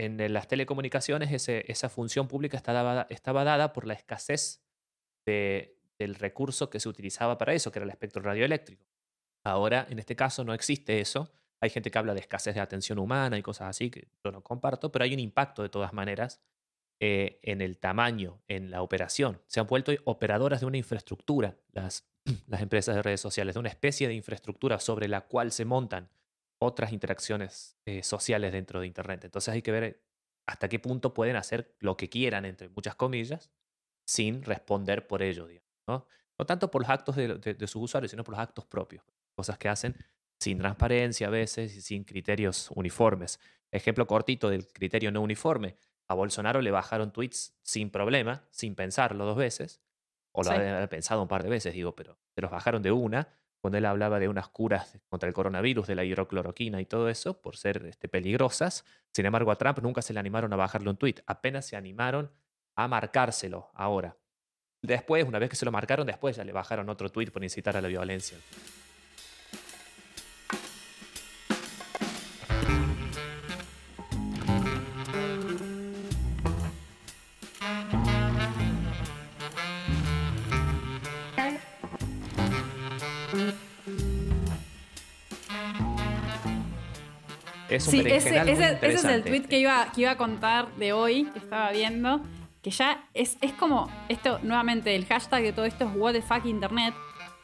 En 0.03 0.33
las 0.33 0.49
telecomunicaciones 0.49 1.31
esa 1.49 1.89
función 1.91 2.27
pública 2.27 2.57
estaba, 2.57 3.07
dada- 3.45 3.73
por 3.75 3.87
la 3.87 3.93
escasez 3.93 4.63
de- 5.27 5.77
del 5.99 6.15
recurso 6.15 6.71
que 6.71 6.81
se 6.81 6.89
utilizaba 6.89 7.37
para 7.37 7.53
eso, 7.53 7.71
que 7.71 7.79
era 7.81 7.85
el 7.85 7.91
espectro 7.91 8.23
radioeléctrico. 8.23 8.87
Ahora, 9.45 9.87
en 9.91 9.99
este 9.99 10.17
caso, 10.17 10.43
no 10.43 10.55
existe 10.55 11.01
eso. 11.01 11.31
Hay 11.61 11.69
gente 11.69 11.91
que 11.91 11.99
habla 11.99 12.15
de 12.15 12.21
escasez 12.21 12.55
de 12.55 12.63
atención 12.63 12.99
humana 12.99 13.37
y 13.37 13.43
cosas 13.43 13.69
así, 13.69 13.91
que 13.91 14.09
yo 14.25 14.33
no 14.33 14.43
comparto, 14.43 14.91
pero 14.91 15.05
hay 15.05 15.13
un 15.13 15.21
impacto 15.21 15.63
de 15.63 15.69
todas 15.69 15.93
maneras 15.93 16.41
eh, 17.03 17.39
en 17.43 17.61
el 17.61 17.79
tamaño, 17.79 18.43
en 18.49 18.71
la 18.71 18.81
operación. 18.83 19.43
Se 19.47 19.61
han 19.61 19.67
vuelto 19.67 19.93
operadoras 20.05 20.61
de 20.61 20.67
una 20.67 20.79
infraestructura, 20.79 21.57
las 21.73 22.07
empresas 22.59 22.95
de 22.95 23.03
redes 23.03 23.21
sociales, 23.21 23.55
de 23.55 23.61
una 23.61 23.69
especie 23.69 24.09
de 24.09 24.15
infraestructura 24.15 24.79
sobre 24.81 25.09
la 25.09 25.23
cual 25.23 25.53
se 25.53 25.65
montan 25.67 26.09
otras 26.61 26.93
interacciones 26.93 27.77
eh, 27.87 28.03
sociales 28.03 28.53
dentro 28.53 28.81
de 28.81 28.87
Internet. 28.87 29.25
Entonces 29.25 29.53
hay 29.53 29.63
que 29.63 29.73
ver 29.73 30.05
hasta 30.47 30.69
qué 30.69 30.79
punto 30.79 31.15
pueden 31.15 31.37
hacer 31.37 31.75
lo 31.81 31.97
que 31.97 32.09
quieran, 32.09 32.45
entre 32.45 32.69
muchas 32.69 32.95
comillas, 32.95 33.51
sin 34.07 34.43
responder 34.43 35.07
por 35.07 35.23
ello, 35.23 35.47
digamos, 35.47 35.71
¿no? 35.87 36.07
No 36.39 36.47
tanto 36.47 36.71
por 36.71 36.83
los 36.83 36.91
actos 36.91 37.17
de, 37.17 37.39
de- 37.39 37.55
de 37.55 37.67
sus 37.67 37.83
usuarios, 37.83 38.11
sino 38.11 38.25
por 38.25 38.33
los 38.33 38.41
actos 38.41 38.65
propios. 38.67 39.05
Cosas 39.35 39.59
que 39.59 39.69
hacen 39.69 39.95
sin 40.39 40.59
transparencia 40.59 41.27
a 41.27 41.31
veces 41.31 41.75
y 41.77 41.83
sin 41.83 42.05
criterios 42.05 42.71
uniformes. 42.75 43.39
Ejemplo 43.71 44.07
cortito 44.07 44.49
del 44.51 44.67
criterio 44.73 45.13
no 45.13 45.21
uniforme. 45.21 45.77
A 46.09 46.15
Bolsonaro 46.15 46.61
le 46.63 46.71
bajaron 46.71 47.13
tweets 47.13 47.59
sin 47.63 47.91
problema, 47.91 48.49
sin 48.51 48.75
pensarlo 48.75 49.25
dos 49.27 49.37
veces. 49.37 49.83
O 50.33 50.43
lo 50.43 50.51
Sí. 50.51 50.57
pensado 50.89 51.23
un 51.23 51.29
par 51.29 51.43
de 51.43 51.51
veces, 51.51 51.75
digo, 51.75 51.95
pero 51.95 52.19
se 52.35 52.41
los 52.41 52.51
bajaron 52.51 52.83
de 52.83 52.91
una 52.93 53.29
cuando 53.61 53.79
él 53.79 53.85
hablaba 53.85 54.19
de 54.19 54.29
unas 54.29 54.49
curas 54.49 54.99
contra 55.09 55.29
el 55.29 55.35
coronavirus, 55.35 55.87
de 55.87 55.95
la 55.95 56.05
hidrocloroquina 56.05 56.81
y 56.81 56.87
todo 56.87 57.09
eso, 57.09 57.41
por 57.41 57.57
ser 57.57 57.85
este, 57.87 58.09
peligrosas. 58.09 58.85
Sin 59.13 59.27
embargo, 59.27 59.51
a 59.51 59.57
Trump 59.57 59.79
nunca 59.81 60.03
se 60.03 60.13
le 60.13 60.21
animaron 60.21 60.53
a 60.53 60.57
bajarle 60.57 60.91
un 60.91 60.97
tweet, 60.97 61.17
apenas 61.27 61.67
se 61.67 61.77
animaron 61.77 62.31
a 62.75 62.89
marcárselo 62.89 63.71
ahora. 63.75 64.17
Después, 64.83 65.27
una 65.27 65.39
vez 65.39 65.51
que 65.51 65.57
se 65.57 65.67
lo 65.67 65.73
marcaron, 65.73 66.07
después 66.07 66.37
ya 66.37 66.45
le 66.45 66.53
bajaron 66.53 66.89
otro 66.89 67.11
tweet 67.11 67.31
por 67.31 67.45
incitar 67.45 67.77
a 67.77 67.83
la 67.83 67.89
violencia. 67.89 68.39
Es 87.71 87.87
un 87.87 87.93
Sí, 87.93 88.01
ese, 88.01 88.37
es 88.83 89.05
el 89.05 89.23
tweet 89.23 89.43
que 89.43 89.59
iba, 89.61 89.91
que 89.93 90.03
iba 90.03 90.11
a 90.13 90.17
contar 90.17 90.75
de 90.77 90.93
hoy, 90.93 91.25
que 91.33 91.39
estaba 91.39 91.71
viendo, 91.71 92.21
que 92.63 92.71
ya 92.71 93.09
es, 93.15 93.39
es 93.41 93.53
como, 93.53 93.91
esto, 94.09 94.39
nuevamente, 94.43 94.95
el 94.95 95.07
hashtag 95.07 95.43
de 95.43 95.53
todo 95.53 95.65
esto 95.65 95.85
es 95.85 95.91
what 95.97 96.13
the 96.13 96.23
fuck 96.23 96.45
internet, 96.47 96.95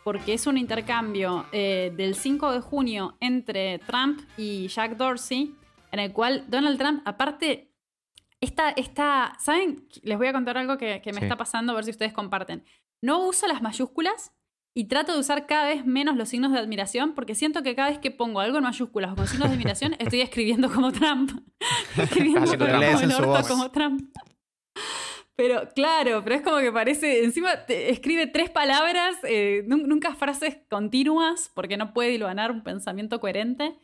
porque 0.05 0.35
es 0.35 0.47
un 0.47 0.57
intercambio 0.59 1.47
eh, 1.53 1.93
del 1.97 2.15
5 2.15 2.53
de 2.53 2.61
junio 2.61 3.17
entre 3.21 3.79
Trump 3.81 4.21
y 4.37 4.69
Jack 4.69 4.97
Dorsey, 4.97 5.55
en 5.93 5.99
el 6.01 6.13
cual 6.13 6.45
Donald 6.49 6.79
Trump, 6.79 7.03
aparte, 7.05 7.73
está, 8.41 8.71
está 8.71 9.33
¿saben? 9.41 9.89
Les 10.03 10.19
voy 10.19 10.27
a 10.29 10.33
contar 10.33 10.59
algo 10.59 10.77
que, 10.77 11.01
que 11.03 11.13
me 11.13 11.21
Sí. 11.21 11.25
está 11.25 11.37
pasando, 11.37 11.73
a 11.73 11.77
ver 11.77 11.85
si 11.85 11.91
ustedes 11.91 12.13
comparten. 12.13 12.65
No 13.01 13.27
uso 13.27 13.47
las 13.47 13.63
mayúsculas 13.63 14.33
y 14.79 14.85
trato 14.85 15.15
de 15.15 15.19
usar 15.21 15.47
cada 15.47 15.69
vez 15.69 15.87
menos 15.87 16.17
los 16.17 16.29
signos 16.29 16.53
de 16.53 16.59
admiración 16.59 17.15
porque 17.15 17.35
siento 17.35 17.63
que 17.63 17.75
cada 17.75 17.89
vez 17.89 17.99
que 17.99 18.11
pongo 18.11 18.41
algo 18.41 18.59
en 18.59 18.65
mayúsculas 18.65 19.13
o 19.13 19.17
con 19.17 19.27
signos 19.27 19.49
de 19.49 19.55
admiración 19.55 19.95
estoy 19.99 20.21
escribiendo 20.21 20.71
como 20.71 20.93
Trump. 20.93 21.31
escribiendo 21.97 22.57
como, 22.59 23.27
voz. 23.33 23.49
como 23.49 23.71
Trump. 23.71 24.03
Pero 25.35 25.69
claro, 25.75 26.23
pero 26.25 26.37
es 26.37 26.43
como 26.43 26.59
que 26.59 26.73
parece, 26.73 27.25
encima 27.25 27.67
te- 27.67 27.91
escribe 27.91 28.27
tres 28.27 28.49
palabras, 28.51 29.17
eh, 29.25 29.65
nun- 29.67 29.87
nunca 29.87 30.15
frases 30.15 30.59
continuas 30.71 31.51
porque 31.55 31.77
no 31.77 31.93
puede 31.93 32.13
hilvanar 32.13 32.51
un 32.51 32.63
pensamiento 32.63 33.19
coherente. 33.21 33.77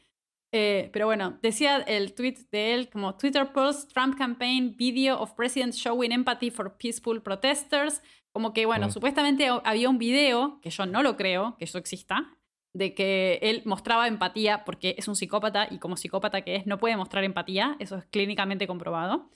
Eh, 0.54 0.90
pero 0.92 1.06
bueno, 1.06 1.38
decía 1.42 1.78
el 1.78 2.12
tweet 2.14 2.36
de 2.50 2.74
él 2.74 2.90
como 2.90 3.16
Twitter 3.16 3.52
post 3.52 3.90
Trump 3.92 4.16
campaign 4.18 4.74
video 4.76 5.18
of 5.18 5.32
president 5.32 5.72
showing 5.74 6.12
empathy 6.12 6.50
for 6.50 6.76
peaceful 6.76 7.22
protesters. 7.22 8.02
Como 8.32 8.52
que, 8.52 8.66
bueno, 8.66 8.88
Mm. 8.88 8.90
supuestamente 8.90 9.46
ha- 9.48 9.62
había 9.64 9.88
un 9.90 9.98
video, 9.98 10.58
que 10.62 10.70
yo 10.70 10.86
no 10.86 11.02
lo 11.02 11.16
creo, 11.16 11.56
que 11.58 11.64
eso 11.64 11.78
exista, 11.78 12.36
de 12.74 12.94
que 12.94 13.38
él 13.42 13.62
mostraba 13.66 14.08
empatía 14.08 14.64
porque 14.64 14.94
es 14.96 15.06
un 15.06 15.16
psicópata 15.16 15.68
y 15.70 15.78
como 15.78 15.96
psicópata 15.96 16.40
que 16.40 16.56
es 16.56 16.66
no 16.66 16.78
puede 16.78 16.96
mostrar 16.96 17.22
empatía, 17.24 17.76
eso 17.78 17.96
es 17.96 18.06
clínicamente 18.06 18.66
comprobado. 18.66 19.28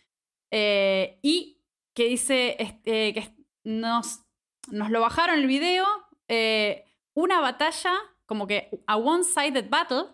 Eh, 0.50 1.18
y 1.22 1.59
que 1.94 2.04
dice 2.09 2.56
este, 2.59 3.12
que 3.12 3.35
nos, 3.64 4.22
nos 4.70 4.90
lo 4.90 5.00
bajaron 5.02 5.38
el 5.38 5.46
video, 5.46 5.85
eh, 6.28 6.85
una 7.14 7.40
batalla, 7.40 7.92
como 8.24 8.46
que 8.46 8.70
a 8.87 8.96
one-sided 8.96 9.68
battle, 9.68 10.04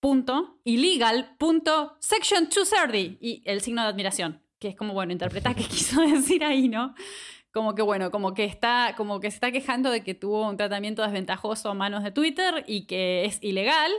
punto, 0.00 0.60
illegal, 0.64 1.34
punto, 1.38 1.96
section 2.00 2.44
230, 2.48 3.18
y 3.20 3.42
el 3.44 3.60
signo 3.60 3.82
de 3.82 3.88
admiración, 3.88 4.42
que 4.58 4.68
es 4.68 4.76
como, 4.76 4.94
bueno, 4.94 5.12
interpretar 5.12 5.54
qué 5.54 5.64
quiso 5.68 6.00
decir 6.02 6.44
ahí, 6.44 6.68
¿no? 6.68 6.94
Como 7.52 7.74
que 7.74 7.82
bueno, 7.82 8.10
como 8.10 8.34
que 8.34 8.44
está, 8.44 8.94
como 8.96 9.20
que 9.20 9.30
se 9.30 9.36
está 9.36 9.50
quejando 9.52 9.90
de 9.90 10.02
que 10.04 10.14
tuvo 10.14 10.48
un 10.48 10.56
tratamiento 10.56 11.02
desventajoso 11.02 11.70
a 11.70 11.74
manos 11.74 12.04
de 12.04 12.10
Twitter 12.10 12.64
y 12.66 12.86
que 12.86 13.24
es 13.24 13.42
ilegal 13.42 13.90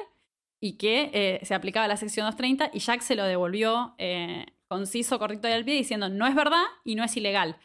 y 0.62 0.78
que 0.78 1.10
eh, 1.14 1.40
se 1.46 1.54
aplicaba 1.56 1.88
la 1.88 1.98
sección 1.98 2.26
230 2.26 2.72
y 2.74 2.80
Jack 2.80 3.02
se 3.02 3.16
lo 3.16 3.24
devolvió 3.24 3.96
eh, 3.98 4.46
conciso, 4.68 5.18
correcto 5.20 5.48
y 5.48 5.52
al 5.52 5.66
pie 5.66 5.74
diciendo 5.76 6.10
no 6.10 6.28
es 6.28 6.36
verdad 6.36 6.64
y 6.84 6.96
no 6.96 7.04
es 7.04 7.16
ilegal. 7.18 7.58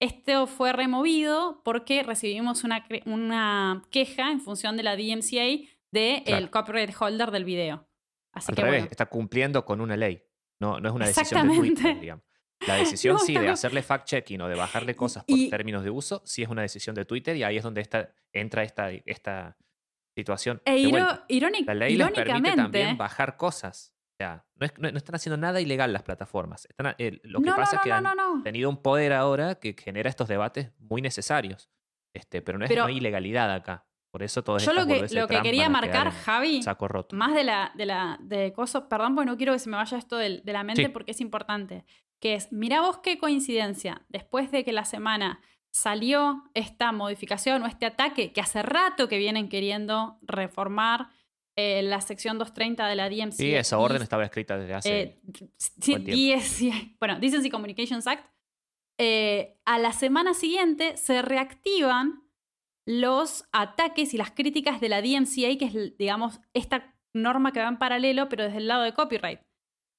Esto 0.00 0.46
fue 0.46 0.72
removido 0.72 1.60
porque 1.64 2.02
recibimos 2.02 2.64
una, 2.64 2.84
una 3.06 3.82
queja 3.90 4.30
en 4.32 4.40
función 4.40 4.76
de 4.76 4.82
la 4.82 4.96
DMCA 4.96 5.68
del 5.92 6.24
Claro. 6.24 6.50
copyright 6.50 6.94
holder 6.98 7.30
del 7.30 7.44
video. 7.44 7.86
Así 8.32 8.50
Al 8.50 8.56
que 8.56 8.62
revés, 8.62 8.80
bueno. 8.80 8.90
está 8.90 9.06
cumpliendo 9.06 9.64
con 9.64 9.80
una 9.80 9.96
ley. 9.96 10.22
No, 10.58 10.80
no 10.80 10.88
es 10.88 10.94
una 10.94 11.06
decisión 11.06 11.48
de 11.48 11.56
Twitter, 11.56 12.00
digamos. 12.00 12.24
La 12.66 12.74
decisión 12.76 13.14
No, 13.14 13.18
sí 13.18 13.34
de 13.36 13.48
hacerle 13.48 13.82
fact-checking 13.82 14.40
o 14.42 14.48
de 14.48 14.54
bajarle 14.54 14.94
cosas 14.94 15.24
por 15.24 15.36
Y- 15.38 15.50
términos 15.50 15.82
de 15.84 15.90
uso, 15.90 16.22
sí 16.24 16.42
es 16.42 16.48
una 16.48 16.62
decisión 16.62 16.94
de 16.94 17.04
Twitter 17.04 17.36
y 17.36 17.42
ahí 17.42 17.56
es 17.56 17.62
donde 17.62 17.80
está, 17.80 18.10
entra 18.32 18.62
esta, 18.62 18.90
esta 19.06 19.56
situación. 20.16 20.60
E 20.64 20.76
iro- 20.78 21.24
irónic- 21.28 21.66
la 21.66 21.74
ley 21.74 21.96
les 21.96 22.06
permite 22.10 22.32
también 22.32 22.54
irónicamente, 22.54 22.94
bajar 22.98 23.36
cosas. 23.36 23.94
O 24.14 24.16
sea, 24.22 24.44
no, 24.56 24.66
es- 24.66 24.78
no- 24.78 24.90
no 24.90 24.96
están 24.98 25.14
haciendo 25.14 25.36
nada 25.36 25.60
ilegal 25.60 25.92
las 25.92 26.02
plataformas. 26.02 26.66
Están 26.68 26.94
eh, 26.98 27.20
lo 27.24 27.40
que 27.40 27.50
no, 27.50 27.56
pasa 27.56 27.76
es 27.76 27.82
que 27.82 27.92
han 27.92 28.04
tenido 28.42 28.68
un 28.68 28.76
poder 28.82 29.12
ahora 29.12 29.54
que 29.56 29.74
genera 29.78 30.08
estos 30.10 30.28
debates 30.28 30.70
muy 30.78 31.00
necesarios. 31.02 31.70
Este, 32.14 32.42
pero 32.42 32.58
no, 32.58 32.64
es, 32.66 32.68
Pero- 32.70 32.82
no 32.82 32.88
hay 32.88 32.98
ilegalidad 32.98 33.52
acá. 33.52 33.86
Por 34.12 34.22
eso 34.22 34.44
todo 34.44 34.58
Yo 34.58 34.74
lo 34.74 34.86
que, 34.86 35.06
lo 35.14 35.26
que 35.26 35.40
quería 35.40 35.70
marcar, 35.70 36.10
Javi, 36.10 36.62
saco 36.62 36.86
roto. 36.86 37.16
más 37.16 37.34
de 37.34 37.44
la, 37.44 37.72
de 37.74 37.86
la 37.86 38.18
de 38.20 38.52
coso, 38.52 38.86
perdón, 38.86 39.14
porque 39.14 39.24
no 39.30 39.38
quiero 39.38 39.54
que 39.54 39.58
se 39.58 39.70
me 39.70 39.76
vaya 39.78 39.96
esto 39.96 40.18
de, 40.18 40.42
la 40.44 40.62
mente 40.64 40.82
Sí. 40.82 40.88
porque 40.90 41.12
es 41.12 41.20
importante, 41.22 41.86
que 42.22 42.34
es, 42.34 42.52
mira 42.52 42.80
vos 42.80 42.98
qué 42.98 43.18
coincidencia, 43.18 44.06
después 44.08 44.52
de 44.52 44.64
que 44.64 44.72
la 44.72 44.84
semana 44.84 45.40
salió 45.72 46.44
esta 46.54 46.92
modificación 46.92 47.62
o 47.62 47.66
este 47.66 47.84
ataque 47.84 48.32
que 48.32 48.40
hace 48.40 48.62
rato 48.62 49.08
que 49.08 49.18
vienen 49.18 49.48
queriendo 49.48 50.18
reformar 50.22 51.08
eh, 51.56 51.82
la 51.82 52.00
sección 52.00 52.38
230 52.38 52.86
de 52.86 52.94
la 52.94 53.10
DMCA. 53.10 53.32
Sí, 53.32 53.52
esa 53.52 53.76
orden 53.78 54.02
estaba 54.02 54.24
escrita 54.24 54.56
desde 54.56 54.74
hace. 54.74 55.20
eh, 56.32 56.40
sí, 56.40 56.96
bueno, 57.00 57.18
Decency 57.18 57.50
Communications 57.50 58.06
Act, 58.06 58.24
eh, 58.98 59.58
a 59.64 59.80
la 59.80 59.92
semana 59.92 60.32
siguiente 60.32 60.96
se 60.96 61.22
reactivan 61.22 62.22
los 62.86 63.48
ataques 63.50 64.14
y 64.14 64.16
las 64.16 64.30
críticas 64.30 64.80
de 64.80 64.88
la 64.88 65.02
DMCA, 65.02 65.58
que 65.58 65.64
es, 65.64 65.98
digamos, 65.98 66.40
esta 66.54 66.94
norma 67.12 67.52
que 67.52 67.60
va 67.60 67.68
en 67.68 67.78
paralelo, 67.78 68.28
pero 68.28 68.44
desde 68.44 68.58
el 68.58 68.68
lado 68.68 68.84
de 68.84 68.94
copyright. 68.94 69.40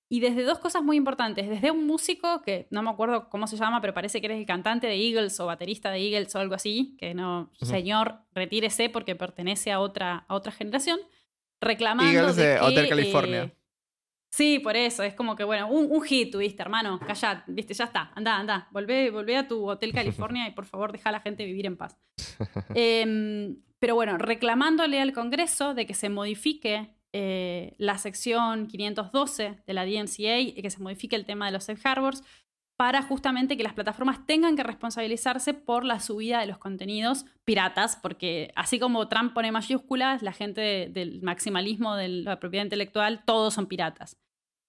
Y 0.10 0.20
desde 0.20 0.44
dos 0.44 0.60
cosas 0.60 0.84
muy 0.84 0.98
importantes. 0.98 1.50
Desde 1.50 1.72
un 1.72 1.88
músico, 1.88 2.42
que 2.44 2.68
no 2.70 2.84
me 2.84 2.90
acuerdo 2.90 3.30
cómo 3.30 3.48
se 3.48 3.58
llama, 3.58 3.82
pero 3.82 3.94
parece 3.94 4.20
que 4.20 4.28
eres 4.28 4.38
el 4.38 4.46
cantante 4.46 4.86
de 4.88 4.96
Eagles 4.96 5.40
o 5.40 5.48
baterista 5.48 5.90
de 5.90 6.00
Eagles 6.00 6.36
o 6.36 6.40
algo 6.40 6.56
así, 6.56 6.96
que 7.00 7.14
no, 7.14 7.52
señor, 7.62 8.20
retírese 8.34 8.90
porque 8.90 9.16
pertenece 9.16 9.72
a 9.72 9.80
otra, 9.80 10.26
a 10.28 10.36
otra 10.36 10.52
generación, 10.52 11.00
reclamando 11.60 12.12
Eagles 12.12 12.36
de 12.36 12.58
que, 12.60 12.62
Hotel 12.62 12.90
California. 12.90 13.44
eh, 13.44 13.56
sí, 14.30 14.60
por 14.60 14.76
eso, 14.76 15.02
es 15.02 15.16
como 15.16 15.36
que, 15.36 15.44
bueno, 15.46 15.68
un, 15.68 15.92
un 15.92 16.02
hit 16.04 16.32
tuviste, 16.32 16.62
hermano, 16.62 17.00
callad, 17.00 17.40
viste, 17.48 17.74
ya 17.74 17.86
está, 17.86 18.12
anda, 18.14 18.38
anda, 18.38 18.68
volvé, 18.72 19.10
volvé 19.10 19.38
a 19.38 19.48
tu 19.48 19.68
Hotel 19.68 19.94
California 19.94 20.48
y 20.48 20.52
por 20.52 20.66
favor 20.66 20.92
deja 20.92 21.10
a 21.10 21.14
la 21.14 21.22
gente 21.22 21.46
vivir 21.46 21.66
en 21.66 21.78
paz. 21.78 21.98
Em, 22.76 23.58
pero 23.80 23.96
bueno, 23.96 24.18
reclamándole 24.18 25.02
al 25.02 25.12
Congreso 25.12 25.74
de 25.74 25.86
que 25.86 25.94
se 25.94 26.10
modifique 26.10 26.94
eh, 27.14 27.76
la 27.78 27.98
sección 27.98 28.68
512 28.68 29.62
de 29.66 29.74
la 29.74 29.86
DMCA 29.86 30.40
y 30.40 30.54
que 30.62 30.70
se 30.70 30.82
modifique 30.82 31.16
el 31.16 31.26
tema 31.26 31.46
de 31.46 31.52
los 31.54 31.64
safe 31.66 31.88
harbors 31.88 32.24
para 32.76 33.04
justamente 33.04 33.56
que 33.56 33.64
las 33.64 33.74
plataformas 33.74 34.26
tengan 34.26 34.56
que 34.56 34.64
responsabilizarse 34.64 35.54
por 35.54 35.86
la 35.86 36.00
subida 36.00 36.40
de 36.40 36.48
los 36.48 36.58
contenidos 36.58 37.26
piratas, 37.46 37.96
porque 38.02 38.52
así 38.56 38.80
como 38.80 39.08
Trump 39.08 39.34
pone 39.34 39.52
mayúsculas, 39.52 40.24
la 40.24 40.34
gente 40.34 40.60
de- 40.62 40.90
del 40.90 41.22
maximalismo 41.22 41.96
de 41.96 42.08
la 42.10 42.40
propiedad 42.40 42.66
intelectual, 42.66 43.24
todos 43.26 43.54
son 43.54 43.68
piratas. 43.68 44.18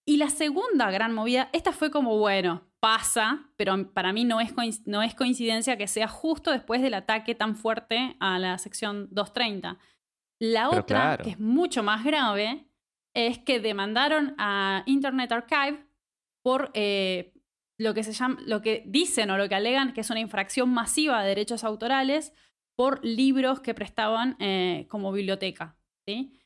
Y 0.07 0.19
la 0.19 0.29
segunda 0.29 0.91
gran 0.91 1.15
movida, 1.15 1.49
esta 1.55 1.73
fue 1.73 1.91
como, 1.91 2.19
bueno, 2.19 2.63
pasa, 2.79 3.49
pero 3.57 3.91
para 3.95 4.13
mí 4.13 4.25
no 4.25 4.39
es, 4.39 4.53
no 4.87 5.03
es 5.03 5.15
coincidencia 5.15 5.79
que 5.79 5.87
sea 5.89 6.07
justo 6.07 6.51
después 6.51 6.83
del 6.83 6.93
ataque 6.93 7.35
tan 7.35 7.57
fuerte 7.57 8.17
a 8.21 8.39
la 8.39 8.59
sección 8.59 9.09
230. 9.13 9.79
La 10.53 10.69
Pero 10.69 10.83
otra, 10.83 10.99
claro. 11.01 11.25
que 11.25 11.31
es 11.31 11.41
mucho 11.41 11.83
más 11.83 12.05
grave, 12.05 12.67
es 13.15 13.39
que 13.39 13.61
demandaron 13.61 14.35
a 14.39 14.83
Internet 14.87 15.33
Archive 15.33 15.87
por 16.43 16.71
eh, 16.75 17.33
lo 17.79 17.95
que 17.95 18.03
se 18.03 18.13
llama, 18.13 18.39
lo 18.45 18.61
que 18.61 18.83
dicen 18.87 19.31
o 19.31 19.39
lo 19.39 19.49
que 19.49 19.55
alegan 19.55 19.93
que 19.95 20.03
es 20.03 20.11
una 20.11 20.21
infracción 20.21 20.69
masiva 20.71 21.23
de 21.23 21.29
derechos 21.29 21.65
autorales 21.65 22.33
por 22.77 23.05
libros 23.05 23.61
que 23.61 23.73
prestaban 23.75 24.37
eh, 24.41 24.87
como 24.91 25.13
biblioteca. 25.13 25.77
¿sí? 26.07 26.39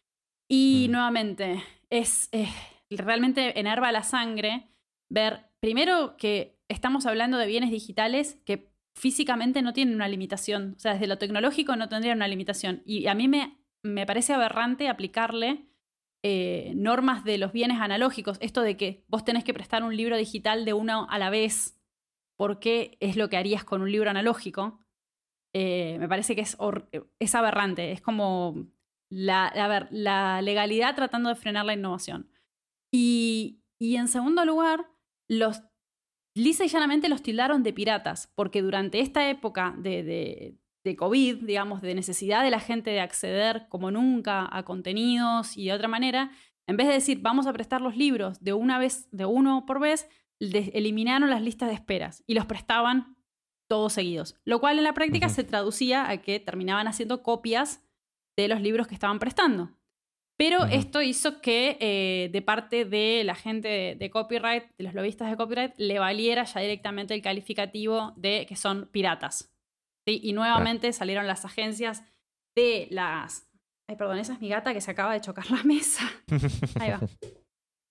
Y 0.48 0.86
Mm. 0.88 0.92
nuevamente, 0.92 1.62
es 1.90 2.28
eh, 2.32 2.48
realmente 2.90 3.58
enerva 3.58 3.90
la 3.92 4.02
sangre 4.02 4.68
ver, 5.10 5.50
primero, 5.60 6.16
que 6.16 6.58
estamos 6.68 7.06
hablando 7.06 7.38
de 7.38 7.46
bienes 7.46 7.70
digitales 7.70 8.40
que 8.44 8.70
físicamente 8.94 9.62
no 9.62 9.72
tienen 9.72 9.94
una 9.94 10.08
limitación. 10.08 10.74
O 10.76 10.78
sea, 10.78 10.92
desde 10.94 11.06
lo 11.06 11.18
tecnológico 11.18 11.76
no 11.76 11.88
tendrían 11.88 12.18
una 12.18 12.28
limitación. 12.28 12.82
Y 12.84 13.06
a 13.06 13.14
mí 13.14 13.26
me, 13.28 13.57
me 13.82 14.06
parece 14.06 14.32
aberrante 14.32 14.88
aplicarle 14.88 15.68
eh, 16.24 16.72
normas 16.74 17.22
de 17.24 17.38
los 17.38 17.52
bienes 17.52 17.80
analógicos. 17.80 18.38
Esto 18.40 18.62
de 18.62 18.76
que 18.76 19.04
vos 19.08 19.24
tenés 19.24 19.44
que 19.44 19.54
prestar 19.54 19.84
un 19.84 19.96
libro 19.96 20.16
digital 20.16 20.64
de 20.64 20.72
uno 20.72 21.06
a 21.10 21.18
la 21.18 21.30
vez, 21.30 21.80
porque 22.36 22.96
es 23.00 23.16
lo 23.16 23.28
que 23.28 23.36
harías 23.36 23.64
con 23.64 23.82
un 23.82 23.92
libro 23.92 24.10
analógico. 24.10 24.80
eh, 25.54 25.96
me 25.98 26.08
parece 26.08 26.34
que 26.34 26.42
es, 26.42 27.34
aberrante. 27.34 27.92
Es 27.92 28.00
como 28.00 28.66
la, 29.10 29.88
legalidad 30.42 30.94
tratando 30.96 31.28
de 31.28 31.36
frenar 31.36 31.64
la 31.66 31.74
innovación. 31.74 32.30
Y, 32.92 33.62
en 33.80 34.08
segundo 34.08 34.44
lugar, 34.44 34.86
los 35.28 35.62
lisa 36.34 36.64
y 36.64 36.68
llanamente 36.68 37.08
los 37.08 37.22
tildaron 37.22 37.62
de 37.62 37.72
piratas, 37.72 38.32
porque 38.34 38.62
durante 38.62 39.00
esta 39.00 39.28
época 39.28 39.74
de, 39.78 40.56
de 40.84 40.96
COVID, 40.96 41.44
digamos, 41.44 41.82
de 41.82 41.94
necesidad 41.94 42.42
de 42.42 42.50
la 42.50 42.60
gente 42.60 42.90
de 42.90 43.00
acceder 43.00 43.66
como 43.68 43.90
nunca 43.90 44.48
a 44.50 44.64
contenidos 44.64 45.56
y 45.56 45.66
de 45.66 45.72
otra 45.72 45.88
manera, 45.88 46.30
en 46.66 46.76
vez 46.76 46.86
de 46.86 46.94
decir 46.94 47.20
vamos 47.20 47.46
a 47.46 47.52
prestar 47.52 47.80
los 47.80 47.96
libros 47.96 48.42
de 48.42 48.52
una 48.52 48.78
vez, 48.78 49.08
de 49.10 49.24
uno 49.24 49.64
por 49.66 49.80
vez, 49.80 50.08
eliminaron 50.40 51.30
las 51.30 51.42
listas 51.42 51.68
de 51.68 51.74
esperas 51.74 52.22
y 52.26 52.34
los 52.34 52.46
prestaban 52.46 53.16
todos 53.68 53.92
seguidos. 53.92 54.36
Lo 54.44 54.60
cual 54.60 54.78
en 54.78 54.84
la 54.84 54.94
práctica 54.94 55.28
se 55.28 55.44
traducía 55.44 56.08
a 56.08 56.18
que 56.18 56.40
terminaban 56.40 56.88
haciendo 56.88 57.22
copias 57.22 57.84
de 58.36 58.48
los 58.48 58.60
libros 58.60 58.86
que 58.86 58.94
estaban 58.94 59.18
prestando. 59.18 59.76
Pero 60.38 60.66
esto 60.66 61.02
hizo 61.02 61.40
que 61.40 61.76
eh, 61.80 62.30
de 62.32 62.42
parte 62.42 62.84
de 62.84 63.24
la 63.24 63.34
gente 63.34 63.66
de, 63.66 63.96
de 63.96 64.10
copyright, 64.10 64.64
de 64.78 64.84
los 64.84 64.94
lobistas 64.94 65.28
de 65.28 65.36
copyright, 65.36 65.72
le 65.76 65.98
valiera 65.98 66.44
ya 66.44 66.60
directamente 66.60 67.12
el 67.12 67.22
calificativo 67.22 68.12
de 68.16 68.46
que 68.48 68.54
son 68.54 68.88
piratas. 68.92 69.52
¿Sí? 70.08 70.20
Y 70.22 70.32
nuevamente 70.32 70.92
salieron 70.92 71.26
las 71.26 71.44
agencias 71.44 72.02
de 72.56 72.88
las... 72.90 73.46
Ay, 73.86 73.96
perdón, 73.96 74.18
esa 74.18 74.32
es 74.32 74.40
mi 74.40 74.48
gata 74.48 74.72
que 74.72 74.80
se 74.80 74.90
acaba 74.90 75.12
de 75.12 75.20
chocar 75.20 75.50
la 75.50 75.62
mesa. 75.64 76.04
Ahí 76.80 76.90
va. 76.90 77.00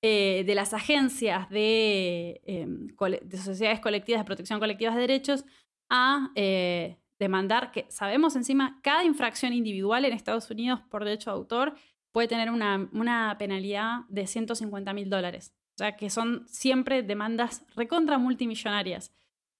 Eh, 0.03 0.43
de 0.45 0.53
las 0.53 0.75
agencias 0.75 1.49
de, 1.49 2.39
em, 2.45 2.87
de 2.87 3.37
sociedades 3.37 3.79
colectivas 3.79 4.21
de 4.21 4.25
protección 4.25 4.59
colectiva 4.59 4.93
de 4.93 5.01
derechos 5.01 5.43
a 5.89 6.29
eh, 6.35 6.99
demandar 7.19 7.71
que 7.71 7.87
sabemos 7.89 8.35
encima 8.35 8.79
cada 8.83 9.03
infracción 9.03 9.53
individual 9.53 10.05
en 10.05 10.13
Estados 10.13 10.51
Unidos 10.51 10.81
por 10.91 11.03
derecho 11.03 11.31
de 11.31 11.37
autor 11.37 11.75
puede 12.13 12.27
tener 12.27 12.51
una, 12.51 12.87
una 12.93 13.35
penalidad 13.39 14.01
de 14.07 14.27
150 14.27 14.93
mil 14.93 15.09
dólares. 15.09 15.55
O 15.75 15.79
sea, 15.79 15.95
que 15.95 16.11
son 16.11 16.47
siempre 16.47 17.01
demandas 17.01 17.65
recontra 17.75 18.19
multimillonarias. 18.19 19.11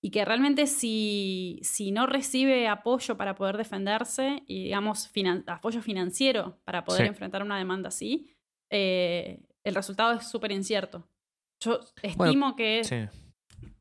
Y 0.08 0.10
que 0.10 0.24
realmente 0.24 0.68
si, 0.68 1.60
si 1.64 1.92
no 1.92 2.08
recibe 2.08 2.70
apoyo 2.70 3.18
para 3.18 3.36
poder 3.36 3.58
defenderse 3.58 4.42
y, 4.48 4.64
digamos, 4.64 5.12
finan- 5.14 5.44
apoyo 5.48 5.82
financiero 5.82 6.62
para 6.64 6.86
poder 6.86 7.02
Sí. 7.02 7.08
enfrentar 7.10 7.44
una 7.44 7.58
demanda 7.58 7.90
así, 7.90 8.34
eh, 8.70 9.42
el 9.66 9.76
resultado 9.76 10.14
es 10.14 10.26
súper 10.30 10.54
incierto. 10.54 11.06
Yo 11.60 11.82
estimo 12.02 12.56
que, 12.56 12.86
Sí. 12.86 12.96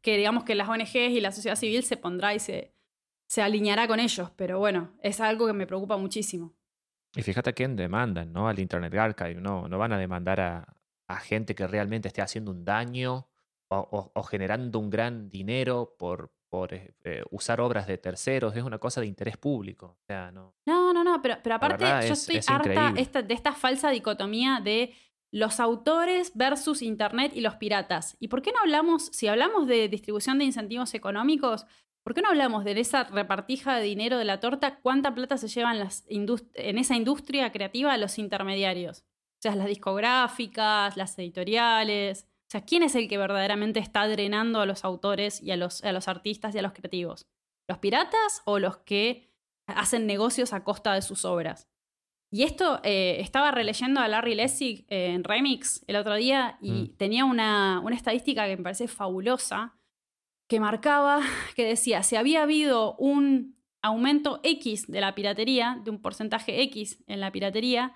que, 0.03 0.17
digamos, 0.17 0.43
que 0.43 0.57
las 0.57 0.69
ONGs 0.69 1.13
y 1.13 1.21
la 1.21 1.31
sociedad 1.31 1.55
civil 1.55 1.85
se 1.85 1.97
pondrá 1.97 2.35
y 2.35 2.41
se, 2.41 2.73
se 3.29 3.41
alineará 3.43 3.87
con 3.87 4.01
ellos, 4.01 4.33
pero 4.35 4.59
bueno, 4.59 4.95
es 5.05 5.21
algo 5.21 5.47
que 5.47 5.53
me 5.53 5.69
preocupa 5.69 5.97
muchísimo. 5.97 6.55
Y 7.15 7.23
fíjate 7.23 7.51
a 7.51 7.53
quién 7.53 7.77
demandan, 7.77 8.33
¿no? 8.33 8.49
Al 8.49 8.59
Internet 8.59 8.93
Archive. 8.95 9.37
No, 9.37 9.69
no 9.69 9.79
van 9.79 9.93
a 9.93 9.99
demandar 9.99 10.41
a, 10.41 10.77
a 11.07 11.17
gente 11.21 11.55
que 11.55 11.69
realmente 11.69 12.09
esté 12.09 12.21
haciendo 12.21 12.51
un 12.51 12.65
daño 12.65 13.29
o, 13.69 14.23
generando 14.23 14.79
un 14.79 14.91
gran 14.91 15.29
dinero 15.29 15.95
por, 15.99 16.33
por 16.49 16.73
eh, 16.75 16.95
eh, 17.05 17.23
usar 17.31 17.61
obras 17.61 17.87
de 17.87 17.99
terceros. 17.99 18.55
Es 18.57 18.63
una 18.63 18.79
cosa 18.79 19.01
de 19.01 19.07
interés 19.09 19.37
público. 19.37 19.97
O 20.01 20.05
sea, 20.07 20.31
no. 20.31 20.55
No, 20.67 20.93
no, 20.93 21.03
no, 21.05 21.21
pero, 21.23 21.37
pero 21.43 21.55
aparte 21.57 21.85
yo 21.85 21.99
es- 22.13 22.21
estoy 22.21 22.37
es 22.37 22.49
harta 22.49 22.93
esta- 22.97 23.23
de 23.23 23.35
esta 23.35 23.53
falsa 23.53 23.91
dicotomía 23.91 24.61
de 24.63 24.95
los 25.33 25.59
autores 25.61 26.33
versus 26.35 26.83
Internet 26.83 27.33
y 27.35 27.41
los 27.41 27.57
piratas. 27.57 28.17
¿Y 28.21 28.29
por 28.29 28.43
qué 28.43 28.53
no 28.53 28.61
hablamos, 28.61 29.07
si 29.07 29.27
hablamos 29.27 29.67
de 29.67 29.89
distribución 29.89 30.39
de 30.39 30.45
incentivos 30.45 30.95
económicos, 30.95 31.67
¿por 32.05 32.15
qué 32.15 32.23
no 32.23 32.29
hablamos 32.29 32.65
de 32.65 32.79
esa 32.81 33.05
repartija 33.05 33.77
de 33.77 33.83
dinero 33.83 34.17
de 34.19 34.25
la 34.25 34.39
torta? 34.39 34.79
¿Cuánta 34.81 35.15
plata 35.15 35.37
se 35.37 35.49
llevan 35.49 35.81
las 35.81 36.05
en 36.09 36.79
esa 36.79 36.95
industria 36.95 37.51
creativa 37.51 37.97
los 37.99 38.19
intermediarios? 38.19 39.01
O 39.01 39.43
sea, 39.43 39.57
las 39.57 39.67
discográficas, 39.67 40.97
las 40.97 41.19
editoriales. 41.19 42.27
O 42.49 42.51
sea, 42.51 42.65
¿quién 42.65 42.83
es 42.83 42.95
el 42.95 43.09
que 43.09 43.19
verdaderamente 43.19 43.81
está 43.81 44.07
drenando 44.07 44.61
a 44.61 44.67
los 44.67 44.85
autores 44.85 45.43
y 45.43 45.51
a 45.51 45.57
los, 45.57 45.83
a 45.83 45.93
los 45.93 46.07
artistas 46.09 46.55
y 46.55 46.59
a 46.59 46.63
los 46.63 46.73
creativos? 46.73 47.27
¿Los 47.69 47.79
piratas 47.79 48.43
o 48.45 48.59
los 48.61 48.77
que 48.79 49.29
hacen 49.67 50.07
negocios 50.07 50.53
a 50.53 50.63
costa 50.63 50.95
de 50.95 51.03
sus 51.03 51.25
obras? 51.25 51.69
Y 52.33 52.43
esto 52.45 52.81
eh, 52.83 53.17
estaba 53.21 53.51
releyendo 53.51 54.01
a 54.01 54.09
Larry 54.09 54.35
Lessig 54.35 54.85
eh, 54.89 55.07
en 55.07 55.25
Remix 55.25 55.85
el 55.89 55.97
otro 55.97 56.15
día 56.15 56.59
y 56.61 56.71
Mm. 56.71 56.97
tenía 56.97 57.25
una, 57.25 57.81
una 57.81 57.97
estadística 57.97 58.47
que 58.47 58.57
me 58.57 58.63
parece 58.63 58.89
fabulosa 58.89 59.77
que 60.49 60.61
marcaba 60.61 61.21
que 61.57 61.65
decía, 61.65 62.03
si 62.03 62.15
había 62.17 62.43
habido 62.43 62.95
un 62.97 63.57
aumento 63.83 64.41
X 64.43 64.87
de 64.87 65.01
la 65.01 65.15
piratería, 65.15 65.81
de 65.85 65.91
un 65.91 66.01
porcentaje 66.03 66.63
X 66.63 67.03
en 67.07 67.21
la 67.21 67.31
piratería, 67.33 67.95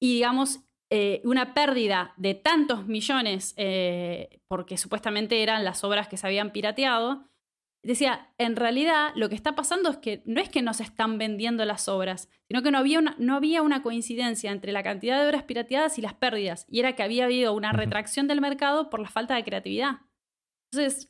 y 0.00 0.14
digamos 0.14 0.60
eh, 0.94 1.22
una 1.24 1.54
pérdida 1.54 2.12
de 2.18 2.34
tantos 2.34 2.86
millones, 2.86 3.54
eh, 3.56 4.40
porque 4.46 4.76
supuestamente 4.76 5.42
eran 5.42 5.64
las 5.64 5.84
obras 5.84 6.06
que 6.06 6.18
se 6.18 6.26
habían 6.26 6.52
pirateado, 6.52 7.30
decía, 7.82 8.28
en 8.36 8.56
realidad 8.56 9.10
lo 9.14 9.30
que 9.30 9.34
está 9.34 9.54
pasando 9.54 9.88
es 9.88 9.96
que 9.96 10.22
no 10.26 10.38
es 10.38 10.50
que 10.50 10.60
no 10.60 10.74
se 10.74 10.82
están 10.82 11.16
vendiendo 11.16 11.64
las 11.64 11.88
obras, 11.88 12.28
sino 12.46 12.62
que 12.62 12.70
no 12.70 12.76
había 12.76 12.98
una, 12.98 13.16
no 13.18 13.34
había 13.36 13.62
una 13.62 13.82
coincidencia 13.82 14.52
entre 14.52 14.70
la 14.72 14.82
cantidad 14.82 15.18
de 15.18 15.26
obras 15.28 15.44
pirateadas 15.44 15.98
y 15.98 16.02
las 16.02 16.12
pérdidas, 16.12 16.66
y 16.68 16.80
era 16.80 16.94
que 16.94 17.02
había 17.02 17.24
habido 17.24 17.54
una 17.54 17.72
retracción 17.72 18.28
del 18.28 18.42
mercado 18.42 18.90
por 18.90 19.00
la 19.00 19.08
falta 19.08 19.34
de 19.34 19.44
creatividad. 19.44 20.00
Entonces, 20.70 21.08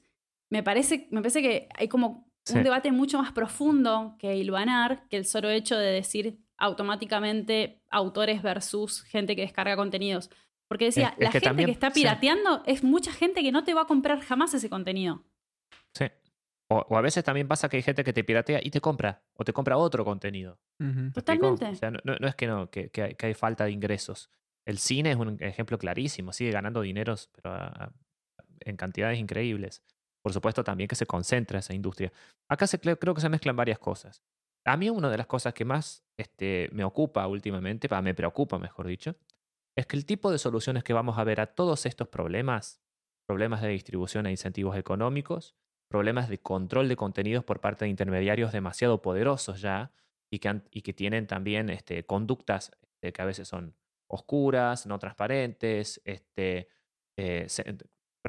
me 0.49 0.63
parece, 0.63 1.09
me 1.11 1.23
parece 1.23 1.43
que 1.43 1.69
hay 1.75 1.89
como 1.89 2.09
un 2.09 2.25
Sí. 2.45 2.63
debate 2.63 2.93
mucho 2.93 3.19
más 3.19 3.33
profundo 3.33 4.17
que 4.19 4.37
hilvanar 4.37 5.09
que 5.09 5.17
el 5.17 5.25
solo 5.25 5.49
hecho 5.51 5.77
de 5.77 5.91
decir 5.93 6.39
automáticamente 6.63 7.83
autores 7.91 8.43
versus 8.43 9.03
gente 9.03 9.35
que 9.37 9.43
descarga 9.43 9.77
contenidos. 9.77 10.31
Porque 10.69 10.87
decía, 10.87 11.09
Es- 11.09 11.13
es 11.15 11.19
la 11.19 11.27
que 11.27 11.33
gente 11.33 11.45
también- 11.49 11.67
que 11.67 11.73
está 11.73 11.91
sí. 11.91 12.01
pirateando 12.01 12.63
es 12.67 12.83
mucha 12.83 13.13
gente 13.13 13.43
que 13.43 13.53
no 13.53 13.65
te 13.65 13.75
va 13.75 13.83
a 13.83 13.87
comprar 13.87 14.21
jamás 14.21 14.55
ese 14.55 14.71
contenido. 14.71 15.25
Sí. 15.95 16.07
O, 16.71 16.87
o 16.89 16.97
a 16.97 17.03
veces 17.03 17.23
también 17.25 17.47
pasa 17.49 17.69
que 17.69 17.77
hay 17.77 17.83
gente 17.83 18.03
que 18.05 18.13
te 18.15 18.25
piratea 18.25 18.61
y 18.63 18.71
te 18.71 18.81
compra, 18.81 19.23
o 19.35 19.45
te 19.45 19.53
compra 19.53 19.77
otro 19.77 20.05
contenido. 20.05 20.59
Totalmente. 21.13 21.67
O 21.67 21.75
sea, 21.75 21.91
no, 21.91 21.99
no- 22.05 22.17
no 22.19 22.27
es 22.29 22.35
que 22.35 22.47
no, 22.47 22.71
que, 22.71 22.89
que 22.91 23.03
hay, 23.03 23.15
que 23.15 23.27
hay 23.27 23.35
falta 23.35 23.65
de 23.65 23.73
ingresos. 23.73 24.31
El 24.65 24.79
cine 24.79 25.11
es 25.11 25.17
un 25.17 25.37
ejemplo 25.41 25.77
clarísimo, 25.77 26.33
sigue 26.33 26.51
ganando 26.53 26.81
dineros, 26.81 27.29
pero 27.35 27.55
a- 27.55 27.67
a- 27.67 27.93
en 28.61 28.77
cantidades 28.77 29.19
increíbles. 29.19 29.83
Por 30.23 30.33
supuesto 30.33 30.63
también 30.65 30.89
que 30.89 30.95
se 30.95 31.05
concentra 31.05 31.59
esa 31.59 31.75
industria. 31.75 32.13
Acá 32.49 32.67
se, 32.67 32.79
creo 32.79 32.97
creo 32.99 33.13
que 33.13 33.21
se 33.21 33.29
mezclan 33.29 33.57
varias 33.57 33.79
cosas. 33.79 34.23
A 34.65 34.77
mí 34.77 34.91
una 34.91 35.11
de 35.11 35.17
las 35.17 35.27
cosas 35.27 35.55
que 35.55 35.65
más 35.65 36.05
este, 36.17 36.69
me 36.73 36.85
ocupa 36.85 37.27
últimamente, 37.27 37.89
me 38.03 38.15
preocupa 38.15 38.59
mejor 38.59 38.87
dicho, 38.87 39.17
es 39.77 39.87
que 39.87 39.97
el 39.97 40.07
tipo 40.07 40.31
de 40.31 40.39
soluciones 40.39 40.85
que 40.85 40.93
vamos 40.93 41.19
a 41.19 41.25
ver 41.25 41.41
a 41.41 41.47
todos 41.55 41.87
estos 41.87 42.09
problemas, 42.09 42.81
problemas 43.27 43.63
de 43.63 43.69
distribución 43.69 44.27
e 44.27 44.31
incentivos 44.31 44.77
económicos, 44.77 45.57
problemas 45.89 46.29
de 46.29 46.39
control 46.39 46.89
de 46.89 46.97
contenidos 46.97 47.45
por 47.45 47.61
parte 47.61 47.85
de 47.85 47.91
intermediarios 47.91 48.53
demasiado 48.53 49.03
poderosos 49.03 49.61
ya 49.61 49.93
y 50.31 50.39
que, 50.39 50.93
tienen 50.95 51.27
también 51.27 51.69
este, 51.69 52.05
conductas 52.05 52.71
este, 52.81 53.13
que 53.13 53.23
a 53.23 53.27
veces 53.27 53.49
son 53.49 53.77
oscuras, 54.09 54.87
no 54.87 54.99
transparentes, 54.99 56.01
eh, 56.05 57.47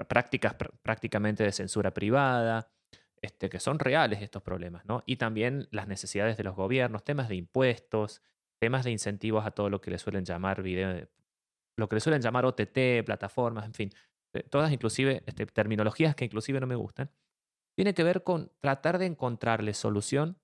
prácticas 0.08 0.58
pr- 0.58 0.72
prácticamente 0.82 1.44
de 1.44 1.52
censura 1.52 1.94
privada, 1.94 2.70
este, 3.24 3.50
que 3.50 3.60
son 3.60 3.80
reales 3.80 4.22
estos 4.22 4.44
problemas, 4.44 4.86
¿no? 4.86 5.04
Y 5.08 5.18
también 5.18 5.68
las 5.72 5.88
necesidades 5.88 6.38
de 6.38 6.44
los 6.46 6.56
gobiernos, 6.56 7.06
temas 7.06 7.30
de 7.30 7.36
impuestos, 7.38 8.22
temas 8.62 8.86
de 8.86 8.92
incentivos 8.92 9.46
a 9.48 9.52
todo 9.52 9.72
lo 9.72 9.82
que 9.82 9.92
le 9.92 10.00
suelen 10.00 10.26
llamar 10.26 10.64
video, 10.64 11.10
lo 11.78 11.90
que 11.90 11.96
le 11.96 12.02
suelen 12.02 12.22
llamar 12.22 12.46
OTT, 12.46 13.04
plataformas, 13.06 13.66
en 13.66 13.74
fin, 13.74 13.90
eh, 14.34 14.44
todas 14.44 14.72
inclusive 14.72 15.24
este, 15.26 15.46
terminologías 15.48 16.16
que 16.16 16.26
inclusive 16.26 16.60
no 16.60 16.68
me 16.68 16.76
gustan, 16.76 17.12
tiene 17.76 17.94
que 17.94 18.04
ver 18.04 18.24
con 18.24 18.52
tratar 18.62 19.00
de 19.00 19.08
encontrarle 19.08 19.74
solución 19.74 20.40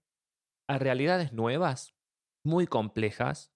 a 0.67 0.77
realidades 0.79 1.33
nuevas, 1.33 1.95
muy 2.45 2.67
complejas, 2.67 3.51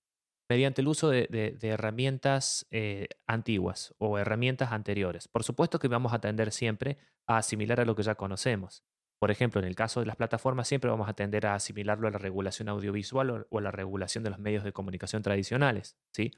mediante 0.49 0.82
el 0.82 0.88
uso 0.89 1.09
de, 1.09 1.28
de- 1.30 1.51
de 1.51 1.67
herramientas 1.69 2.67
eh, 2.71 3.07
antiguas 3.28 3.95
o 3.97 4.17
herramientas 4.17 4.71
anteriores. 4.71 5.28
Por 5.28 5.43
supuesto 5.43 5.80
que 5.80 5.88
vamos 5.88 6.13
a 6.13 6.19
tender 6.21 6.51
siempre 6.51 6.97
a 7.28 7.38
asimilar 7.38 7.80
a 7.82 7.86
lo 7.86 7.95
que 7.95 8.03
ya 8.03 8.15
conocemos. 8.15 8.84
Por 9.24 9.32
ejemplo, 9.32 9.61
en 9.61 9.67
el 9.67 9.76
caso 9.76 10.01
de 10.01 10.05
las 10.05 10.17
plataformas 10.17 10.67
siempre 10.67 10.89
vamos 10.89 11.07
a 11.07 11.13
tender 11.13 11.47
a 11.47 11.55
asimilarlo 11.55 12.09
a 12.09 12.11
la 12.11 12.17
regulación 12.17 12.67
audiovisual 12.67 13.47
o, 13.49 13.57
a 13.57 13.61
la 13.61 13.71
regulación 13.71 14.21
de 14.26 14.30
los 14.30 14.38
medios 14.38 14.65
de 14.65 14.74
comunicación 14.74 15.21
tradicionales. 15.21 15.95
¿sí? 16.11 16.34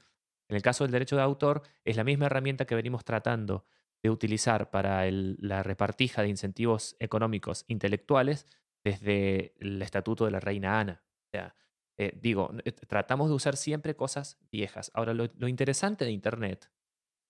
En 0.48 0.54
el 0.54 0.62
caso 0.62 0.84
del 0.84 0.92
derecho 0.92 1.16
de 1.16 1.22
autor, 1.22 1.62
es 1.84 1.96
la 1.96 2.04
misma 2.04 2.26
herramienta 2.26 2.64
que 2.64 2.76
venimos 2.76 3.04
tratando 3.04 3.66
de 4.04 4.10
utilizar 4.10 4.70
para 4.70 5.02
la 5.10 5.64
repartija 5.64 6.22
de 6.22 6.28
incentivos 6.28 6.94
económicos 7.00 7.64
intelectuales 7.66 8.46
desde 8.84 9.56
el 9.58 9.82
Estatuto 9.82 10.24
de 10.24 10.30
la 10.30 10.38
Reina 10.38 10.78
Ana. 10.78 11.02
O 11.02 11.30
sea, 11.32 11.56
eh, 11.98 12.16
digo, 12.22 12.52
eh, 12.64 12.70
tratamos 12.70 13.30
de 13.30 13.34
usar 13.34 13.56
siempre 13.56 13.96
cosas 13.96 14.38
viejas. 14.52 14.92
Ahora, 14.94 15.12
lo, 15.12 15.48
interesante 15.48 16.04
de 16.04 16.12
Internet 16.12 16.70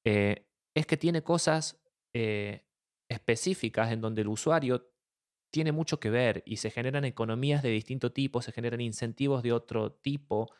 eh, 0.04 0.50
es 0.74 0.84
que 0.84 0.98
tiene 0.98 1.22
cosas 1.22 1.82
específicas 3.08 3.90
en 3.90 4.02
donde 4.02 4.20
el 4.20 4.28
usuario 4.28 4.95
tiene 5.50 5.72
mucho 5.72 6.00
que 6.00 6.10
ver 6.10 6.42
y 6.46 6.56
se 6.58 6.70
generan 6.70 7.04
economías 7.04 7.62
de 7.62 7.70
distinto 7.70 8.12
tipo, 8.12 8.42
se 8.42 8.52
generan 8.52 8.80
incentivos 8.80 9.42
de 9.42 9.52
otro 9.52 9.92
tipo, 9.92 10.52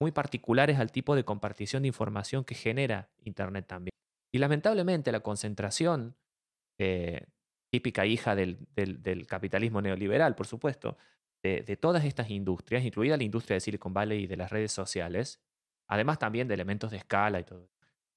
muy 0.00 0.12
particulares 0.12 0.78
al 0.78 0.92
tipo 0.92 1.14
de 1.14 1.24
compartición 1.24 1.82
de 1.82 1.88
información 1.88 2.44
que 2.44 2.54
genera 2.54 3.10
Internet 3.24 3.66
también. 3.66 3.90
Y 4.32 4.38
lamentablemente 4.38 5.12
la 5.12 5.20
concentración, 5.20 6.16
eh, 6.78 7.26
típica 7.72 8.06
hija 8.06 8.34
del, 8.34 8.66
del- 8.74 9.26
capitalismo 9.26 9.80
neoliberal, 9.80 10.34
por 10.34 10.46
supuesto, 10.46 10.96
de, 11.42 11.76
todas 11.76 12.04
estas 12.04 12.28
industrias, 12.30 12.84
incluida 12.84 13.16
la 13.16 13.22
industria 13.22 13.54
de 13.54 13.60
Silicon 13.60 13.94
Valley 13.94 14.24
y 14.24 14.26
de 14.26 14.36
las 14.36 14.50
redes 14.50 14.72
sociales, 14.72 15.40
además 15.88 16.18
también 16.18 16.48
de 16.48 16.54
elementos 16.54 16.90
de 16.90 16.98
escala 16.98 17.40
y 17.40 17.44
todo, 17.44 17.70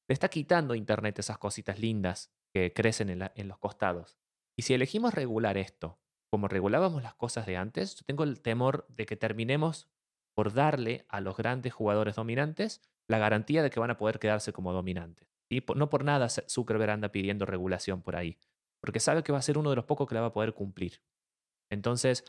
le 0.10 0.14
está 0.14 0.28
quitando 0.30 0.76
Internet 0.76 1.20
esas 1.20 1.38
cositas 1.38 1.80
lindas 1.80 2.34
que 2.54 2.74
crecen 2.74 3.10
en 3.10 3.48
los 3.48 3.58
costados. 3.60 4.18
Y 4.58 4.64
si 4.64 4.74
elegimos 4.74 5.14
regular 5.14 5.58
esto, 5.58 6.00
como 6.34 6.48
regulábamos 6.48 7.04
las 7.04 7.14
cosas 7.14 7.46
de 7.46 7.58
antes, 7.58 7.94
yo 7.94 8.02
tengo 8.08 8.24
el 8.24 8.42
temor 8.42 8.88
de 8.90 9.06
que 9.06 9.16
terminemos 9.16 9.88
por 10.36 10.52
darle 10.52 11.06
a 11.08 11.22
los 11.22 11.38
grandes 11.38 11.72
jugadores 11.74 12.16
dominantes 12.16 12.82
la 13.08 13.20
garantía 13.20 13.62
de 13.62 13.70
que 13.70 13.80
van 13.80 13.92
a 13.92 13.98
poder 13.98 14.18
quedarse 14.18 14.52
como 14.52 14.74
dominantes. 14.74 15.28
Por- 15.68 15.78
No 15.78 15.92
por 15.92 16.04
nada 16.04 16.30
Zuckerberg 16.30 16.90
anda 16.90 17.10
pidiendo 17.10 17.46
regulación 17.46 18.02
por 18.02 18.16
ahí, 18.16 18.40
porque 18.82 19.00
sabe 19.00 19.22
que 19.22 19.32
va 19.32 19.38
a 19.38 19.44
ser 19.44 19.60
uno 19.60 19.70
de 19.70 19.76
los 19.76 19.86
pocos 19.86 20.08
que 20.08 20.16
la 20.16 20.22
va 20.22 20.28
a 20.30 20.34
poder 20.34 20.56
cumplir. 20.56 21.04
Entonces, 21.70 22.26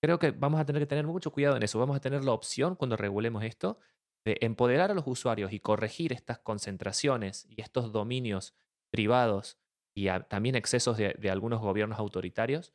creo 0.00 0.20
que 0.20 0.30
vamos 0.30 0.60
a 0.60 0.64
tener 0.64 0.80
que 0.80 0.86
tener 0.86 1.08
mucho 1.08 1.32
cuidado 1.32 1.56
en 1.56 1.64
eso. 1.64 1.80
Vamos 1.80 1.96
a 1.96 2.00
tener 2.00 2.22
la 2.22 2.30
opción 2.30 2.76
cuando 2.76 2.96
regulemos 2.96 3.42
esto 3.42 3.80
de 4.24 4.38
empoderar 4.42 4.92
a 4.92 4.94
los 4.94 5.08
usuarios 5.08 5.52
y 5.52 5.58
corregir 5.58 6.12
estas 6.12 6.38
concentraciones 6.38 7.46
y 7.48 7.60
estos 7.60 7.90
dominios 7.90 8.54
privados 8.92 9.58
y 9.92 10.06
también 10.28 10.54
excesos 10.54 10.96
de 10.98 11.30
algunos 11.32 11.58
gobiernos 11.60 11.98
autoritarios. 11.98 12.72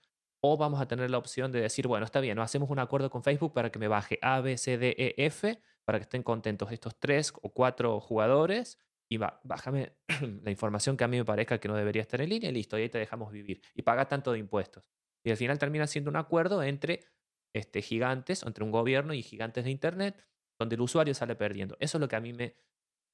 O 0.48 0.58
vamos 0.58 0.80
a 0.80 0.88
tener 0.88 1.10
la 1.10 1.18
opción 1.18 1.52
de 1.52 1.60
decir, 1.60 1.88
bueno, 1.88 2.06
está 2.06 2.20
bien, 2.20 2.38
hacemos 2.38 2.70
un 2.70 2.78
acuerdo 2.78 3.10
con 3.10 3.24
Facebook 3.24 3.52
para 3.52 3.72
que 3.72 3.80
me 3.80 3.88
baje 3.88 4.20
A, 4.22 4.42
B, 4.42 4.60
C, 4.60 4.78
D, 4.78 4.96
E, 4.96 5.16
F, 5.26 5.60
para 5.84 5.98
que 5.98 6.04
estén 6.04 6.22
contentos 6.22 6.72
estos 6.72 7.00
tres 7.00 7.34
o 7.42 7.52
cuatro 7.52 8.00
jugadores 8.00 8.78
y 9.10 9.18
va, 9.18 9.42
bájame 9.44 9.94
la 10.44 10.52
información 10.52 10.98
que 10.98 11.04
a 11.04 11.08
mí 11.08 11.18
me 11.18 11.26
parezca 11.26 11.58
que 11.58 11.68
no 11.68 11.76
debería 11.76 12.04
estar 12.04 12.22
en 12.22 12.30
línea 12.30 12.52
y 12.52 12.54
listo, 12.54 12.78
y 12.78 12.84
ahí 12.84 12.90
te 12.90 13.00
dejamos 13.00 13.32
vivir. 13.32 13.60
Y 13.74 13.82
paga 13.82 14.08
tanto 14.08 14.34
de 14.34 14.38
impuestos. 14.38 14.84
Y 15.24 15.32
al 15.32 15.38
final 15.38 15.58
termina 15.58 15.88
siendo 15.88 16.12
un 16.12 16.16
acuerdo 16.16 16.62
entre 16.62 17.00
este, 17.52 17.82
gigantes, 17.82 18.44
entre 18.44 18.64
un 18.64 18.70
gobierno 18.70 19.16
y 19.16 19.24
gigantes 19.24 19.64
de 19.64 19.72
Internet, 19.72 20.24
donde 20.60 20.76
el 20.76 20.82
usuario 20.82 21.16
sale 21.16 21.36
perdiendo. 21.36 21.76
Eso 21.80 21.98
es 21.98 22.02
lo 22.02 22.08
que 22.08 22.18
a 22.18 22.22
mí 22.22 22.34
me 22.34 22.56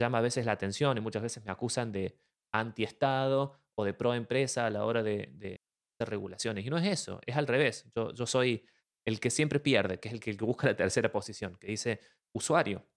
llama 0.01 0.17
a 0.17 0.21
veces 0.21 0.45
la 0.45 0.51
atención 0.51 0.97
y 0.97 0.99
muchas 0.99 1.21
veces 1.21 1.45
me 1.45 1.51
acusan 1.53 1.93
de 1.93 2.19
anti-Estado 2.51 3.57
o 3.75 3.85
de 3.85 3.93
pro-empresa 3.93 4.65
a 4.65 4.69
la 4.69 4.83
hora 4.83 5.01
de 5.01 5.60
regulaciones. 6.07 6.65
Y 6.65 6.69
no 6.69 6.77
es 6.77 6.87
eso, 6.87 7.19
es 7.25 7.35
al 7.35 7.47
revés. 7.47 7.85
Yo, 7.95 8.13
yo 8.13 8.25
soy 8.25 8.65
el 9.05 9.19
que 9.19 9.29
siempre 9.29 9.59
pierde, 9.59 9.99
que 9.99 10.09
es 10.09 10.13
el 10.13 10.19
que 10.19 10.33
busca 10.33 10.67
la 10.67 10.75
tercera 10.75 11.11
posición, 11.11 11.57
que 11.57 11.67
dice 11.67 11.99
usuario. 12.33 12.87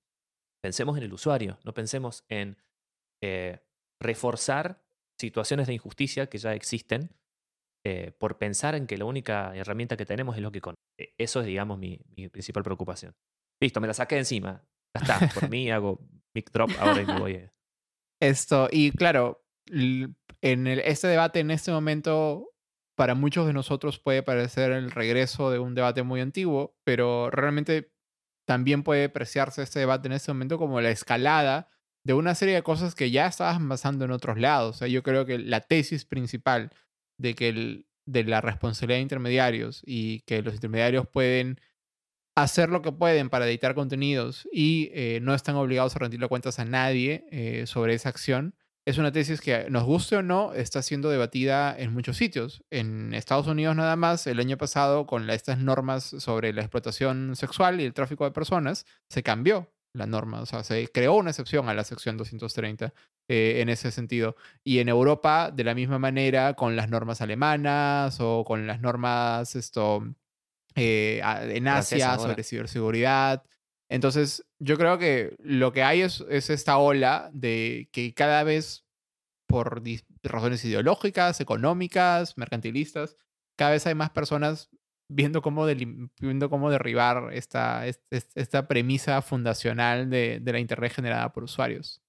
Pensemos 0.62 0.96
en 0.96 1.04
el 1.04 1.12
usuario, 1.12 1.58
no 1.64 1.74
pensemos 1.74 2.24
en 2.28 2.56
eh, 3.22 3.60
reforzar 4.00 4.82
situaciones 5.18 5.66
de 5.66 5.74
injusticia 5.74 6.26
que 6.28 6.38
ya 6.38 6.54
existen 6.54 7.14
eh, 7.86 8.12
por 8.18 8.38
pensar 8.38 8.74
en 8.74 8.86
que 8.86 8.96
la 8.96 9.04
única 9.04 9.54
herramienta 9.54 9.96
que 9.96 10.06
tenemos 10.06 10.36
es 10.36 10.42
lo 10.42 10.50
que 10.50 10.60
conocemos. 10.60 10.84
Eso 11.18 11.40
es, 11.40 11.46
digamos, 11.46 11.78
mi, 11.78 11.98
principal 12.30 12.62
preocupación. 12.62 13.14
Listo, 13.60 13.80
me 13.80 13.86
la 13.86 13.94
saqué 13.94 14.14
de 14.16 14.20
encima. 14.22 14.66
Ya 14.94 15.00
está, 15.00 15.28
por 15.34 15.50
mí 15.50 15.70
hago 15.70 16.00
mic 16.34 16.50
drop 16.50 16.70
ahora 16.78 17.02
y 17.02 17.06
me 17.06 17.18
voy. 17.18 17.50
Esto, 18.22 18.68
y 18.70 18.90
claro, 18.92 19.44
en 19.66 20.66
el- 20.66 20.80
este 20.80 21.08
debate 21.08 21.40
en 21.40 21.50
este 21.50 21.72
momento 21.72 22.53
para 22.96 23.14
muchos 23.14 23.46
de 23.46 23.52
nosotros 23.52 23.98
puede 23.98 24.22
parecer 24.22 24.72
el 24.72 24.90
regreso 24.90 25.50
de 25.50 25.58
un 25.58 25.74
debate 25.74 26.02
muy 26.02 26.20
antiguo, 26.20 26.76
pero 26.84 27.30
realmente 27.30 27.92
también 28.46 28.82
puede 28.82 29.04
apreciarse 29.04 29.62
este 29.62 29.80
debate 29.80 30.08
en 30.08 30.12
este 30.12 30.32
momento 30.32 30.58
como 30.58 30.80
la 30.80 30.90
escalada 30.90 31.68
de 32.04 32.14
una 32.14 32.34
serie 32.34 32.54
de 32.54 32.62
cosas 32.62 32.94
que 32.94 33.10
ya 33.10 33.26
estaban 33.26 33.68
pasando 33.68 34.04
en 34.04 34.10
otros 34.10 34.38
lados. 34.38 34.76
O 34.76 34.78
sea, 34.80 34.88
yo 34.88 35.02
creo 35.02 35.24
que 35.24 35.38
la 35.38 35.60
tesis 35.60 36.04
principal 36.04 36.70
de 37.18 37.34
que 37.34 37.48
el, 37.48 37.86
de 38.06 38.24
la 38.24 38.40
responsabilidad 38.40 38.98
de 38.98 39.02
intermediarios 39.02 39.82
y 39.86 40.20
que 40.20 40.42
los 40.42 40.54
intermediarios 40.54 41.08
pueden 41.08 41.60
hacer 42.36 42.68
lo 42.68 42.82
que 42.82 42.92
pueden 42.92 43.30
para 43.30 43.46
editar 43.46 43.74
contenidos 43.74 44.48
y 44.52 44.90
eh, 44.92 45.20
no 45.22 45.34
están 45.34 45.54
obligados 45.56 45.94
a 45.96 46.00
rendirle 46.00 46.28
cuentas 46.28 46.58
a 46.58 46.64
nadie 46.64 47.24
eh, 47.30 47.66
sobre 47.66 47.94
esa 47.94 48.08
acción, 48.08 48.54
es 48.86 48.98
una 48.98 49.12
tesis 49.12 49.40
que, 49.40 49.70
nos 49.70 49.84
guste 49.84 50.16
o 50.16 50.22
no, 50.22 50.52
está 50.52 50.82
siendo 50.82 51.08
debatida 51.08 51.74
en 51.78 51.92
muchos 51.92 52.16
sitios. 52.18 52.62
En 52.70 53.14
Estados 53.14 53.46
Unidos 53.46 53.74
nada 53.76 53.96
más, 53.96 54.26
el 54.26 54.40
año 54.40 54.58
pasado, 54.58 55.06
con 55.06 55.28
estas 55.30 55.58
normas 55.58 56.04
sobre 56.04 56.52
la 56.52 56.60
explotación 56.60 57.34
sexual 57.34 57.80
y 57.80 57.84
el 57.84 57.94
tráfico 57.94 58.24
de 58.24 58.30
personas, 58.30 58.84
se 59.08 59.22
cambió 59.22 59.70
la 59.94 60.06
norma, 60.06 60.42
o 60.42 60.46
sea, 60.46 60.64
se 60.64 60.88
creó 60.88 61.14
una 61.14 61.30
excepción 61.30 61.68
a 61.68 61.74
la 61.74 61.84
sección 61.84 62.16
230 62.16 62.92
eh, 63.28 63.60
en 63.60 63.68
ese 63.68 63.90
sentido. 63.90 64.36
Y 64.64 64.80
en 64.80 64.88
Europa, 64.88 65.50
de 65.50 65.64
la 65.64 65.74
misma 65.74 65.98
manera, 65.98 66.54
con 66.54 66.76
las 66.76 66.90
normas 66.90 67.20
alemanas 67.20 68.18
o 68.20 68.44
con 68.44 68.66
las 68.66 68.80
normas 68.80 69.54
esto, 69.54 70.04
eh, 70.74 71.22
en 71.22 71.68
Asia 71.68 72.18
sobre 72.18 72.42
ciberseguridad. 72.42 73.44
Entonces, 73.94 74.44
yo 74.58 74.76
creo 74.76 74.98
que 74.98 75.36
lo 75.38 75.72
que 75.72 75.84
hay 75.84 76.00
es, 76.00 76.24
es 76.28 76.50
esta 76.50 76.78
ola 76.78 77.30
de 77.32 77.88
que 77.92 78.12
cada 78.12 78.42
vez, 78.42 78.84
por 79.46 79.84
razones 80.24 80.64
ideológicas, 80.64 81.40
económicas, 81.40 82.36
mercantilistas, 82.36 83.16
cada 83.56 83.70
vez 83.70 83.86
hay 83.86 83.94
más 83.94 84.10
personas 84.10 84.68
viendo 85.08 85.42
cómo, 85.42 85.64
cómo 86.50 86.70
derribar 86.72 87.32
esta, 87.34 87.84
premisa 88.66 89.22
fundacional 89.22 90.10
de, 90.10 90.42
la 90.44 90.58
Internet 90.58 90.92
generada 90.92 91.32
por 91.32 91.44
usuarios. 91.44 92.02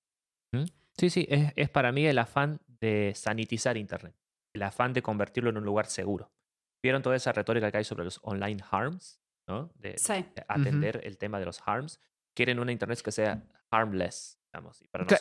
Sí, 0.97 1.11
sí, 1.11 1.27
es, 1.29 1.69
para 1.69 1.91
mí 1.91 2.07
el 2.07 2.17
afán 2.17 2.61
de 2.81 3.13
sanitizar 3.13 3.77
Internet, 3.77 4.15
el 4.55 4.63
afán 4.63 4.91
de 4.91 5.03
convertirlo 5.03 5.51
en 5.51 5.57
un 5.57 5.65
lugar 5.65 5.85
seguro. 5.85 6.31
¿Vieron 6.81 7.03
toda 7.03 7.15
esa 7.15 7.31
retórica 7.31 7.71
que 7.71 7.77
hay 7.77 7.83
sobre 7.83 8.05
los 8.05 8.19
online 8.23 8.63
harms? 8.71 9.21
¿No? 9.47 9.71
De, 9.75 9.95
atender 10.47 11.01
el 11.03 11.17
tema 11.17 11.39
de 11.39 11.45
los 11.45 11.61
harms. 11.65 11.99
Quieren 12.33 12.59
una 12.59 12.71
Internet 12.71 13.01
que 13.01 13.11
sea 13.11 13.43
harmless 13.71 14.37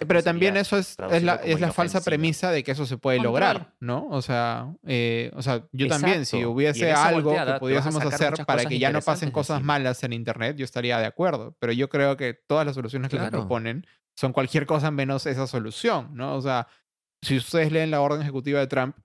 pero 0.06 0.22
también 0.22 0.56
eso 0.56 0.76
es, 0.76 0.96
es 1.10 1.22
la, 1.22 1.36
es 1.36 1.60
la 1.60 1.72
falsa 1.72 2.02
premisa 2.02 2.50
de 2.50 2.62
que 2.62 2.72
eso 2.72 2.86
se 2.86 2.98
puede 2.98 3.20
lograr, 3.20 3.74
¿no? 3.80 4.06
O 4.10 4.22
sea, 4.22 4.72
eh, 4.86 5.30
o 5.34 5.42
sea 5.42 5.64
yo 5.72 5.88
también, 5.88 6.26
si 6.26 6.44
hubiese 6.44 6.92
algo 6.92 7.34
que 7.34 7.54
pudiésemos 7.58 8.02
hacer 8.04 8.44
para 8.46 8.64
que 8.64 8.78
ya 8.78 8.90
no 8.90 9.00
pasen 9.00 9.30
cosas 9.30 9.62
malas 9.62 10.02
en 10.04 10.12
Internet, 10.12 10.56
yo 10.56 10.64
estaría 10.64 10.98
de 10.98 11.06
acuerdo. 11.06 11.56
Pero 11.58 11.72
yo 11.72 11.88
creo 11.88 12.16
que 12.16 12.34
todas 12.34 12.66
las 12.66 12.74
soluciones 12.74 13.10
que 13.10 13.18
se 13.18 13.30
proponen 13.30 13.86
son 14.16 14.32
cualquier 14.32 14.66
cosa 14.66 14.90
menos 14.90 15.26
esa 15.26 15.46
solución, 15.46 16.10
¿no? 16.12 16.36
O 16.36 16.42
sea, 16.42 16.68
si 17.22 17.36
ustedes 17.36 17.72
leen 17.72 17.90
la 17.90 18.00
orden 18.00 18.22
ejecutiva 18.22 18.60
de 18.60 18.66
Trump, 18.66 18.96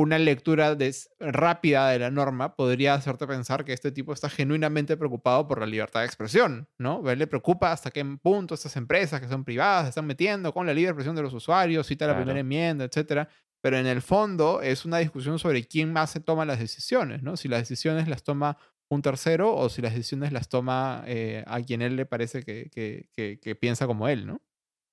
una 0.00 0.18
lectura 0.18 0.76
rápida 1.18 1.90
de 1.90 1.98
la 1.98 2.10
norma 2.10 2.56
podría 2.56 2.94
hacerte 2.94 3.26
pensar 3.26 3.64
que 3.64 3.74
este 3.74 3.92
tipo 3.92 4.12
está 4.12 4.30
genuinamente 4.30 4.96
preocupado 4.96 5.46
por 5.46 5.60
la 5.60 5.66
libertad 5.66 6.00
de 6.00 6.06
expresión, 6.06 6.68
¿no? 6.78 7.02
Le 7.02 7.26
preocupa 7.26 7.70
hasta 7.70 7.90
qué 7.90 8.02
punto 8.22 8.54
estas 8.54 8.76
empresas 8.76 9.20
que 9.20 9.28
son 9.28 9.44
privadas 9.44 9.84
se 9.84 9.88
están 9.90 10.06
metiendo 10.06 10.54
con 10.54 10.66
la 10.66 10.72
libre 10.72 10.90
expresión 10.90 11.14
de 11.16 11.22
los 11.22 11.34
usuarios, 11.34 11.86
cita 11.86 12.06
la 12.06 12.16
primera 12.16 12.40
enmienda, 12.40 12.84
etcétera. 12.84 13.28
Pero 13.60 13.76
en 13.76 13.86
el 13.86 14.00
fondo 14.00 14.62
es 14.62 14.86
una 14.86 14.98
discusión 14.98 15.38
sobre 15.38 15.64
quién 15.64 15.92
más 15.92 16.10
se 16.10 16.20
toma 16.20 16.46
las 16.46 16.58
decisiones, 16.58 17.22
¿no? 17.22 17.36
Si 17.36 17.46
las 17.46 17.60
decisiones 17.60 18.08
las 18.08 18.22
toma 18.22 18.56
un 18.88 19.02
tercero 19.02 19.54
o 19.54 19.68
si 19.68 19.82
las 19.82 19.92
decisiones 19.92 20.32
las 20.32 20.48
toma 20.48 21.04
eh, 21.06 21.44
a 21.46 21.60
quien 21.60 21.82
él 21.82 21.94
le 21.96 22.06
parece 22.06 22.42
que, 22.42 22.70
que, 22.70 23.54
piensa 23.56 23.86
como 23.86 24.08
él, 24.08 24.26
¿no? 24.26 24.40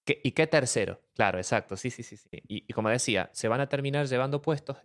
¿Y 0.05 0.31
qué 0.31 0.47
tercero? 0.47 1.01
Claro, 1.15 1.37
exacto, 1.37 1.77
sí, 1.77 1.91
sí, 1.91 2.03
sí. 2.03 2.17
sí. 2.17 2.29
Y, 2.47 2.73
como 2.73 2.89
decía, 2.89 3.29
se 3.33 3.47
van 3.47 3.61
a 3.61 3.67
terminar 3.67 4.07
llevando 4.07 4.41
puestos 4.41 4.77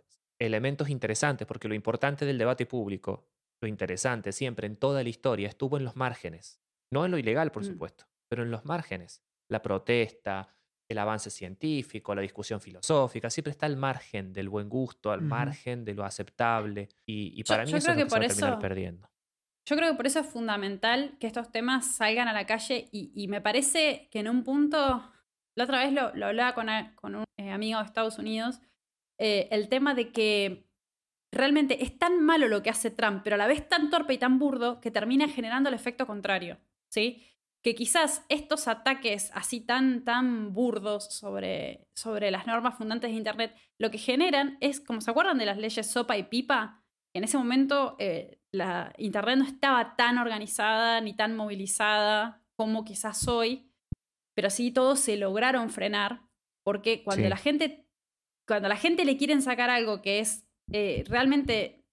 elementos 0.45 0.89
interesantes, 0.89 1.47
porque 1.47 1.67
lo 1.67 1.73
importante 1.73 2.25
del 2.25 2.37
debate 2.37 2.65
público, 2.65 3.27
lo 3.61 3.67
interesante 3.67 4.31
siempre 4.31 4.67
en 4.67 4.75
toda 4.75 5.03
la 5.03 5.09
historia, 5.09 5.47
estuvo 5.47 5.77
en 5.77 5.85
los 5.85 5.95
márgenes. 5.95 6.59
No 6.91 7.05
en 7.05 7.11
lo 7.11 7.17
ilegal, 7.17 7.51
por 7.51 7.63
mm. 7.63 7.67
supuesto, 7.67 8.05
pero 8.27 8.43
en 8.43 8.51
los 8.51 8.65
márgenes. 8.65 9.23
La 9.49 9.61
protesta, 9.61 10.53
el 10.89 10.97
avance 10.97 11.29
científico, 11.29 12.13
la 12.13 12.21
discusión 12.21 12.59
filosófica, 12.59 13.29
siempre 13.29 13.51
está 13.51 13.65
al 13.65 13.77
margen 13.77 14.33
del 14.33 14.49
buen 14.49 14.67
gusto, 14.67 15.11
al 15.11 15.21
margen 15.21 15.85
de 15.85 15.93
lo 15.93 16.03
aceptable. 16.03 16.89
Y, 17.05 17.43
para 17.43 17.63
mí 17.63 17.69
eso 17.69 17.77
es 17.77 17.87
lo 17.87 18.03
que, 18.03 18.09
se 18.09 18.19
va 18.19 18.25
a 18.25 18.27
terminar 18.27 18.59
perdiendo. 18.59 19.09
Yo 19.65 19.77
creo 19.77 19.91
que 19.91 19.95
por 19.95 20.07
eso 20.07 20.19
es 20.19 20.27
fundamental 20.27 21.15
que 21.21 21.27
estos 21.27 21.49
temas 21.51 21.95
salgan 21.95 22.27
a 22.27 22.33
la 22.33 22.45
calle 22.45 22.89
y, 22.91 23.27
me 23.29 23.39
parece 23.39 24.09
que 24.11 24.19
en 24.19 24.27
un 24.27 24.43
punto, 24.43 25.09
la 25.55 25.63
otra 25.63 25.79
vez 25.79 25.93
lo, 25.93 26.25
hablaba 26.25 26.53
con, 26.53 26.67
con 26.95 27.15
un 27.15 27.23
eh, 27.37 27.49
amigo 27.49 27.79
de 27.79 27.85
Estados 27.85 28.19
Unidos, 28.19 28.59
eh, 29.17 29.47
el 29.51 29.69
tema 29.69 29.93
de 29.93 30.11
que 30.11 30.65
realmente 31.31 31.83
es 31.83 31.97
tan 31.97 32.23
malo 32.23 32.47
lo 32.47 32.61
que 32.63 32.69
hace 32.69 32.91
Trump, 32.91 33.21
pero 33.23 33.35
a 33.35 33.37
la 33.37 33.47
vez 33.47 33.67
tan 33.67 33.89
torpe 33.89 34.13
y 34.13 34.17
tan 34.17 34.39
burdo 34.39 34.79
que 34.79 34.91
termina 34.91 35.27
generando 35.27 35.69
el 35.69 35.75
efecto 35.75 36.05
contrario, 36.05 36.59
¿sí? 36.89 37.25
Que 37.61 37.75
quizás 37.75 38.25
estos 38.29 38.67
ataques 38.67 39.31
así 39.33 39.61
tan, 39.61 40.03
tan 40.03 40.53
burdos 40.53 41.13
sobre, 41.13 41.87
sobre 41.95 42.29
las 42.29 42.45
normas 42.45 42.77
fundantes 42.77 43.11
de 43.11 43.17
Internet, 43.17 43.55
lo 43.79 43.89
que 43.89 43.97
generan 43.97 44.57
es, 44.61 44.79
como 44.79 45.01
se 45.01 45.11
acuerdan 45.11 45.37
de 45.37 45.45
las 45.45 45.57
leyes 45.57 45.89
sopa 45.89 46.17
y 46.17 46.23
pipa, 46.23 46.83
en 47.15 47.23
ese 47.23 47.37
momento 47.37 47.95
eh, 47.99 48.39
la 48.51 48.93
Internet 48.97 49.37
no 49.37 49.45
estaba 49.45 49.95
tan 49.95 50.17
organizada 50.17 50.99
ni 51.01 51.15
tan 51.15 51.35
movilizada 51.35 52.43
como 52.55 52.85
quizás 52.85 53.27
hoy, 53.27 53.71
pero 54.35 54.49
sí 54.49 54.71
todos 54.71 54.99
se 54.99 55.17
lograron 55.17 55.69
frenar, 55.69 56.21
porque 56.63 57.03
cuando 57.03 57.27
la 57.29 57.37
gente, 57.37 57.87
cuando 58.47 58.69
la 58.69 58.77
gente 58.77 59.05
le 59.05 59.17
quieren 59.17 59.41
sacar 59.41 59.69
algo 59.69 60.01
que 60.01 60.19
es 60.19 60.45
eh, 60.71 61.03
realmente, 61.07 61.85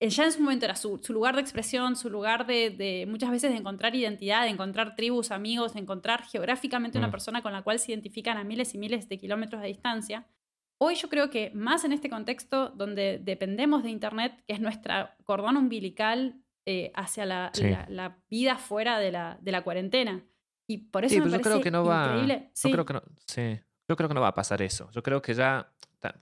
eh, 0.00 0.08
ya 0.08 0.24
en 0.24 0.32
su 0.32 0.40
momento 0.40 0.64
era 0.64 0.76
su, 0.76 1.00
lugar 1.08 1.34
de 1.34 1.40
expresión, 1.40 1.96
su 1.96 2.10
lugar 2.10 2.46
de, 2.46 3.06
muchas 3.08 3.30
veces 3.30 3.50
de 3.50 3.58
encontrar 3.58 3.94
identidad, 3.94 4.42
de 4.44 4.50
encontrar 4.50 4.96
tribus, 4.96 5.30
amigos, 5.30 5.74
de 5.74 5.80
encontrar 5.80 6.24
geográficamente 6.24 6.98
una 6.98 7.08
mm. 7.08 7.12
persona 7.12 7.42
con 7.42 7.52
la 7.52 7.62
cual 7.62 7.78
se 7.78 7.92
identifican 7.92 8.36
a 8.36 8.44
miles 8.44 8.74
y 8.74 8.78
miles 8.78 9.08
de 9.08 9.18
kilómetros 9.18 9.62
de 9.62 9.68
distancia, 9.68 10.26
Hoy 10.84 10.96
yo 10.96 11.08
creo 11.08 11.30
que 11.30 11.52
más 11.54 11.84
en 11.84 11.92
este 11.92 12.10
contexto 12.10 12.70
donde 12.70 13.20
dependemos 13.22 13.84
de 13.84 13.90
Internet, 13.90 14.42
que 14.48 14.54
es 14.54 14.60
nuestra 14.60 15.16
cordón 15.22 15.56
umbilical 15.56 16.42
eh, 16.66 16.90
hacia 16.96 17.24
la, 17.24 18.18
vida 18.28 18.56
fuera 18.56 18.98
de 18.98 19.12
la, 19.12 19.38
de 19.40 19.52
la 19.52 19.62
cuarentena. 19.62 20.26
Y 20.66 20.78
por 20.78 21.04
eso 21.04 21.14
me 21.18 21.30
parece 21.30 21.40
creo 21.40 21.60
que 21.60 21.70
no 21.70 21.84
increíble. 21.84 22.34
Va, 22.34 22.68
yo, 22.68 22.72
creo 22.72 22.84
que 22.84 22.92
no, 22.94 23.02
sí, 23.28 23.60
yo 23.88 23.96
creo 23.96 24.08
que 24.08 24.14
no 24.14 24.20
va 24.20 24.28
a 24.28 24.34
pasar 24.34 24.62
eso. 24.62 24.90
Yo 24.92 25.02
creo 25.02 25.20
que 25.22 25.34
ya, 25.34 25.72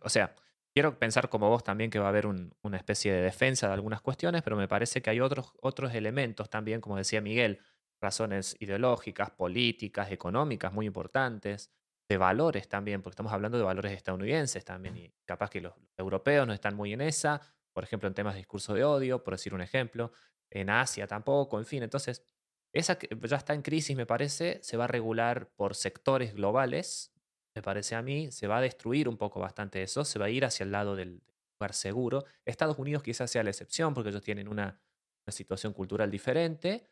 o 0.03 0.09
sea, 0.09 0.35
quiero 0.73 0.99
pensar 0.99 1.29
como 1.29 1.49
vos 1.49 1.65
también 1.65 1.91
que 1.91 1.99
va 1.99 2.07
a 2.07 2.09
haber 2.09 2.27
una 2.27 2.77
especie 2.77 3.13
de 3.13 3.23
defensa 3.23 3.69
de 3.69 3.75
algunas 3.75 4.01
cuestiones, 4.01 4.43
pero 4.43 4.57
me 4.57 4.69
parece 4.69 5.03
que 5.03 5.11
hay 5.11 5.21
otros, 5.21 5.53
otros 5.61 5.95
elementos 5.95 6.49
también, 6.51 6.81
como 6.81 6.97
decía 6.97 7.21
Miguel, 7.21 7.61
razones 8.01 8.57
ideológicas, 8.61 9.31
políticas, 9.31 10.11
económicas 10.11 10.73
muy 10.73 10.87
importantes, 10.87 11.71
de 12.11 12.17
valores 12.17 12.69
también, 12.69 13.03
porque 13.03 13.13
estamos 13.13 13.33
hablando 13.33 13.57
de 13.57 13.63
valores 13.63 13.93
estadounidenses 13.93 14.65
también, 14.65 14.97
y 14.97 15.15
capaz 15.25 15.49
que 15.49 15.61
los, 15.61 15.75
europeos 15.97 16.45
no 16.45 16.53
están 16.53 16.75
muy 16.75 16.93
en 16.93 17.03
esa, 17.03 17.41
por 17.73 17.85
ejemplo, 17.85 18.09
en 18.09 18.15
temas 18.15 18.35
de 18.35 18.39
discurso 18.39 18.75
de 18.75 18.83
odio, 18.83 19.23
por 19.23 19.35
decir 19.35 19.55
un 19.55 19.61
ejemplo, 19.61 20.11
en 20.51 20.71
Asia 20.71 21.07
tampoco, 21.07 21.61
en 21.61 21.67
fin, 21.67 21.85
entonces, 21.85 22.25
esa 22.73 22.99
que 22.99 23.09
ya 23.23 23.37
está 23.37 23.55
en 23.55 23.63
crisis, 23.63 23.97
me 23.97 24.07
parece, 24.07 24.59
se 24.63 24.77
va 24.77 24.85
a 24.85 24.89
regular 24.89 25.51
por 25.55 25.77
sectores 25.77 26.35
globales, 26.35 27.13
me 27.55 27.63
parece 27.63 27.95
a 27.95 28.03
mí, 28.03 28.31
se 28.31 28.47
va 28.47 28.59
a 28.59 28.61
destruir 28.61 29.09
un 29.09 29.17
poco 29.17 29.41
bastante 29.41 29.83
eso, 29.83 30.05
se 30.05 30.19
va 30.19 30.27
a 30.27 30.31
ir 30.31 30.45
hacia 30.45 30.65
el 30.65 30.73
lado 30.73 30.97
del 30.97 31.23
lugar 31.59 31.75
seguro. 31.75 32.25
Estados 32.45 32.79
Unidos 32.79 33.03
quizás 33.03 33.31
sea 33.31 33.43
la 33.43 33.51
excepción, 33.51 33.95
porque 33.95 34.11
ellos 34.11 34.23
tienen 34.23 34.49
una, 34.49 34.81
una 35.27 35.33
situación 35.33 35.73
cultural 35.73 36.11
diferente. 36.11 36.89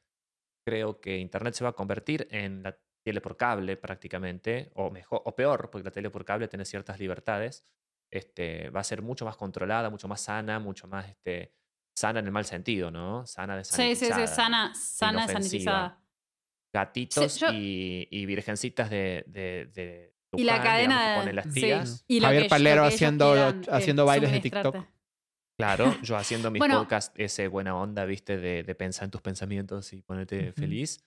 Creo 0.66 1.00
que 1.00 1.18
Internet 1.18 1.54
se 1.54 1.64
va 1.64 1.70
a 1.70 1.74
convertir 1.74 2.28
en 2.30 2.62
la 2.62 2.78
tele 3.04 3.20
por 3.20 3.36
cable 3.36 3.76
prácticamente, 3.76 4.70
o 4.74 4.90
mejor, 4.90 5.22
o 5.24 5.34
peor, 5.34 5.70
porque 5.70 5.84
la 5.84 5.90
tele 5.90 6.10
por 6.10 6.24
cable 6.24 6.48
tiene 6.48 6.64
ciertas 6.64 6.98
libertades, 6.98 7.64
este, 8.10 8.70
va 8.70 8.80
a 8.80 8.84
ser 8.84 9.02
mucho 9.02 9.24
más 9.24 9.36
controlada, 9.36 9.90
mucho 9.90 10.08
más 10.08 10.20
sana, 10.20 10.58
mucho 10.58 10.86
más 10.88 11.08
este, 11.08 11.54
sana 11.96 12.20
en 12.20 12.26
el 12.26 12.32
mal 12.32 12.44
sentido, 12.44 12.90
¿no? 12.90 13.26
Sana 13.26 13.56
de 13.56 13.64
Sí, 13.64 13.94
sí, 13.94 14.06
sí, 14.12 14.26
sana, 14.26 14.74
sana 14.74 15.26
sanitizada. 15.26 16.00
Gatitos 16.72 17.42
y, 17.50 18.26
virgencitas 18.26 18.90
de, 18.90 19.24
de, 19.26 20.14
y 20.36 20.44
la 20.44 20.62
cadena 20.62 21.24
de 21.24 21.32
las 21.32 21.52
tías. 21.52 22.04
Y 22.06 22.20
Javier 22.20 22.48
Palero 22.48 22.84
haciendo, 22.84 23.34
haciendo 23.70 24.04
bailes 24.04 24.32
de 24.32 24.40
TikTok. 24.40 24.76
Claro, 25.58 25.96
yo 26.02 26.16
haciendo 26.16 26.50
mi 26.52 26.60
podcast 26.60 27.18
ese 27.18 27.48
buena 27.48 27.76
onda, 27.76 28.04
viste, 28.04 28.38
de, 28.38 28.62
de, 28.62 28.74
pensar 28.74 29.04
en 29.04 29.10
tus 29.10 29.20
pensamientos 29.20 29.92
y 29.92 30.02
ponerte 30.02 30.52
feliz. 30.52 31.04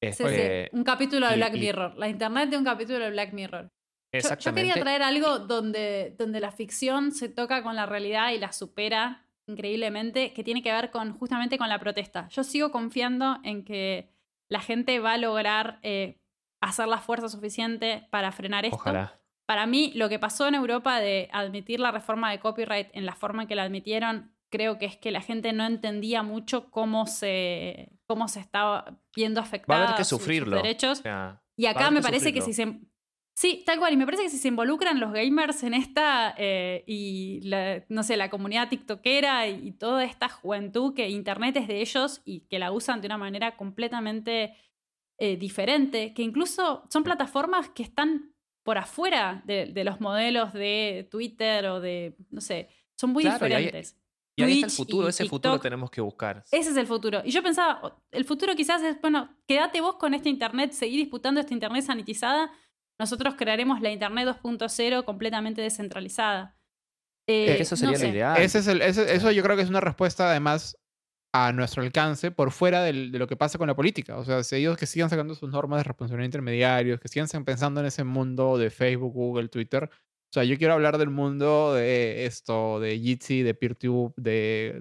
Este, 0.00 0.70
un 0.72 0.84
capítulo 0.84 1.28
de 1.28 1.36
Black 1.36 1.52
Mirror. 1.52 1.98
La 1.98 2.08
internet 2.08 2.48
de 2.48 2.56
un 2.56 2.64
capítulo 2.64 2.98
de 3.00 3.10
Black 3.10 3.34
Mirror. 3.34 3.64
Yo, 3.64 3.68
yo 4.12 4.18
Exactamente. 4.18 4.68
quería 4.68 4.82
traer 4.82 5.02
algo 5.02 5.40
donde, 5.40 6.14
donde 6.18 6.40
la 6.40 6.50
ficción 6.50 7.12
se 7.12 7.28
toca 7.28 7.62
con 7.62 7.76
la 7.76 7.84
realidad 7.84 8.32
y 8.32 8.38
la 8.38 8.52
supera 8.52 9.26
increíblemente, 9.46 10.32
que 10.32 10.44
tiene 10.44 10.62
que 10.62 10.72
ver 10.72 10.90
con 10.90 11.12
justamente 11.18 11.58
con 11.58 11.68
la 11.68 11.78
protesta. 11.78 12.28
Yo 12.28 12.42
sigo 12.44 12.70
confiando 12.70 13.38
en 13.44 13.64
que 13.64 14.08
la 14.48 14.60
gente 14.60 14.98
va 14.98 15.14
a 15.14 15.18
lograr 15.18 15.78
eh, 15.82 16.19
hacer 16.60 16.88
la 16.88 16.98
fuerza 16.98 17.28
suficiente 17.28 18.06
para 18.10 18.32
frenar 18.32 18.64
esto. 18.64 18.76
Ojalá. 18.76 19.18
Para 19.46 19.66
mí, 19.66 19.92
lo 19.96 20.08
que 20.08 20.18
pasó 20.18 20.46
en 20.46 20.54
Europa 20.54 21.00
de 21.00 21.28
admitir 21.32 21.80
la 21.80 21.90
reforma 21.90 22.30
de 22.30 22.38
copyright 22.38 22.88
en 22.92 23.04
la 23.06 23.14
forma 23.16 23.42
en 23.42 23.48
que 23.48 23.54
la 23.56 23.64
admitieron, 23.64 24.32
creo 24.48 24.78
que 24.78 24.86
es 24.86 24.96
que 24.96 25.10
la 25.10 25.20
gente 25.20 25.52
no 25.52 25.64
entendía 25.66 26.22
mucho 26.22 26.70
cómo 26.70 27.06
se, 27.06 27.90
cómo 28.06 28.28
se 28.28 28.40
estaba 28.40 29.00
viendo 29.14 29.40
Va 29.40 29.44
a 29.44 29.48
afectada 29.48 29.84
haber 29.84 29.96
que 29.96 30.04
sus- 30.04 30.08
sus 30.10 30.18
sufrirlo. 30.20 30.56
derechos. 30.56 31.00
O 31.00 31.02
sea, 31.02 31.42
Y 31.56 31.66
acá 31.66 31.90
me 31.90 31.96
que 32.00 32.02
parece 32.04 32.32
que 32.32 32.40
si 32.42 32.52
sufrirlo. 32.52 32.80
se... 32.80 32.90
Sí, 33.34 33.62
tal 33.64 33.78
cual. 33.78 33.92
Y 33.92 33.96
me 33.96 34.04
parece 34.04 34.24
que 34.24 34.28
si 34.28 34.38
se 34.38 34.48
involucran 34.48 35.00
los 35.00 35.12
gamers 35.12 35.62
en 35.62 35.72
esta 35.74 36.34
eh, 36.36 36.84
y, 36.86 37.40
la- 37.42 37.82
no 37.88 38.02
sé, 38.02 38.16
la 38.16 38.28
comunidad 38.28 38.68
tiktokera 38.68 39.48
y, 39.48 39.68
y 39.68 39.72
toda 39.72 40.04
esta 40.04 40.28
juventud 40.28 40.94
que 40.94 41.08
Internet 41.08 41.56
es 41.56 41.66
de 41.66 41.80
ellos 41.80 42.20
y 42.24 42.40
que 42.48 42.58
la 42.58 42.70
usan 42.70 43.00
de 43.00 43.06
una 43.06 43.18
manera 43.18 43.56
completamente 43.56 44.54
eh, 45.20 45.36
diferente, 45.36 46.12
que 46.14 46.22
incluso 46.22 46.82
son 46.90 47.04
plataformas 47.04 47.68
que 47.68 47.82
están 47.82 48.34
por 48.64 48.78
afuera 48.78 49.42
de, 49.44 49.66
de 49.66 49.84
los 49.84 50.00
modelos 50.00 50.52
de 50.52 51.06
Twitter 51.10 51.66
o 51.66 51.80
de, 51.80 52.16
no 52.30 52.40
sé, 52.40 52.68
son 52.98 53.10
muy 53.10 53.22
Claro, 53.24 53.46
y 53.46 53.52
ahí- 53.52 53.64
diferentes. 53.66 53.96
Y 54.36 54.42
ahí 54.42 54.52
está 54.54 54.66
el 54.68 54.72
futuro, 54.72 55.08
ese 55.08 55.26
futuro 55.26 55.60
tenemos 55.60 55.90
que 55.90 56.00
buscar. 56.00 56.42
Ese 56.50 56.70
es 56.70 56.76
el 56.78 56.86
futuro. 56.86 57.20
Y 57.24 57.30
yo 57.30 57.42
pensaba, 57.42 57.98
el 58.10 58.24
futuro 58.24 58.54
quizás 58.56 58.82
es, 58.82 58.98
bueno, 59.02 59.28
quédate 59.46 59.82
vos 59.82 59.96
con 59.96 60.14
este 60.14 60.30
Internet, 60.30 60.72
seguí 60.72 60.96
disputando 60.96 61.40
esta 61.40 61.52
Internet 61.52 61.84
sanitizada. 61.84 62.50
Nosotros 62.98 63.34
crearemos 63.36 63.82
la 63.82 63.90
Internet 63.90 64.26
2.0 64.42 65.04
completamente 65.04 65.60
descentralizada. 65.60 66.56
Eh, 67.28 67.50
Es 67.50 67.56
que 67.56 67.62
eso 67.64 67.76
sería 67.76 67.92
no 67.92 67.98
lo 67.98 68.04
sé. 68.04 68.08
ideal. 68.08 68.40
Ese 68.40 68.58
es 68.60 68.66
el, 68.68 68.80
ese- 68.80 69.14
eso 69.14 69.30
yo 69.30 69.42
creo 69.42 69.56
que 69.56 69.62
es 69.62 69.68
una 69.68 69.80
respuesta 69.80 70.30
además 70.30 70.78
a 71.32 71.52
nuestro 71.52 71.82
alcance 71.82 72.30
por 72.30 72.50
fuera 72.50 72.82
de 72.82 72.92
lo 72.92 73.26
que 73.26 73.36
pasa 73.36 73.58
con 73.58 73.68
la 73.68 73.76
política. 73.76 74.16
O 74.16 74.24
sea, 74.24 74.42
si 74.42 74.56
ellos 74.56 74.76
que 74.76 74.86
sigan 74.86 75.10
sacando 75.10 75.34
sus 75.34 75.48
normas 75.50 75.80
de 75.80 75.84
responsabilidad 75.84 76.26
intermediarios, 76.26 77.00
que 77.00 77.08
sigan 77.08 77.28
pensando 77.44 77.80
en 77.80 77.86
ese 77.86 78.04
mundo 78.04 78.58
de 78.58 78.70
Facebook, 78.70 79.12
Google, 79.12 79.48
Twitter. 79.48 79.90
O 80.30 80.32
sea, 80.32 80.44
yo 80.44 80.56
quiero 80.58 80.74
hablar 80.74 80.96
del 80.96 81.10
mundo 81.10 81.74
de 81.74 82.24
esto, 82.24 82.78
de 82.78 82.96
Jitsi, 83.00 83.42
de 83.42 83.52
PeerTube, 83.54 84.14
de, 84.16 84.80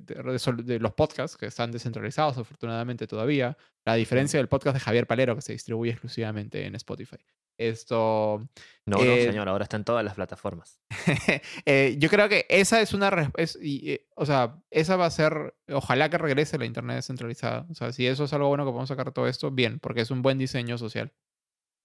los 0.79 0.93
podcasts 0.93 1.37
que 1.37 1.47
están 1.47 1.71
descentralizados 1.71 2.37
afortunadamente 2.37 3.07
todavía. 3.07 3.57
La 3.83 3.95
diferencia 3.95 4.37
del 4.39 4.47
podcast 4.47 4.75
de 4.75 4.79
Javier 4.79 5.07
Palero 5.07 5.35
que 5.35 5.41
se 5.41 5.53
distribuye 5.53 5.89
exclusivamente 5.91 6.63
en 6.67 6.75
Spotify. 6.75 7.17
Esto, 7.57 8.47
No, 8.85 8.97
no, 8.97 9.03
eh, 9.03 9.25
señor, 9.25 9.49
ahora 9.49 9.63
está 9.63 9.75
en 9.75 9.83
todas 9.85 10.05
las 10.05 10.13
plataformas. 10.13 10.79
Eh, 11.65 11.95
yo 11.97 12.09
creo 12.09 12.29
que 12.29 12.45
esa 12.47 12.79
es 12.81 12.93
una. 12.93 13.31
es- 13.35 13.57
y, 13.59 13.91
eh, 13.93 14.07
o 14.15 14.27
sea, 14.27 14.61
esa 14.69 14.97
va 14.97 15.07
a 15.07 15.11
ser. 15.11 15.55
Ojalá 15.67 16.09
que 16.09 16.19
regrese 16.19 16.59
la 16.59 16.65
Internet 16.65 16.97
descentralizada. 16.97 17.65
O 17.71 17.73
sea, 17.73 17.91
si 17.91 18.05
eso 18.05 18.23
es 18.25 18.33
algo 18.33 18.47
bueno 18.49 18.65
que 18.65 18.69
podemos 18.71 18.89
sacar 18.89 19.11
todo 19.11 19.27
esto, 19.27 19.49
bien, 19.49 19.79
porque 19.79 20.01
es 20.01 20.11
un 20.11 20.21
buen 20.21 20.37
diseño 20.37 20.77
social. 20.77 21.11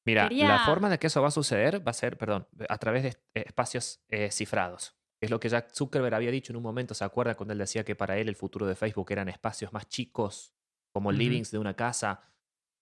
Mira, 0.04 0.28
Quería- 0.28 0.48
la 0.48 0.58
forma 0.66 0.88
de 0.90 0.98
que 0.98 1.06
eso 1.06 1.22
va 1.22 1.28
a 1.28 1.30
suceder 1.30 1.86
va 1.86 1.90
a 1.90 1.94
ser, 1.94 2.18
perdón, 2.18 2.46
a 2.68 2.78
través 2.78 3.02
de 3.02 3.08
eh, 3.34 3.44
espacios 3.46 4.02
eh, 4.08 4.30
cifrados. 4.30 4.94
Es 5.20 5.30
lo 5.30 5.40
que 5.40 5.48
Jack 5.48 5.70
Zuckerberg 5.72 6.14
había 6.14 6.30
dicho 6.30 6.52
en 6.52 6.56
un 6.56 6.62
momento, 6.62 6.92
¿se 6.94 7.04
acuerda? 7.04 7.34
Cuando 7.34 7.52
él 7.52 7.58
decía 7.58 7.84
que 7.84 7.96
para 7.96 8.18
él 8.18 8.28
el 8.28 8.36
futuro 8.36 8.66
de 8.66 8.74
Facebook 8.74 9.10
eran 9.10 9.28
espacios 9.30 9.72
más 9.72 9.88
chicos, 9.88 10.52
como 10.92 11.10
livings 11.10 11.50
de 11.50 11.58
una 11.58 11.74
casa, 11.74 12.20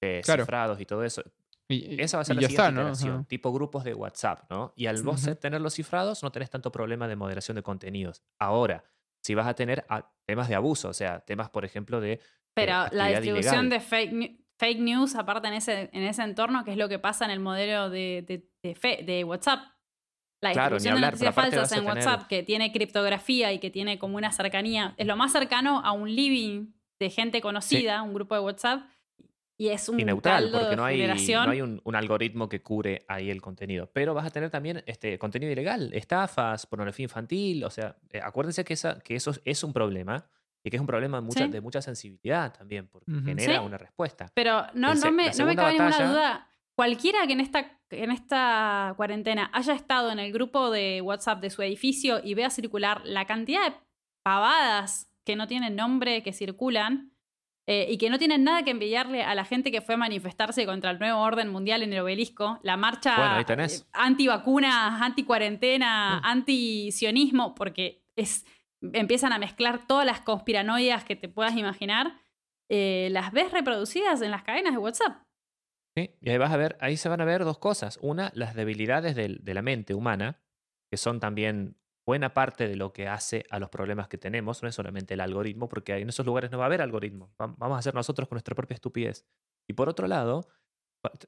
eh, 0.02 0.20
Claro. 0.24 0.42
cifrados 0.44 0.80
y 0.80 0.84
todo 0.86 1.04
eso. 1.04 1.22
Y, 1.68 2.02
Esa 2.02 2.16
va 2.16 2.22
a 2.22 2.24
ser 2.24 2.34
la 2.36 2.42
siguiente 2.42 2.60
está, 2.60 2.70
¿no? 2.72 2.80
iteración, 2.82 3.14
Ajá. 3.14 3.24
tipo 3.28 3.52
grupos 3.52 3.84
de 3.84 3.94
WhatsApp, 3.94 4.50
¿no? 4.50 4.72
Y 4.76 4.86
al 4.86 5.00
vos 5.02 5.22
tenerlos 5.40 5.74
cifrados, 5.74 6.22
no 6.24 6.32
tenés 6.32 6.50
tanto 6.50 6.72
problema 6.72 7.06
de 7.06 7.14
moderación 7.16 7.54
de 7.54 7.62
contenidos. 7.62 8.22
Ahora, 8.40 8.84
si 9.22 9.34
vas 9.36 9.46
a 9.46 9.54
tener 9.54 9.86
a- 9.88 10.10
temas 10.26 10.48
de 10.48 10.56
abuso, 10.56 10.88
o 10.88 10.92
sea, 10.92 11.20
temas, 11.20 11.48
por 11.50 11.64
ejemplo, 11.64 12.00
de 12.00 12.20
Pero 12.54 12.72
la 12.90 13.06
distribución 13.08 13.66
ilegal. 13.66 13.70
de 13.70 13.80
fake, 13.80 14.12
nu- 14.12 14.41
fake 14.62 14.78
news, 14.80 15.16
aparte 15.16 15.48
en 15.48 15.54
ese, 15.54 15.90
en 15.92 16.04
ese 16.04 16.22
entorno, 16.22 16.64
que 16.64 16.70
es 16.70 16.76
lo 16.76 16.88
que 16.88 17.00
pasa 17.00 17.24
en 17.24 17.32
el 17.32 17.40
modelo 17.40 17.90
de, 17.90 18.24
de, 18.28 18.48
de 18.62 18.74
fe- 18.76 19.02
de 19.04 19.24
WhatsApp. 19.24 19.58
La 20.40 20.52
Claro, 20.52 20.76
distribución 20.76 20.94
hablar, 20.94 21.10
de 21.18 21.24
noticias 21.26 21.34
falsas 21.34 21.72
en 21.72 21.84
tener- 21.84 21.94
WhatsApp, 21.94 22.28
que 22.28 22.42
tiene 22.44 22.70
criptografía 22.72 23.52
y 23.52 23.58
que 23.58 23.70
tiene 23.70 23.98
como 23.98 24.16
una 24.16 24.30
cercanía, 24.30 24.94
es 24.96 25.06
lo 25.06 25.16
más 25.16 25.32
cercano 25.32 25.80
a 25.84 25.90
un 25.92 26.08
living 26.14 26.72
de 27.00 27.10
gente 27.10 27.40
conocida, 27.40 28.02
un 28.02 28.14
grupo 28.14 28.34
de 28.36 28.40
WhatsApp, 28.40 28.82
y 29.58 29.68
es 29.68 29.88
un 29.88 29.98
y 30.00 30.04
neutral, 30.04 30.50
porque 30.52 30.76
no 30.76 30.84
hay, 30.84 31.06
no 31.06 31.50
hay 31.50 31.60
un, 31.60 31.80
un 31.84 31.94
algoritmo 31.94 32.48
que 32.48 32.62
cure 32.62 33.04
ahí 33.08 33.30
el 33.30 33.40
contenido. 33.40 33.90
Pero 33.92 34.14
vas 34.14 34.26
a 34.26 34.30
tener 34.30 34.50
también 34.50 34.82
este 34.86 35.18
contenido 35.18 35.52
ilegal, 35.52 35.90
estafas, 35.92 36.66
pornografía 36.66 37.04
infantil. 37.04 37.62
O 37.64 37.70
sea, 37.70 37.96
eh, 38.10 38.20
acuérdense 38.22 38.64
que, 38.64 38.74
esa, 38.74 39.00
que 39.00 39.14
eso 39.14 39.32
es 39.44 39.62
un 39.62 39.72
problema 39.72 40.26
y 40.64 40.70
que 40.70 40.76
es 40.76 40.80
un 40.80 40.86
problema 40.86 41.18
de 41.18 41.22
mucha, 41.26 41.44
Sí. 41.46 41.50
de 41.50 41.60
mucha 41.60 41.82
sensibilidad 41.82 42.52
también, 42.52 42.86
porque 42.88 43.10
genera 43.24 43.54
Sí. 43.60 43.64
una 43.66 43.78
respuesta. 43.78 44.30
Pero 44.34 44.66
no, 44.74 44.94
no 44.94 45.12
me, 45.12 45.30
no 45.30 45.46
me 45.46 45.56
cabe 45.56 45.72
ninguna 45.72 45.90
batalla- 45.90 46.08
duda. 46.10 46.48
Cualquiera 46.74 47.26
que 47.26 47.34
en 47.34 47.40
esta, 47.40 47.78
en 47.90 48.10
esta 48.10 48.94
cuarentena 48.96 49.50
haya 49.52 49.74
estado 49.74 50.10
en 50.10 50.18
el 50.18 50.32
grupo 50.32 50.70
de 50.70 51.00
WhatsApp 51.02 51.40
de 51.42 51.50
su 51.50 51.60
edificio 51.62 52.20
y 52.24 52.34
vea 52.34 52.48
circular 52.50 53.02
la 53.04 53.26
cantidad 53.26 53.62
de 53.70 53.76
pavadas 54.22 55.10
que 55.24 55.36
no 55.36 55.46
tienen 55.46 55.76
nombre 55.76 56.22
que 56.22 56.32
circulan 56.32 57.10
eh, 57.68 57.86
y 57.90 57.98
que 57.98 58.10
no 58.10 58.18
tienen 58.18 58.42
nada 58.42 58.64
que 58.64 58.72
envidiarle 58.72 59.22
a 59.22 59.34
la 59.36 59.44
gente 59.44 59.70
que 59.70 59.80
fue 59.82 59.94
a 59.94 59.98
manifestarse 59.98 60.66
contra 60.66 60.90
el 60.90 60.98
nuevo 60.98 61.20
orden 61.20 61.48
mundial 61.48 61.82
en 61.84 61.92
el 61.92 62.00
obelisco, 62.00 62.58
la 62.64 62.76
marcha 62.76 63.14
Bueno, 63.44 63.62
eh, 63.62 63.68
anti-vacunas, 63.92 65.00
anti-cuarentena, 65.00 66.20
Mm. 66.22 66.26
anti-sionismo, 66.26 67.54
porque 67.54 68.02
es, 68.16 68.44
empiezan 68.92 69.32
a 69.32 69.38
mezclar 69.38 69.86
todas 69.86 70.06
las 70.06 70.20
conspiranoias 70.20 71.04
que 71.04 71.16
te 71.16 71.28
puedas 71.28 71.56
imaginar 71.56 72.20
eh, 72.70 73.08
las 73.10 73.32
ves 73.32 73.52
reproducidas 73.52 74.22
en 74.22 74.30
las 74.30 74.42
cadenas 74.42 74.72
de 74.72 74.78
WhatsApp. 74.78 75.22
¿sí? 75.96 76.16
Y 76.20 76.30
ahí, 76.30 76.38
vas 76.38 76.52
a 76.52 76.56
ver, 76.56 76.76
ahí 76.80 76.96
se 76.96 77.08
van 77.08 77.20
a 77.20 77.24
ver 77.24 77.44
dos 77.44 77.58
cosas. 77.58 77.98
Una, 78.02 78.30
las 78.34 78.54
debilidades 78.54 79.14
del- 79.14 79.44
de 79.44 79.54
la 79.54 79.62
mente 79.62 79.94
humana, 79.94 80.40
que 80.90 80.96
son 80.96 81.20
también 81.20 81.76
buena 82.06 82.34
parte 82.34 82.66
de 82.68 82.76
lo 82.76 82.92
que 82.92 83.06
hace 83.08 83.44
a 83.50 83.58
los 83.58 83.68
problemas 83.68 84.08
que 84.08 84.18
tenemos, 84.18 84.62
no 84.62 84.68
es 84.68 84.74
solamente 84.74 85.14
el 85.14 85.20
algoritmo, 85.20 85.68
porque 85.68 85.96
en 85.98 86.08
esos 86.08 86.26
lugares 86.26 86.50
no 86.50 86.58
va 86.58 86.64
a 86.64 86.66
haber 86.66 86.82
algoritmo, 86.82 87.32
va- 87.40 87.54
vamos 87.58 87.76
a 87.76 87.78
hacer 87.78 87.94
nosotros 87.94 88.28
con 88.28 88.36
nuestra 88.36 88.54
propia 88.54 88.74
estupidez. 88.74 89.24
Y 89.68 89.74
por 89.74 89.88
otro 89.88 90.06
lado, 90.08 90.48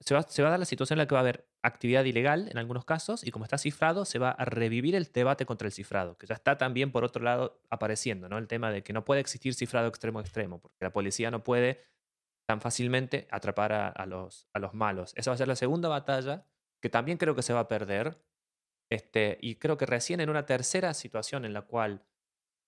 se 0.01 0.15
va, 0.15 0.21
a 0.21 0.51
dar 0.51 0.59
la 0.59 0.65
situación 0.65 0.97
en 0.97 1.01
la 1.01 1.09
que 1.09 1.15
va 1.15 1.21
a 1.21 1.23
haber 1.23 1.49
actividad 1.63 2.05
ilegal 2.05 2.49
en 2.49 2.59
algunos 2.59 2.85
casos, 2.85 3.27
y 3.27 3.31
como 3.31 3.45
está 3.45 3.59
cifrado, 3.59 4.05
se 4.05 4.19
va 4.19 4.31
a 4.31 4.45
revivir 4.45 4.95
el 4.95 5.05
debate 5.05 5.47
contra 5.47 5.67
el 5.67 5.73
cifrado, 5.73 6.17
que 6.17 6.27
ya 6.27 6.35
está 6.35 6.59
también 6.59 6.93
por 6.93 7.05
otro 7.05 7.23
lado 7.23 7.61
apareciendo, 7.71 8.29
¿no? 8.29 8.39
El 8.39 8.47
tema 8.47 8.71
de 8.71 8.83
que 8.83 8.93
no 8.93 9.05
puede 9.05 9.21
existir 9.21 9.55
cifrado 9.55 9.89
extremo 9.89 10.21
a 10.21 10.23
extremo, 10.23 10.61
porque 10.61 10.77
la 10.81 10.93
policía 10.93 11.31
no 11.31 11.43
puede 11.43 11.81
tan 12.47 12.61
fácilmente 12.61 13.27
atrapar 13.31 13.73
a, 13.73 13.89
a 13.89 14.07
los, 14.07 14.49
a 14.53 14.59
los 14.59 14.75
malos. 14.75 15.13
Esa 15.17 15.31
va 15.31 15.35
a 15.35 15.39
ser 15.39 15.49
la 15.49 15.57
segunda 15.57 15.89
batalla, 15.89 16.47
que 16.81 16.91
también 16.91 17.19
creo 17.19 17.35
que 17.35 17.43
se 17.43 17.53
va 17.53 17.61
a 17.61 17.69
perder. 17.69 18.23
Este, 18.91 19.39
y 19.41 19.57
creo 19.57 19.77
que 19.77 19.87
recién 19.87 20.21
en 20.21 20.29
una 20.29 20.47
tercera 20.47 20.93
situación 20.95 21.45
en 21.45 21.55
la 21.55 21.63
cual 21.63 22.05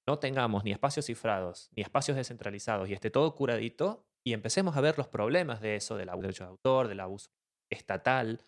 no 0.09 0.19
tengamos 0.19 0.65
ni 0.65 0.73
espacios 0.73 1.07
cifrados, 1.07 1.71
ni 1.77 1.83
espacios 1.83 2.17
descentralizados, 2.17 2.89
y 2.89 2.95
esté 2.95 3.11
todo 3.11 3.35
curadito, 3.35 4.07
y 4.27 4.33
empecemos 4.33 4.77
a 4.77 4.81
ver 4.81 4.99
los 4.99 5.07
problemas 5.07 5.61
de 5.61 5.77
eso, 5.77 5.97
del 5.97 6.09
abuso 6.09 6.43
de 6.43 6.51
autor, 6.51 6.89
del 6.89 6.99
abuso 6.99 7.31
estatal, 7.71 8.45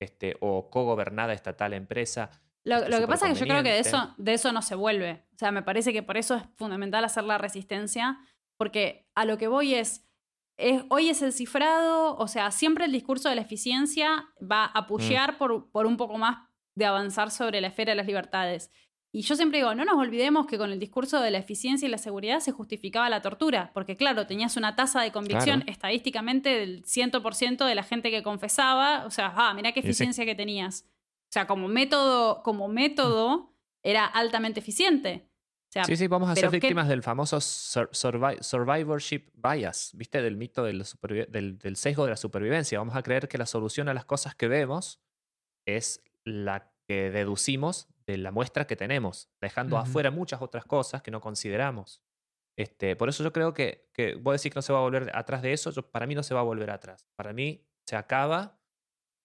este, 0.00 0.36
o 0.40 0.68
cogobernada 0.68 1.32
estatal 1.32 1.74
empresa. 1.74 2.28
Lo, 2.64 2.78
Esto 2.78 2.88
lo 2.88 2.98
que 2.98 3.06
pasa 3.06 3.28
es 3.28 3.34
que 3.34 3.44
yo 3.44 3.46
creo 3.46 3.62
que 3.62 3.70
de 3.70 3.78
eso, 3.78 4.12
de 4.18 4.34
eso 4.34 4.50
no 4.50 4.62
se 4.62 4.74
vuelve. 4.74 5.24
O 5.32 5.38
sea, 5.38 5.52
me 5.52 5.62
parece 5.62 5.92
que 5.92 6.02
por 6.02 6.16
eso 6.16 6.34
es 6.34 6.42
fundamental 6.56 7.04
hacer 7.04 7.22
la 7.22 7.38
resistencia, 7.38 8.18
porque 8.56 9.08
a 9.14 9.24
lo 9.24 9.38
que 9.38 9.46
voy 9.46 9.76
es, 9.76 10.04
es 10.56 10.82
hoy 10.88 11.08
es 11.08 11.22
el 11.22 11.32
cifrado, 11.32 12.16
o 12.16 12.26
sea, 12.26 12.50
siempre 12.50 12.86
el 12.86 12.92
discurso 12.92 13.28
de 13.28 13.36
la 13.36 13.42
eficiencia 13.42 14.28
va 14.40 14.64
a 14.64 14.88
pushear 14.88 15.38
por, 15.38 15.70
por 15.70 15.86
un 15.86 15.96
poco 15.96 16.18
más 16.18 16.48
de 16.74 16.86
avanzar 16.86 17.30
sobre 17.30 17.60
la 17.60 17.68
esfera 17.68 17.92
de 17.92 17.96
las 17.96 18.06
libertades. 18.06 18.72
Y 19.14 19.20
yo 19.22 19.36
siempre 19.36 19.58
digo, 19.58 19.74
no 19.74 19.84
nos 19.84 19.96
olvidemos 19.98 20.46
que 20.46 20.56
con 20.56 20.72
el 20.72 20.78
discurso 20.78 21.20
de 21.20 21.30
la 21.30 21.36
eficiencia 21.38 21.86
y 21.86 21.90
la 21.90 21.98
seguridad 21.98 22.40
se 22.40 22.50
justificaba 22.52 23.10
la 23.10 23.20
tortura, 23.20 23.70
porque 23.74 23.94
claro, 23.94 24.26
tenías 24.26 24.56
una 24.56 24.74
tasa 24.74 25.02
de 25.02 25.12
convicción 25.12 25.60
Claro. 25.60 25.70
estadísticamente 25.72 26.48
del 26.48 26.82
100% 26.84 27.66
de 27.66 27.74
la 27.74 27.82
gente 27.82 28.10
que 28.10 28.22
confesaba, 28.22 29.04
o 29.04 29.10
sea, 29.10 29.34
ah, 29.36 29.52
mirá 29.52 29.72
qué 29.72 29.80
eficiencia 29.80 30.24
que 30.24 30.34
tenías. 30.34 30.86
O 31.28 31.32
sea, 31.32 31.46
como 31.46 31.68
método, 31.68 32.42
como 32.42 32.68
método 32.68 33.52
era 33.82 34.06
altamente 34.06 34.60
eficiente. 34.60 35.28
O 35.68 35.72
sea, 35.72 35.84
Sí, 35.84 35.96
sí, 35.96 36.06
vamos 36.06 36.30
a 36.30 36.34
ser 36.34 36.50
víctimas 36.50 36.88
del 36.88 37.02
famoso 37.02 37.38
sur- 37.40 37.90
survi- 37.92 38.40
survivorship 38.42 39.30
bias, 39.34 39.90
¿viste? 39.94 40.22
Del 40.22 40.36
mito 40.36 40.64
del, 40.64 40.84
del 41.58 41.76
sesgo 41.76 42.04
de 42.04 42.10
la 42.10 42.16
supervivencia. 42.16 42.78
Vamos 42.78 42.94
a 42.96 43.02
creer 43.02 43.28
que 43.28 43.36
la 43.38 43.46
solución 43.46 43.88
a 43.90 43.94
las 43.94 44.04
cosas 44.06 44.34
que 44.34 44.48
vemos 44.48 45.00
es 45.66 46.02
la 46.24 46.70
que 46.86 47.10
deducimos 47.10 47.88
de 48.12 48.18
la 48.18 48.30
muestra 48.30 48.66
que 48.66 48.76
tenemos, 48.76 49.30
dejando 49.40 49.76
Ujú. 49.76 49.82
afuera 49.84 50.10
muchas 50.10 50.40
otras 50.42 50.64
cosas 50.64 51.02
que 51.02 51.10
no 51.10 51.20
consideramos. 51.20 52.02
Este, 52.56 52.96
por 52.96 53.08
eso 53.08 53.24
yo 53.24 53.32
creo 53.32 53.52
que, 53.54 53.88
que 53.94 54.14
vos 54.14 54.34
decís 54.34 54.52
que 54.52 54.58
no 54.58 54.62
se 54.62 54.72
va 54.72 54.78
a 54.80 54.82
volver 54.82 55.10
atrás 55.14 55.42
de 55.42 55.52
eso, 55.52 55.70
yo- 55.70 55.90
para 55.90 56.06
mí 56.06 56.14
no 56.14 56.22
se 56.22 56.34
va 56.34 56.40
a 56.40 56.44
volver 56.44 56.70
atrás. 56.70 57.06
Para 57.16 57.32
mí 57.32 57.66
se 57.86 57.96
acaba 57.96 58.58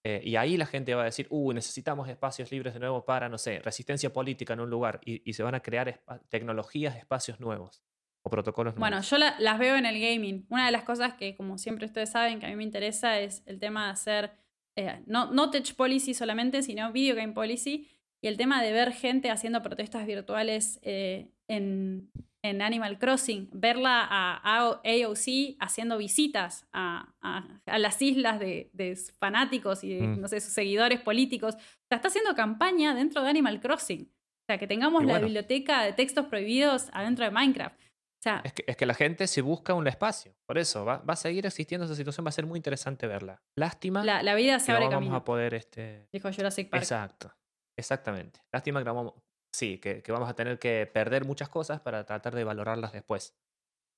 Eh, 0.04 0.22
y 0.24 0.36
ahí 0.36 0.56
la 0.56 0.64
gente 0.64 0.94
va 0.94 1.02
a 1.02 1.06
decir, 1.06 1.26
uh, 1.28 1.52
necesitamos 1.52 2.08
espacios 2.08 2.50
libres 2.52 2.72
de 2.72 2.78
nuevo 2.80 3.04
para, 3.04 3.28
no 3.28 3.36
sé, 3.36 3.58
resistencia 3.58 4.12
política 4.12 4.52
en 4.54 4.60
un 4.60 4.70
lugar. 4.70 5.00
Y, 5.04 5.28
y 5.28 5.32
se 5.34 5.42
van 5.42 5.56
a 5.56 5.60
crear 5.60 5.88
espa- 5.88 6.20
tecnologías, 6.28 6.96
espacios 6.96 7.40
nuevos 7.40 7.82
o 8.22 8.30
protocolos 8.30 8.74
nuevos. 8.76 8.88
Bueno, 8.90 9.02
yo 9.02 9.18
la- 9.18 9.34
las 9.40 9.58
veo 9.58 9.74
en 9.76 9.86
el 9.86 10.00
gaming. 10.00 10.46
Una 10.50 10.66
de 10.66 10.72
las 10.72 10.84
cosas 10.84 11.14
que, 11.14 11.34
como 11.36 11.58
siempre 11.58 11.84
ustedes 11.86 12.12
saben, 12.12 12.38
que 12.38 12.46
a 12.46 12.48
mí 12.48 12.54
me 12.56 12.62
interesa 12.62 13.18
es 13.18 13.42
el 13.46 13.58
tema 13.58 13.86
de 13.86 13.90
hacer, 13.90 14.30
eh, 14.76 15.02
no, 15.06 15.32
no 15.32 15.50
touch 15.50 15.74
policy 15.74 16.14
solamente, 16.14 16.62
sino 16.62 16.92
video 16.92 17.16
game 17.16 17.32
policy. 17.32 17.88
Y 18.22 18.28
el 18.28 18.36
tema 18.36 18.62
de 18.62 18.72
ver 18.72 18.92
gente 18.92 19.30
haciendo 19.30 19.62
protestas 19.62 20.06
virtuales 20.06 20.80
eh, 20.82 21.30
en, 21.48 22.10
en 22.42 22.62
Animal 22.62 22.98
Crossing. 22.98 23.48
Verla 23.52 24.06
a, 24.10 24.58
AOC 24.82 25.56
haciendo 25.60 25.98
visitas 25.98 26.66
a, 26.72 27.12
a- 27.22 27.60
a 27.66 27.78
las 27.78 28.00
islas 28.02 28.40
de, 28.40 28.70
de 28.72 28.96
fanáticos 29.20 29.84
y 29.84 29.94
de, 29.94 30.00
Mm. 30.02 30.20
no 30.20 30.28
sé, 30.28 30.40
sus 30.40 30.52
seguidores 30.52 31.00
políticos. 31.00 31.54
O 31.54 31.58
sea, 31.88 31.96
está 31.96 32.08
haciendo 32.08 32.34
campaña 32.34 32.94
dentro 32.94 33.22
de 33.22 33.30
Animal 33.30 33.60
Crossing. 33.60 34.02
O 34.02 34.44
sea, 34.50 34.58
que 34.58 34.66
tengamos 34.66 35.02
Y 35.02 35.06
la 35.06 35.12
bueno. 35.14 35.26
biblioteca 35.26 35.82
de 35.84 35.92
textos 35.92 36.26
prohibidos 36.26 36.88
adentro 36.92 37.24
de 37.24 37.30
Minecraft. 37.30 37.78
O 37.80 38.20
sea, 38.20 38.40
Es 38.44 38.52
que, 38.52 38.64
es 38.66 38.76
que 38.76 38.84
la 38.86 38.94
gente 38.94 39.28
se 39.28 39.42
busca 39.42 39.74
un 39.74 39.86
espacio. 39.86 40.34
Por 40.44 40.58
eso, 40.58 40.84
va, 40.84 40.98
va 40.98 41.12
a 41.12 41.16
seguir 41.16 41.46
existiendo 41.46 41.84
esa 41.84 41.94
situación, 41.94 42.26
va 42.26 42.30
a 42.30 42.32
ser 42.32 42.46
muy 42.46 42.56
interesante 42.58 43.06
verla. 43.06 43.40
Lástima 43.56 44.02
La, 44.04 44.24
la 44.24 44.34
vida 44.34 44.54
que 44.54 44.60
se 44.60 44.72
no 44.72 44.76
abre 44.78 44.86
vamos 44.86 44.98
camino, 45.00 45.16
a 45.16 45.24
poder... 45.24 45.54
Este... 45.54 46.08
dijo 46.12 46.28
Jurassic 46.32 46.68
Park. 46.68 46.82
Exacto, 46.82 47.32
exactamente. 47.78 48.40
Lástima 48.52 48.82
que 48.82 48.90
vamos... 48.90 49.14
Sí, 49.50 49.78
que, 49.78 50.02
que 50.02 50.12
vamos 50.12 50.28
a 50.28 50.34
tener 50.34 50.58
que 50.58 50.86
perder 50.92 51.24
muchas 51.24 51.48
cosas 51.48 51.80
para 51.80 52.04
tratar 52.04 52.34
de 52.34 52.44
valorarlas 52.44 52.92
después. 52.92 53.34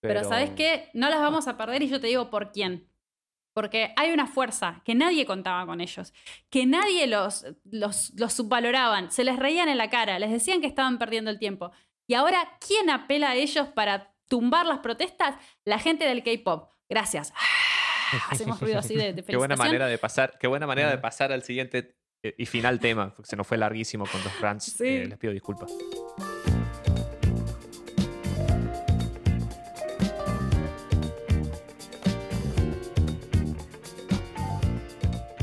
Pero, 0.00 0.22
¿sabes 0.24 0.50
qué? 0.50 0.90
No 0.94 1.10
las 1.10 1.20
vamos 1.20 1.48
a 1.48 1.56
perder 1.56 1.82
y 1.82 1.88
yo 1.88 2.00
te 2.00 2.06
digo 2.06 2.30
por 2.30 2.52
quién. 2.52 2.88
Porque 3.52 3.92
hay 3.96 4.12
una 4.12 4.28
fuerza 4.28 4.80
que 4.84 4.94
nadie 4.94 5.26
contaba 5.26 5.66
con 5.66 5.80
ellos, 5.80 6.14
que 6.50 6.66
nadie 6.66 7.08
los, 7.08 7.44
los, 7.64 8.12
los 8.16 8.32
subvaloraban, 8.32 9.10
se 9.10 9.24
les 9.24 9.36
reían 9.38 9.68
en 9.68 9.76
la 9.76 9.90
cara, 9.90 10.18
les 10.20 10.30
decían 10.30 10.60
que 10.60 10.68
estaban 10.68 10.98
perdiendo 10.98 11.30
el 11.30 11.38
tiempo. 11.40 11.72
Y 12.06 12.14
ahora, 12.14 12.56
¿quién 12.64 12.88
apela 12.88 13.30
a 13.30 13.34
ellos 13.34 13.68
para 13.68 14.14
tumbar 14.28 14.66
las 14.66 14.78
protestas? 14.78 15.34
La 15.64 15.80
gente 15.80 16.04
del 16.06 16.22
K-pop. 16.22 16.70
Gracias. 16.88 17.32
Hacemos 18.30 18.60
ruido 18.60 18.78
así 18.78 18.94
de, 18.94 19.12
de 19.12 19.22
Qué 19.24 19.36
buena 19.36 19.56
manera 19.56 19.86
de 19.88 19.98
pasar, 19.98 20.38
qué 20.38 20.46
buena 20.46 20.66
manera 20.66 20.90
de 20.90 20.96
Mm. 20.96 21.02
pasar 21.02 21.32
al 21.32 21.42
siguiente 21.42 21.96
y 22.22 22.46
final 22.46 22.78
tema, 22.80 23.12
porque 23.14 23.28
se 23.30 23.36
nos 23.36 23.46
fue 23.46 23.56
larguísimo 23.58 24.04
con 24.06 24.22
los 24.22 24.40
rants. 24.40 24.64
Sí. 24.76 24.84
eh, 24.86 25.06
les 25.06 25.18
pido 25.18 25.32
disculpas. 25.32 25.70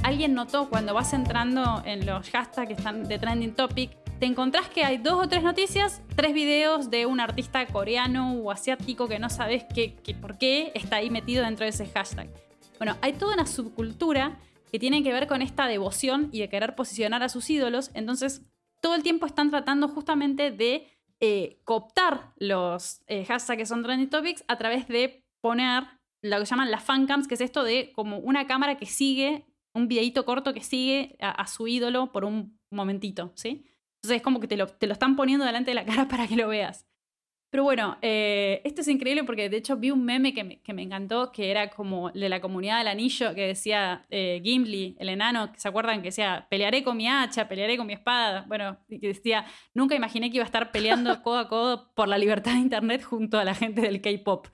alguien 0.04 0.34
notó 0.34 0.70
cuando 0.70 0.94
vas 0.94 1.14
entrando 1.14 1.82
en 1.86 2.06
los 2.06 2.30
hashtags 2.30 2.68
que 2.68 2.74
están 2.74 3.08
de 3.08 3.20
trending 3.20 3.54
topic, 3.54 3.92
te 4.20 4.26
encontrás 4.26 4.70
que 4.70 4.84
hay 4.84 4.98
dos 4.98 5.26
o 5.26 5.28
tres 5.28 5.44
noticias, 5.44 6.02
tres 6.16 6.34
videos 6.34 6.90
de 6.90 7.06
un 7.06 7.20
artista 7.20 7.66
coreano 7.68 8.34
o 8.34 8.52
asiático 8.52 9.08
que 9.08 9.20
no 9.20 9.30
sabes 9.30 9.66
qué, 9.76 9.96
qué- 10.04 10.16
por 10.16 10.38
qué 10.38 10.72
está 10.76 10.98
ahí 10.98 11.10
metido 11.10 11.44
dentro 11.44 11.66
de 11.66 11.70
ese 11.70 11.86
hashtag. 11.88 12.30
Bueno, 12.80 12.96
hay 13.02 13.14
toda 13.14 13.34
una 13.34 13.46
subcultura 13.46 14.38
que 14.78 14.80
tiene 14.80 15.02
que 15.02 15.12
ver 15.12 15.26
con 15.26 15.42
esta 15.42 15.66
devoción 15.66 16.30
y 16.32 16.40
de 16.40 16.50
querer 16.50 16.76
posicionar 16.76 17.24
a 17.24 17.30
sus 17.30 17.50
ídolos, 17.50 17.90
entonces 17.96 18.46
todo 18.80 18.94
el 18.94 19.02
tiempo 19.02 19.26
están 19.26 19.50
tratando 19.50 19.88
justamente 19.88 20.52
de 20.52 20.88
eh, 21.20 21.60
cooptar 21.64 22.36
los 22.38 23.02
eh, 23.08 23.26
hashtags 23.26 23.58
que 23.58 23.66
son 23.66 23.82
trending 23.82 24.12
topics 24.12 24.44
a 24.48 24.56
través 24.60 24.88
de 24.88 25.26
poner 25.42 25.84
lo 26.22 26.38
que 26.38 26.46
llaman 26.46 26.70
las 26.70 26.84
fancams, 26.84 27.28
que 27.28 27.34
es 27.34 27.42
esto 27.42 27.64
de 27.64 27.92
como 27.92 28.20
una 28.20 28.46
cámara 28.46 28.78
que 28.78 28.86
sigue, 28.86 29.48
un 29.74 29.88
videíto 29.88 30.26
corto 30.26 30.54
que 30.54 30.62
sigue 30.62 31.18
a, 31.22 31.32
a 31.32 31.48
su 31.48 31.68
ídolo 31.68 32.12
por 32.12 32.24
un 32.24 32.60
momentito, 32.70 33.32
¿sí? 33.34 33.66
Entonces 33.96 34.18
es 34.18 34.22
como 34.22 34.40
que 34.40 34.48
te 34.48 34.58
lo, 34.58 34.68
te 34.68 34.86
lo 34.86 34.94
están 34.94 35.16
poniendo 35.16 35.44
delante 35.44 35.72
de 35.72 35.76
la 35.76 35.86
cara 35.92 36.08
para 36.08 36.28
que 36.28 36.36
lo 36.36 36.50
veas. 36.50 36.86
Pero 37.50 37.64
bueno, 37.64 37.98
eh, 38.02 38.62
esto 38.66 38.82
es 38.82 38.90
increíble 38.90 39.24
porque 39.24 39.50
de 39.50 39.58
hecho 39.58 39.78
vi 39.78 39.90
un 39.90 40.04
meme 40.04 40.34
que 40.34 40.44
me, 40.44 40.62
que 40.62 40.74
me 40.74 40.82
encantó, 40.82 41.32
que 41.32 41.50
era 41.50 41.70
como 41.70 42.12
de 42.12 42.28
la 42.28 42.42
comunidad 42.42 42.80
del 42.80 42.90
anillo, 42.90 43.34
que 43.34 43.48
decía 43.48 44.06
eh, 44.10 44.42
Gimli, 44.44 44.98
el 45.00 45.08
enano, 45.10 45.52
¿se 45.56 45.68
acuerdan? 45.70 46.02
Que 46.02 46.10
decía, 46.10 46.46
pelearé 46.50 46.84
con 46.84 46.98
mi 46.98 47.08
hacha, 47.08 47.48
pelearé 47.48 47.78
con 47.78 47.88
mi 47.88 47.94
espada. 47.94 48.44
Bueno, 48.48 48.78
y 48.90 49.00
que 49.00 49.08
decía, 49.08 49.46
nunca 49.74 49.96
imaginé 49.96 50.30
que 50.30 50.38
iba 50.38 50.44
a 50.44 50.46
estar 50.46 50.72
peleando 50.72 51.22
codo 51.24 51.38
a 51.38 51.48
codo 51.48 51.94
por 51.96 52.10
la 52.10 52.18
libertad 52.18 52.54
de 52.54 52.60
Internet 52.60 53.04
junto 53.04 53.40
a 53.40 53.46
la 53.46 53.56
gente 53.56 53.82
del 53.82 54.02
K-Pop. 54.02 54.48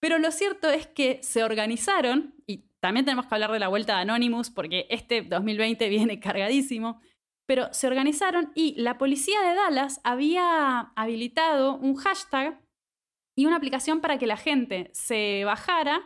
Pero 0.00 0.18
lo 0.18 0.30
cierto 0.32 0.68
es 0.68 0.88
que 0.88 1.20
se 1.22 1.44
organizaron, 1.44 2.34
y 2.46 2.68
también 2.80 3.04
tenemos 3.04 3.26
que 3.26 3.34
hablar 3.34 3.52
de 3.52 3.60
la 3.60 3.68
vuelta 3.68 3.94
de 3.94 4.02
Anonymous, 4.02 4.50
porque 4.50 4.86
este 4.90 5.22
2020 5.22 5.88
viene 5.88 6.20
cargadísimo, 6.20 7.00
pero 7.46 7.72
se 7.72 7.86
organizaron 7.86 8.52
y 8.54 8.74
la 8.80 8.98
policía 8.98 9.40
de 9.40 9.54
Dallas 9.54 10.00
había 10.04 10.92
habilitado 10.96 11.76
un 11.76 11.94
hashtag 11.94 12.60
y 13.36 13.46
una 13.46 13.56
aplicación 13.56 14.00
para 14.00 14.18
que 14.18 14.26
la 14.26 14.36
gente 14.36 14.90
se 14.92 15.44
bajara 15.44 16.02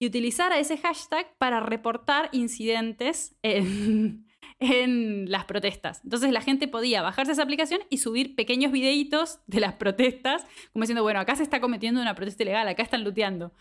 y 0.00 0.06
utilizara 0.06 0.58
ese 0.58 0.78
hashtag 0.78 1.36
para 1.38 1.60
reportar 1.60 2.30
incidentes 2.32 3.36
en, 3.42 4.24
las 5.28 5.44
protestas. 5.44 6.00
Entonces 6.02 6.32
la 6.32 6.40
gente 6.40 6.68
podía 6.68 7.02
bajarse 7.02 7.32
esa 7.32 7.42
aplicación 7.42 7.82
y 7.90 7.98
subir 7.98 8.34
pequeños 8.34 8.72
videitos 8.72 9.40
de 9.46 9.60
las 9.60 9.74
protestas, 9.74 10.44
como 10.72 10.82
diciendo, 10.82 11.02
bueno, 11.02 11.20
acá 11.20 11.36
se 11.36 11.42
está 11.42 11.60
cometiendo 11.60 12.00
una 12.00 12.14
protesta 12.14 12.42
ilegal, 12.42 12.66
acá 12.66 12.82
están 12.82 13.04
luteando. 13.04 13.52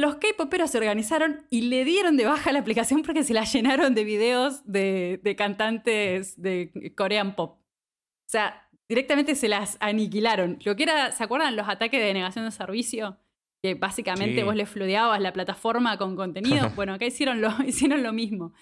Los 0.00 0.16
K-poperos 0.16 0.70
se 0.70 0.78
organizaron 0.78 1.46
y 1.50 1.62
le 1.62 1.84
dieron 1.84 2.16
de 2.16 2.24
baja 2.24 2.52
la 2.52 2.60
aplicación 2.60 3.02
porque 3.02 3.22
se 3.22 3.34
la 3.34 3.44
llenaron 3.44 3.94
de 3.94 4.04
videos 4.04 4.62
de, 4.64 5.20
de 5.22 5.36
cantantes 5.36 6.40
de 6.40 6.92
Korean 6.96 7.34
pop. 7.36 7.58
O 7.60 8.30
sea, 8.30 8.68
directamente 8.88 9.34
se 9.34 9.48
las 9.48 9.76
aniquilaron. 9.80 10.58
Lo 10.64 10.74
que 10.76 10.84
era, 10.84 11.12
¿se 11.12 11.22
acuerdan 11.24 11.54
los 11.56 11.68
ataques 11.68 12.00
de 12.00 12.06
denegación 12.06 12.44
de 12.44 12.50
servicio? 12.50 13.18
Que 13.62 13.74
básicamente 13.74 14.36
Sí. 14.36 14.42
vos 14.42 14.54
le 14.56 14.64
flodeabas 14.64 15.20
la 15.20 15.32
plataforma 15.32 15.98
con 15.98 16.16
contenido. 16.16 16.70
Bueno, 16.76 16.94
acá 16.94 17.04
hicieron 17.06 17.40
lo, 17.42 17.50
hicieron 17.66 18.02
lo 18.02 18.12
mismo. 18.12 18.52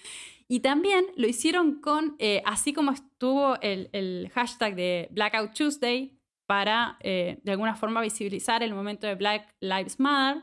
Y 0.48 0.60
también 0.60 1.04
lo 1.16 1.28
hicieron 1.28 1.80
con, 1.80 2.16
eh, 2.18 2.42
así 2.46 2.72
como 2.72 2.90
estuvo 2.90 3.60
el, 3.60 3.90
el 3.92 4.30
hashtag 4.34 4.74
de 4.74 5.08
Blackout 5.12 5.52
Tuesday 5.54 6.18
para 6.48 6.96
eh, 7.00 7.38
de 7.42 7.52
alguna 7.52 7.74
forma 7.76 8.00
visibilizar 8.00 8.62
el 8.62 8.72
momento 8.74 9.06
de 9.06 9.14
Black 9.14 9.54
Lives 9.60 10.00
Matter, 10.00 10.42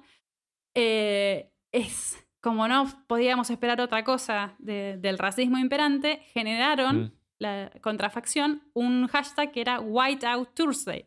eh, 0.76 1.52
es 1.72 2.22
como 2.42 2.68
no 2.68 2.86
podíamos 3.08 3.50
esperar 3.50 3.82
otra 3.82 4.04
cosa 4.04 4.56
de- 4.60 4.98
del 4.98 5.18
racismo 5.18 5.58
imperante, 5.58 6.20
generaron 6.34 7.06
Mm. 7.06 7.12
la 7.40 7.72
contrafacción 7.82 8.62
un 8.74 9.08
hashtag 9.08 9.52
que 9.52 9.62
era 9.62 9.80
Whiteout 9.80 10.54
Thursday. 10.54 11.06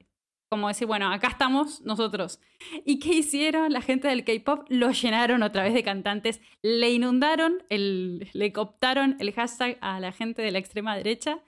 Como 0.51 0.67
decir, 0.69 0.87
bueno, 0.89 1.13
acá 1.13 1.29
estamos 1.29 1.83
nosotros. 1.83 2.41
¿Y 2.87 2.99
qué 2.99 3.11
hicieron? 3.15 3.71
La 3.73 3.83
gente 3.83 4.09
del 4.09 4.25
K-pop 4.25 4.65
lo 4.71 4.91
llenaron 4.91 5.43
otra 5.43 5.63
vez 5.63 5.75
de 5.75 5.83
cantantes, 5.85 6.41
le 6.63 6.91
inundaron, 6.91 7.63
el, 7.69 8.29
le 8.33 8.53
cooptaron 8.53 9.17
el 9.21 9.33
hashtag 9.35 9.77
a 9.83 10.01
la 10.01 10.11
gente 10.11 10.41
de 10.43 10.51
la 10.51 10.59
extrema 10.59 10.97
derecha. 10.97 11.39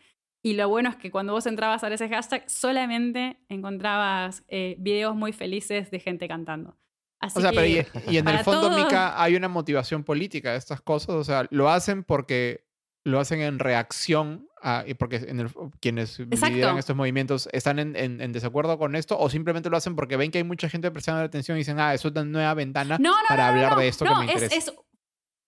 Y 0.42 0.52
lo 0.52 0.68
bueno 0.68 0.90
es 0.90 0.96
que 0.96 1.10
cuando 1.10 1.32
vos 1.32 1.46
entrabas 1.46 1.82
a 1.82 1.88
ese 1.88 2.08
hashtag, 2.10 2.48
solamente 2.48 3.38
encontrabas 3.48 4.44
eh, 4.48 4.76
videos 4.78 5.16
muy 5.16 5.32
felices 5.32 5.90
de 5.90 5.98
gente 6.00 6.28
cantando. 6.28 6.76
Así 7.20 7.38
O 7.38 7.42
sea, 7.42 7.50
pero 7.50 7.66
y, 7.66 8.16
en 8.16 8.26
el 8.28 8.38
fondo, 8.40 8.68
todo- 8.70 8.78
Mika, 8.84 9.22
hay 9.22 9.36
una 9.36 9.48
motivación 9.48 10.04
política 10.04 10.52
de 10.52 10.58
estas 10.58 10.80
cosas. 10.80 11.10
O 11.16 11.24
sea, 11.24 11.46
lo 11.50 11.68
hacen 11.70 12.02
porque 12.02 12.66
lo 13.04 13.20
hacen 13.20 13.40
en 13.40 13.58
reacción 13.58 14.48
a. 14.62 14.84
Y 14.86 14.94
porque 14.94 15.16
en 15.16 15.40
el- 15.40 15.50
quienes 15.80 16.18
lideran 16.18 16.78
estos 16.78 16.96
movimientos 16.96 17.48
están 17.52 17.78
en, 17.78 17.94
en- 17.96 18.20
en 18.20 18.32
desacuerdo 18.32 18.78
con 18.78 18.96
esto, 18.96 19.18
o 19.18 19.28
simplemente 19.30 19.68
lo 19.70 19.76
hacen 19.76 19.96
porque 19.96 20.16
ven 20.16 20.30
que 20.30 20.38
hay 20.38 20.44
mucha 20.44 20.68
gente 20.68 20.90
prestando 20.90 21.22
atención 21.22 21.56
y 21.56 21.60
dicen, 21.60 21.78
ah, 21.78 21.92
eso 21.94 22.08
es 22.08 22.12
una 22.12 22.24
nueva 22.24 22.54
ventana 22.54 22.96
No, 22.98 23.10
no, 23.10 23.16
para 23.28 23.44
no, 23.44 23.48
hablar 23.50 23.76
de 23.76 23.88
esto 23.88 24.04
que 24.06 24.14
me 24.14 24.24
es- 24.26 24.32
interesa. 24.32 24.54
es- 24.56 24.72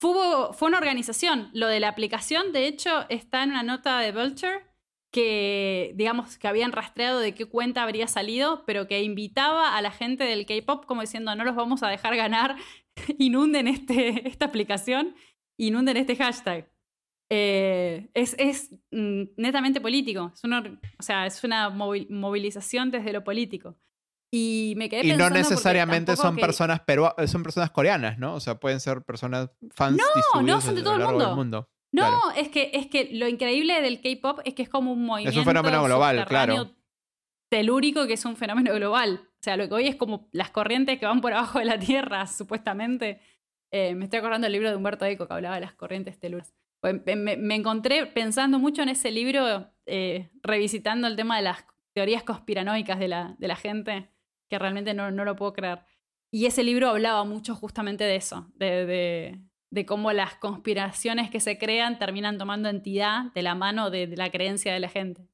fue, 0.00 0.12
fue 0.52 0.68
una 0.68 0.78
organización. 0.78 1.48
Lo 1.52 1.68
de 1.68 1.78
la 1.80 1.88
aplicación, 1.88 2.52
de 2.52 2.66
hecho, 2.66 3.06
está 3.08 3.44
en 3.44 3.50
una 3.50 3.62
nota 3.62 3.98
de 4.00 4.12
Vulture 4.12 4.66
que, 5.12 5.92
digamos, 5.94 6.38
que 6.38 6.48
habían 6.48 6.72
rastreado 6.72 7.20
de 7.20 7.34
qué 7.34 7.44
cuenta 7.44 7.82
habría 7.84 8.08
salido, 8.08 8.64
pero 8.66 8.88
que 8.88 9.02
invitaba 9.02 9.76
a 9.76 9.82
la 9.82 9.90
gente 9.92 10.24
del 10.24 10.46
K-pop 10.46 10.86
como 10.86 11.02
diciendo, 11.02 11.34
no 11.36 11.44
los 11.44 11.54
vamos 11.54 11.82
a 11.82 11.88
dejar 11.88 12.16
ganar, 12.16 12.56
inunden 13.18 13.68
este, 13.68 14.26
esta 14.28 14.46
aplicación, 14.46 15.14
inunden 15.58 15.96
este 15.98 16.16
hashtag. 16.16 16.68
Eh, 17.30 18.10
es 18.14 18.34
es, 18.38 18.70
mm, 18.90 19.22
netamente 19.36 19.80
político. 19.80 20.32
Es 20.34 20.44
una, 20.44 20.60
o 20.98 21.02
sea, 21.02 21.26
es 21.26 21.42
una 21.44 21.70
movi- 21.70 22.08
movilización 22.10 22.90
desde 22.90 23.12
lo 23.12 23.22
político. 23.24 23.76
Y 24.34 24.74
me 24.78 24.88
quedé 24.88 25.06
Y 25.06 25.12
no 25.16 25.28
necesariamente 25.28 26.16
son 26.16 26.36
que- 26.36 26.40
personas 26.40 26.80
perua- 26.86 27.14
son 27.26 27.42
personas 27.42 27.70
coreanas, 27.70 28.18
¿no? 28.18 28.34
O 28.34 28.40
sea, 28.40 28.54
pueden 28.58 28.80
ser 28.80 29.02
personas 29.02 29.50
fans 29.74 29.98
no, 29.98 30.04
distribuidos 30.14 30.64
son 30.64 30.74
de 30.74 30.82
todo 30.82 30.96
el 30.96 31.02
mundo. 31.06 31.36
mundo. 31.36 31.68
No, 31.92 32.02
Claro. 32.02 32.20
es, 32.36 32.48
que, 32.48 32.70
es 32.72 32.86
que 32.86 33.10
lo 33.12 33.28
increíble 33.28 33.80
del 33.82 34.00
K-pop 34.00 34.40
es 34.44 34.54
que 34.54 34.62
es 34.62 34.68
como 34.68 34.92
un 34.92 35.04
movimiento. 35.04 35.44
fenómeno 35.44 35.84
global, 35.84 36.24
claro. 36.26 36.74
Telúrico 37.50 38.06
que 38.06 38.14
es 38.14 38.24
un 38.24 38.36
fenómeno 38.36 38.72
global. 38.74 39.20
O 39.28 39.42
sea, 39.42 39.56
lo 39.56 39.68
que 39.68 39.74
hoy 39.74 39.88
es 39.88 39.96
como 39.96 40.28
las 40.32 40.50
corrientes 40.50 40.98
que 40.98 41.04
van 41.04 41.20
por 41.20 41.32
abajo 41.34 41.58
de 41.58 41.66
la 41.66 41.78
Tierra, 41.78 42.26
supuestamente. 42.28 43.20
Eh, 43.70 43.94
me 43.94 44.04
estoy 44.04 44.18
acordando 44.20 44.46
del 44.46 44.52
libro 44.52 44.70
de 44.70 44.76
Humberto 44.76 45.04
Eco 45.04 45.26
que 45.26 45.34
hablaba 45.34 45.56
de 45.56 45.62
las 45.62 45.74
corrientes 45.74 46.18
telúricas. 46.18 46.54
Pues, 46.80 47.00
me, 47.16 47.36
me 47.36 47.54
encontré 47.54 48.06
pensando 48.06 48.58
mucho 48.58 48.82
en 48.82 48.88
ese 48.88 49.10
libro, 49.10 49.70
eh, 49.86 50.30
revisitando 50.42 51.06
el 51.06 51.16
tema 51.16 51.36
de 51.36 51.42
las 51.42 51.64
teorías 51.94 52.22
conspiranoicas 52.22 52.98
de 52.98 53.08
la, 53.08 53.34
de 53.38 53.48
la 53.48 53.56
gente, 53.56 54.10
que 54.48 54.58
realmente 54.58 54.94
no, 54.94 55.10
no, 55.10 55.24
lo 55.24 55.36
puedo 55.36 55.52
creer. 55.52 55.80
Y 56.30 56.46
ese 56.46 56.62
libro 56.62 56.88
hablaba 56.88 57.24
mucho 57.24 57.54
justamente 57.54 58.04
de 58.04 58.16
eso, 58.16 58.50
de, 58.54 58.86
de, 58.86 59.40
de 59.72 59.86
cómo 59.86 60.12
las 60.12 60.34
conspiraciones 60.34 61.30
que 61.30 61.40
se 61.40 61.56
crean 61.56 61.98
terminan 61.98 62.36
tomando 62.36 62.68
entidad 62.68 63.32
de 63.32 63.40
la 63.40 63.54
mano 63.54 63.88
de, 63.88 64.06
la 64.06 64.30
creencia 64.30 64.70
de 64.70 64.80
la 64.80 64.90
gente, 64.90 65.26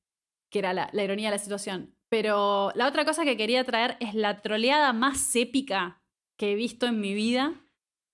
que 0.49 0.61
era 0.61 0.72
la, 0.72 0.91
ironía 0.95 1.28
de 1.28 1.36
la 1.36 1.43
situación. 1.43 1.93
Pero 2.09 2.70
la 2.76 2.86
otra 2.86 3.05
cosa 3.05 3.24
que 3.24 3.36
quería 3.36 3.64
traer 3.64 3.97
es 3.99 4.14
la 4.14 4.41
troleada 4.41 4.93
más 4.93 5.34
épica 5.34 6.01
que 6.36 6.53
he 6.53 6.55
visto 6.55 6.86
en 6.86 7.01
mi 7.01 7.14
vida 7.14 7.53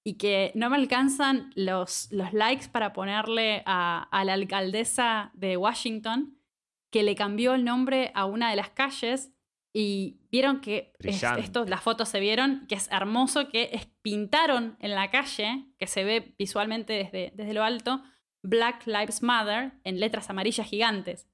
y 0.03 0.15
que 0.15 0.51
no 0.55 0.71
me 0.71 0.77
alcanzan 0.77 1.53
los, 1.57 2.11
los 2.11 2.33
likes 2.33 2.69
para 2.69 2.95
ponerle 2.95 3.63
a, 3.67 4.09
la 4.25 4.33
alcaldesa 4.33 5.31
de 5.35 5.59
Washington, 5.59 6.39
que 6.91 7.03
le 7.03 7.15
cambió 7.17 7.53
el 7.53 7.67
nombre 7.67 8.13
a 8.15 8.25
una 8.25 8.49
de 8.49 8.57
las 8.57 8.71
calles 8.71 9.31
y 9.77 10.21
vieron 10.31 10.61
que 10.61 10.93
es, 11.01 11.21
esto, 11.23 11.65
las 11.65 11.83
fotos 11.83 12.09
se 12.09 12.21
vieron, 12.21 12.65
que 12.69 12.77
es 12.77 12.89
hermoso, 12.93 13.49
que 13.49 13.71
es, 13.73 13.87
pintaron 14.03 14.77
en 14.79 14.95
la 14.95 15.11
calle, 15.11 15.67
que 15.79 15.89
se 15.89 16.05
ve 16.05 16.37
visualmente 16.39 16.93
desde, 16.93 17.33
desde 17.35 17.55
lo 17.55 17.65
alto, 17.65 18.01
Black 18.45 18.87
Lives 18.87 19.21
Matter 19.21 19.73
en 19.83 19.99
letras 19.99 20.31
amarillas 20.31 20.69
gigantes. 20.69 21.27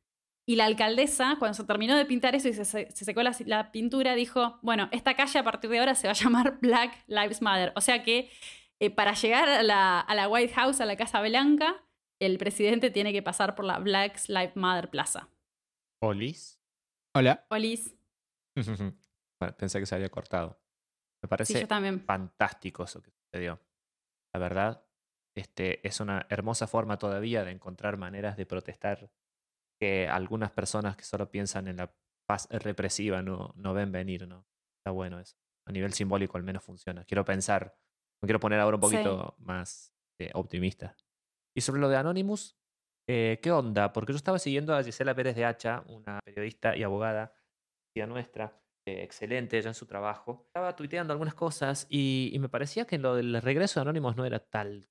Y 0.48 0.56
la 0.56 0.64
alcaldesa, 0.64 1.36
cuando 1.38 1.54
se 1.54 1.64
terminó 1.64 1.94
de 1.94 2.06
pintar 2.06 2.34
eso 2.34 2.48
y 2.48 2.54
se, 2.54 2.64
se 2.64 2.90
secó 2.90 3.22
la, 3.22 3.36
la, 3.44 3.70
pintura, 3.72 4.14
dijo, 4.14 4.58
bueno, 4.62 4.88
esta 4.90 5.14
calle 5.14 5.38
a 5.38 5.44
partir 5.44 5.68
de 5.68 5.78
ahora 5.78 5.94
se 5.94 6.08
va 6.08 6.12
a 6.12 6.16
llamar 6.16 6.58
Black 6.62 7.04
Lives 7.08 7.42
Matter. 7.42 7.74
O 7.76 7.82
sea 7.82 8.02
que 8.02 8.30
eh, 8.80 8.88
para 8.88 9.12
llegar 9.12 9.50
a 9.50 9.62
la, 9.62 10.00
a 10.00 10.14
la, 10.14 10.28
White 10.28 10.54
House, 10.54 10.80
a 10.80 10.86
la 10.86 10.96
Casa 10.96 11.20
Blanca, 11.20 11.84
el 12.18 12.38
presidente 12.38 12.90
tiene 12.90 13.12
que 13.12 13.22
pasar 13.22 13.54
por 13.54 13.66
la 13.66 13.78
Black 13.80 14.18
Lives 14.28 14.56
Matter 14.56 14.88
Plaza. 14.88 15.28
¿Olis? 16.02 16.58
Hola. 17.14 17.44
Olis. 17.50 17.99
bueno, 19.40 19.56
pensé 19.56 19.80
que 19.80 19.86
se 19.86 19.94
había 19.94 20.08
cortado. 20.08 20.60
Me 21.22 21.28
parece 21.28 21.54
sí, 21.54 21.60
yo 21.60 21.68
también. 21.68 22.00
fantástico 22.00 22.84
eso 22.84 23.02
que 23.02 23.10
sucedió. 23.10 23.60
La 24.34 24.40
verdad, 24.40 24.84
este, 25.36 25.86
es 25.86 26.00
una 26.00 26.26
hermosa 26.28 26.66
forma 26.66 26.98
todavía 26.98 27.44
de 27.44 27.50
encontrar 27.50 27.96
maneras 27.96 28.36
de 28.36 28.46
protestar 28.46 29.10
que 29.80 30.08
algunas 30.08 30.50
personas 30.50 30.96
que 30.96 31.04
solo 31.04 31.30
piensan 31.30 31.68
en 31.68 31.76
la 31.76 31.94
paz 32.26 32.48
represiva 32.50 33.22
no, 33.22 33.52
no 33.56 33.74
ven 33.74 33.92
venir, 33.92 34.28
¿no? 34.28 34.46
Está 34.78 34.90
bueno 34.90 35.18
eso. 35.20 35.36
A 35.66 35.72
nivel 35.72 35.92
simbólico 35.92 36.36
al 36.36 36.42
menos 36.42 36.62
funciona. 36.62 37.04
Quiero 37.04 37.24
pensar, 37.24 37.76
me 38.22 38.26
quiero 38.26 38.40
poner 38.40 38.60
ahora 38.60 38.76
un 38.76 38.80
poquito 38.80 39.34
sí. 39.36 39.44
más 39.44 39.94
eh, 40.18 40.30
optimista. 40.34 40.96
Y 41.54 41.60
sobre 41.62 41.80
lo 41.80 41.88
de 41.88 41.96
Anonymous, 41.96 42.56
eh, 43.08 43.40
¿qué 43.42 43.50
onda? 43.50 43.92
Porque 43.92 44.12
yo 44.12 44.16
estaba 44.16 44.38
siguiendo 44.38 44.74
a 44.74 44.84
Gisela 44.84 45.14
Pérez 45.14 45.34
de 45.34 45.44
Hacha, 45.44 45.82
una 45.86 46.20
periodista 46.24 46.76
y 46.76 46.82
abogada 46.82 47.34
nuestra, 47.94 48.56
eh, 48.86 49.02
excelente 49.02 49.58
ella 49.58 49.68
en 49.68 49.74
su 49.74 49.86
trabajo. 49.86 50.44
Estaba 50.46 50.74
tuiteando 50.74 51.12
algunas 51.12 51.34
cosas 51.34 51.86
y, 51.90 52.30
y, 52.32 52.38
me 52.38 52.48
parecía 52.48 52.86
que 52.86 52.98
lo 52.98 53.14
del 53.14 53.40
regreso 53.42 53.80
de 53.80 53.82
Anonymous 53.82 54.16
no 54.16 54.24
era 54.24 54.38
tal 54.38 54.88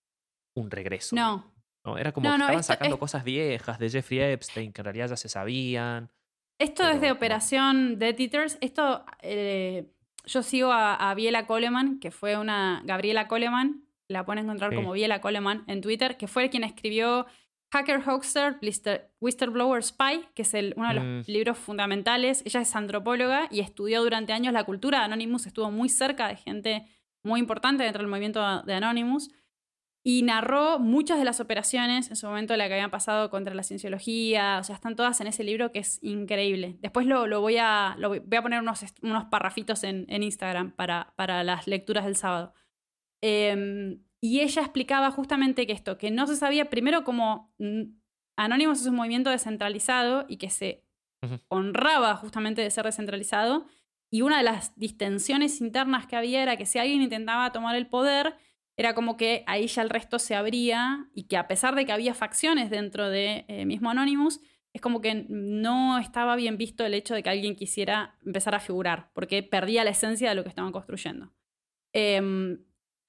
un 0.56 0.70
regreso. 0.70 1.16
No. 1.16 1.54
¿no? 1.84 1.98
Era 1.98 2.12
como 2.12 2.28
no, 2.28 2.34
que 2.34 2.38
no, 2.38 2.44
estaban 2.46 2.60
esto, 2.60 2.74
sacando 2.74 2.96
es... 2.96 3.00
cosas 3.00 3.24
viejas 3.24 3.80
de 3.80 3.90
Jeffrey 3.90 4.20
Epstein 4.20 4.74
que 4.74 4.82
en 4.82 4.86
realidad 4.86 5.10
ya 5.10 5.18
se 5.18 5.30
sabían. 5.30 6.12
Esto 6.60 6.84
pero, 6.84 6.96
es 6.96 7.02
de 7.02 7.12
Operación 7.12 8.00
Dead 8.00 8.20
Eaters. 8.20 8.58
Esto, 8.62 9.06
eh, 9.22 9.92
yo 10.26 10.44
sigo 10.44 10.72
a, 10.72 10.96
a, 10.96 11.16
Biela 11.16 11.48
Coleman, 11.48 12.00
que 12.00 12.12
fue 12.12 12.38
una. 12.38 12.82
Gabriela 12.86 13.28
Coleman, 13.28 13.86
la 14.08 14.26
pueden 14.26 14.44
encontrar 14.44 14.72
sí. 14.72 14.76
como 14.76 14.92
Biela 14.92 15.22
Coleman 15.22 15.64
en 15.68 15.82
Twitter, 15.82 16.18
que 16.18 16.28
fue 16.28 16.50
quien 16.50 16.64
escribió 16.64 17.26
Hacker 17.72 18.02
Hoaxer, 18.08 18.60
Whistleblower 19.20 19.84
Spy, 19.84 20.26
que 20.34 20.42
es 20.42 20.54
el, 20.54 20.74
uno 20.76 20.88
de 20.88 20.94
los 20.96 21.28
mm. 21.28 21.32
libros 21.32 21.58
fundamentales. 21.58 22.42
Ella 22.46 22.62
es 22.62 22.76
antropóloga 22.76 23.48
y 23.52 23.60
estudió 23.60 24.02
durante 24.02 24.34
años 24.34 24.54
la 24.54 24.64
cultura 24.64 25.00
de 25.00 25.06
Anonymous, 25.06 25.46
estuvo 25.46 25.70
muy 25.70 25.90
cerca 25.90 26.28
de 26.28 26.36
gente 26.36 26.88
muy 27.22 27.40
importante 27.40 27.84
dentro 27.84 28.02
del 28.02 28.10
movimiento 28.10 28.64
de 28.64 28.74
Anonymous 28.74 29.30
y 30.02 30.24
narró 30.24 30.80
muchas 30.80 31.20
de 31.20 31.26
las 31.26 31.40
operaciones 31.40 32.10
en 32.10 32.16
su 32.16 32.26
momento 32.26 32.56
la 32.56 32.68
que 32.68 32.74
habían 32.74 32.90
pasado 32.90 33.30
contra 33.30 33.54
la 33.54 33.64
cienciología, 33.64 34.58
o 34.60 34.64
sea, 34.64 34.76
están 34.76 34.96
todas 34.96 35.20
en 35.22 35.28
ese 35.28 35.44
libro 35.44 35.72
que 35.72 35.80
es 35.80 36.00
increíble. 36.02 36.78
Después 36.80 37.06
lo, 37.06 37.28
lo 37.28 37.42
voy, 37.42 37.58
a, 37.58 37.96
lo 38.00 38.10
voy 38.10 38.38
a 38.38 38.42
poner 38.42 38.62
unos, 38.62 38.84
unos 39.02 39.26
parrafitos 39.26 39.84
en, 39.84 40.06
en 40.08 40.24
Instagram 40.24 40.72
para, 40.72 41.14
para, 41.18 41.44
las 41.44 41.68
lecturas 41.68 42.06
del 42.06 42.16
sábado. 42.16 42.54
Eh, 43.22 44.00
y 44.22 44.42
ella 44.42 44.62
explicaba 44.62 45.12
justamente 45.12 45.66
que 45.66 45.74
esto, 45.74 45.98
que 45.98 46.12
no 46.12 46.28
se 46.28 46.36
sabía 46.36 46.70
primero 46.70 47.04
cómo 47.04 47.54
Anonymous 48.38 48.82
es 48.82 48.88
un 48.88 48.96
movimiento 48.96 49.30
descentralizado 49.30 50.26
y 50.28 50.38
que 50.38 50.50
se 50.50 50.84
uh 51.22 51.28
-huh. 51.28 51.42
honraba 51.50 52.16
justamente 52.16 52.62
de 52.62 52.70
ser 52.70 52.86
descentralizado. 52.86 53.66
Y 54.12 54.22
una 54.22 54.38
de 54.38 54.44
las 54.44 54.78
distensiones 54.78 55.62
internas 55.62 56.08
que 56.08 56.16
había 56.16 56.42
era 56.42 56.58
que 56.58 56.66
si 56.66 56.80
alguien 56.80 57.02
intentaba 57.02 57.52
tomar 57.52 57.76
el 57.76 57.88
poder, 57.88 58.36
era 58.78 58.96
como 58.96 59.18
que 59.18 59.44
ahí 59.46 59.68
ya 59.68 59.82
el 59.82 59.90
resto 59.90 60.20
se 60.20 60.36
abría 60.36 61.10
y 61.14 61.24
que 61.24 61.38
a 61.38 61.48
pesar 61.48 61.76
de 61.76 61.86
que 61.86 61.92
había 61.92 62.14
facciones 62.14 62.70
dentro 62.70 63.10
de 63.10 63.46
eh, 63.48 63.66
mismo 63.66 63.90
Anonymous, 63.90 64.40
es 64.74 64.82
como 64.82 65.02
que 65.02 65.26
no 65.30 65.98
estaba 66.00 66.36
bien 66.36 66.58
visto 66.58 66.86
el 66.86 66.94
hecho 66.94 67.14
de 67.14 67.24
que 67.24 67.30
alguien 67.30 67.56
quisiera 67.56 68.18
empezar 68.26 68.56
a 68.56 68.60
figurar, 68.60 69.12
porque 69.14 69.44
perdía 69.44 69.84
la 69.84 69.90
esencia 69.92 70.30
de 70.30 70.36
lo 70.36 70.44
que 70.44 70.50
estaban 70.50 70.72
construyendo. 70.72 71.34
Eh, 71.94 72.58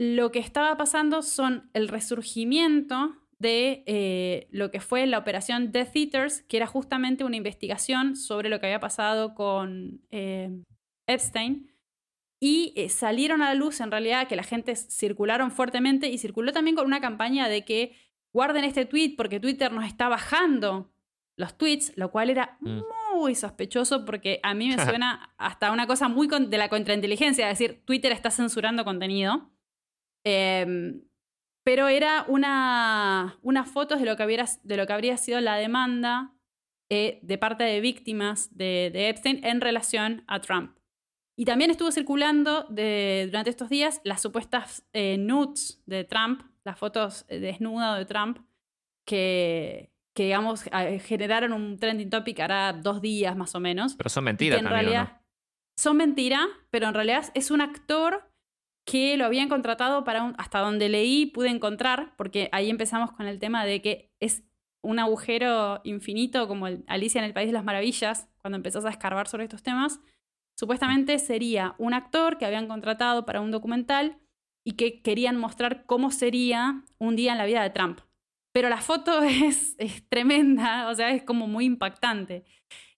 lo 0.00 0.32
que 0.32 0.38
estaba 0.38 0.78
pasando 0.78 1.20
son 1.20 1.68
el 1.74 1.86
resurgimiento 1.86 3.14
de 3.38 3.84
eh, 3.84 4.48
lo 4.50 4.70
que 4.70 4.80
fue 4.80 5.06
la 5.06 5.18
operación 5.18 5.72
Death 5.72 5.94
Eaters, 5.94 6.40
que 6.40 6.56
era 6.56 6.66
justamente 6.66 7.22
una 7.22 7.36
investigación 7.36 8.16
sobre 8.16 8.48
lo 8.48 8.58
que 8.60 8.66
había 8.66 8.80
pasado 8.80 9.34
con 9.34 10.00
eh, 10.10 10.62
Epstein. 11.06 11.70
Y 12.40 12.72
eh, 12.76 12.88
salieron 12.88 13.42
a 13.42 13.50
la 13.50 13.54
luz 13.54 13.82
en 13.82 13.90
realidad 13.90 14.26
que 14.26 14.36
la 14.36 14.42
gente 14.42 14.74
circularon 14.74 15.50
fuertemente 15.50 16.08
y 16.08 16.16
circuló 16.16 16.54
también 16.54 16.76
con 16.76 16.86
una 16.86 17.02
campaña 17.02 17.50
de 17.50 17.66
que 17.66 17.94
guarden 18.32 18.64
este 18.64 18.86
tweet 18.86 19.16
porque 19.18 19.38
Twitter 19.38 19.70
nos 19.70 19.84
está 19.84 20.08
bajando 20.08 20.90
los 21.36 21.58
tweets, 21.58 21.92
lo 21.96 22.10
cual 22.10 22.30
era 22.30 22.56
mm. 22.60 22.80
muy 23.16 23.34
sospechoso 23.34 24.06
porque 24.06 24.40
a 24.44 24.54
mí 24.54 24.68
me 24.68 24.78
suena 24.82 25.34
hasta 25.36 25.70
una 25.70 25.86
cosa 25.86 26.08
muy 26.08 26.26
de 26.26 26.56
la 26.56 26.70
contrainteligencia, 26.70 27.50
es 27.50 27.58
decir, 27.58 27.82
Twitter 27.84 28.12
está 28.12 28.30
censurando 28.30 28.82
contenido. 28.86 29.50
Eh, 30.24 31.00
pero 31.64 31.88
era 31.88 32.24
una, 32.26 33.38
unas 33.42 33.70
fotos 33.70 34.00
de 34.00 34.06
lo, 34.06 34.16
que 34.16 34.22
habría, 34.22 34.46
de 34.62 34.76
lo 34.76 34.86
que 34.86 34.92
habría 34.92 35.16
sido 35.16 35.40
la 35.40 35.56
demanda 35.56 36.34
eh, 36.88 37.20
de 37.22 37.38
parte 37.38 37.64
de 37.64 37.80
víctimas 37.80 38.56
de, 38.56 38.90
de, 38.92 39.08
Epstein 39.08 39.44
en 39.44 39.60
relación 39.60 40.24
a 40.26 40.40
Trump. 40.40 40.76
Y 41.36 41.44
también 41.44 41.70
estuvo 41.70 41.92
circulando 41.92 42.64
de, 42.68 43.24
durante 43.26 43.50
estos 43.50 43.68
días 43.68 44.00
las 44.04 44.20
supuestas 44.20 44.84
eh, 44.92 45.16
nudes 45.18 45.82
de 45.86 46.04
Trump, 46.04 46.42
las 46.64 46.78
fotos 46.78 47.26
desnudas 47.28 47.98
de 47.98 48.04
Trump, 48.04 48.38
que, 49.06 49.92
que 50.14 50.24
digamos 50.24 50.64
generaron 51.02 51.52
un 51.52 51.78
trending 51.78 52.10
topic 52.10 52.40
hará 52.40 52.72
dos 52.72 53.00
días 53.00 53.36
más 53.36 53.54
o 53.54 53.60
menos. 53.60 53.94
Pero 53.94 54.10
son 54.10 54.24
mentiras 54.24 54.58
en 54.58 54.64
también, 54.64 54.84
realidad, 54.86 55.12
¿no? 55.12 55.20
Son 55.76 55.96
mentiras, 55.96 56.46
pero 56.70 56.88
en 56.88 56.94
realidad 56.94 57.30
es 57.34 57.50
un 57.50 57.62
actor 57.62 58.29
que 58.84 59.16
lo 59.16 59.24
habían 59.24 59.48
contratado 59.48 60.04
para 60.04 60.22
un, 60.22 60.34
hasta 60.38 60.60
donde 60.60 60.88
leí 60.88 61.26
pude 61.26 61.48
encontrar, 61.48 62.14
porque 62.16 62.48
ahí 62.52 62.70
empezamos 62.70 63.12
con 63.12 63.26
el 63.26 63.38
tema 63.38 63.64
de 63.64 63.82
que 63.82 64.10
es 64.20 64.44
un 64.82 64.98
agujero 64.98 65.80
infinito 65.84 66.48
como 66.48 66.66
Alicia 66.86 67.18
en 67.18 67.24
el 67.24 67.34
País 67.34 67.48
de 67.48 67.52
las 67.52 67.64
Maravillas, 67.64 68.28
cuando 68.40 68.56
empezás 68.56 68.84
a 68.84 68.90
escarbar 68.90 69.28
sobre 69.28 69.44
estos 69.44 69.62
temas. 69.62 70.00
Supuestamente 70.58 71.18
sería 71.18 71.74
un 71.78 71.94
actor 71.94 72.38
que 72.38 72.46
habían 72.46 72.68
contratado 72.68 73.24
para 73.24 73.40
un 73.40 73.50
documental 73.50 74.18
y 74.64 74.72
que 74.72 75.02
querían 75.02 75.36
mostrar 75.36 75.86
cómo 75.86 76.10
sería 76.10 76.84
un 76.98 77.16
día 77.16 77.32
en 77.32 77.38
la 77.38 77.46
vida 77.46 77.62
de 77.62 77.70
Trump. 77.70 78.00
Pero 78.52 78.68
la 78.68 78.80
foto 78.80 79.22
es, 79.22 79.74
es 79.78 80.08
tremenda, 80.08 80.88
o 80.88 80.94
sea, 80.94 81.10
es 81.10 81.22
como 81.22 81.46
muy 81.46 81.64
impactante. 81.64 82.44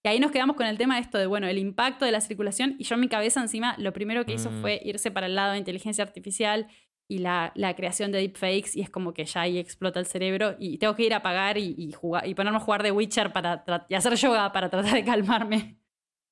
Y 0.04 0.08
ahí 0.08 0.18
nos 0.20 0.32
quedamos 0.32 0.56
con 0.56 0.66
el 0.66 0.78
tema 0.78 0.96
de 0.96 1.02
esto 1.02 1.18
de, 1.18 1.26
bueno, 1.26 1.46
el 1.46 1.58
impacto 1.58 2.04
de 2.04 2.12
la 2.12 2.20
circulación. 2.20 2.74
Y 2.78 2.84
yo 2.84 2.94
en 2.96 3.00
mi 3.00 3.08
cabeza 3.08 3.40
encima 3.40 3.76
lo 3.78 3.92
primero 3.92 4.24
que 4.24 4.32
hizo 4.34 4.50
Mm. 4.50 4.60
fue 4.60 4.80
irse 4.84 5.10
para 5.10 5.26
el 5.26 5.34
lado 5.36 5.52
de 5.52 5.58
inteligencia 5.58 6.02
artificial 6.02 6.66
y 7.08 7.18
la, 7.18 7.52
la 7.54 7.76
creación 7.76 8.10
de 8.10 8.18
deepfakes. 8.18 8.70
Y 8.74 8.80
es 8.80 8.90
como 8.90 9.14
que 9.14 9.24
ya 9.24 9.42
ahí 9.42 9.58
explota 9.58 10.00
el 10.00 10.06
cerebro. 10.06 10.56
Y 10.58 10.78
tengo 10.78 10.96
que 10.96 11.04
ir 11.04 11.14
a 11.14 11.22
pagar 11.22 11.56
y, 11.56 11.74
y, 11.78 11.92
jugar, 11.92 12.26
y 12.26 12.34
ponerme 12.34 12.56
a 12.58 12.60
jugar 12.60 12.82
de 12.82 12.90
Witcher 12.90 13.32
para 13.32 13.64
y 13.88 13.94
hacer 13.94 14.14
yoga 14.16 14.50
para 14.52 14.68
tratar 14.68 14.92
de 14.92 15.04
calmarme. 15.04 15.78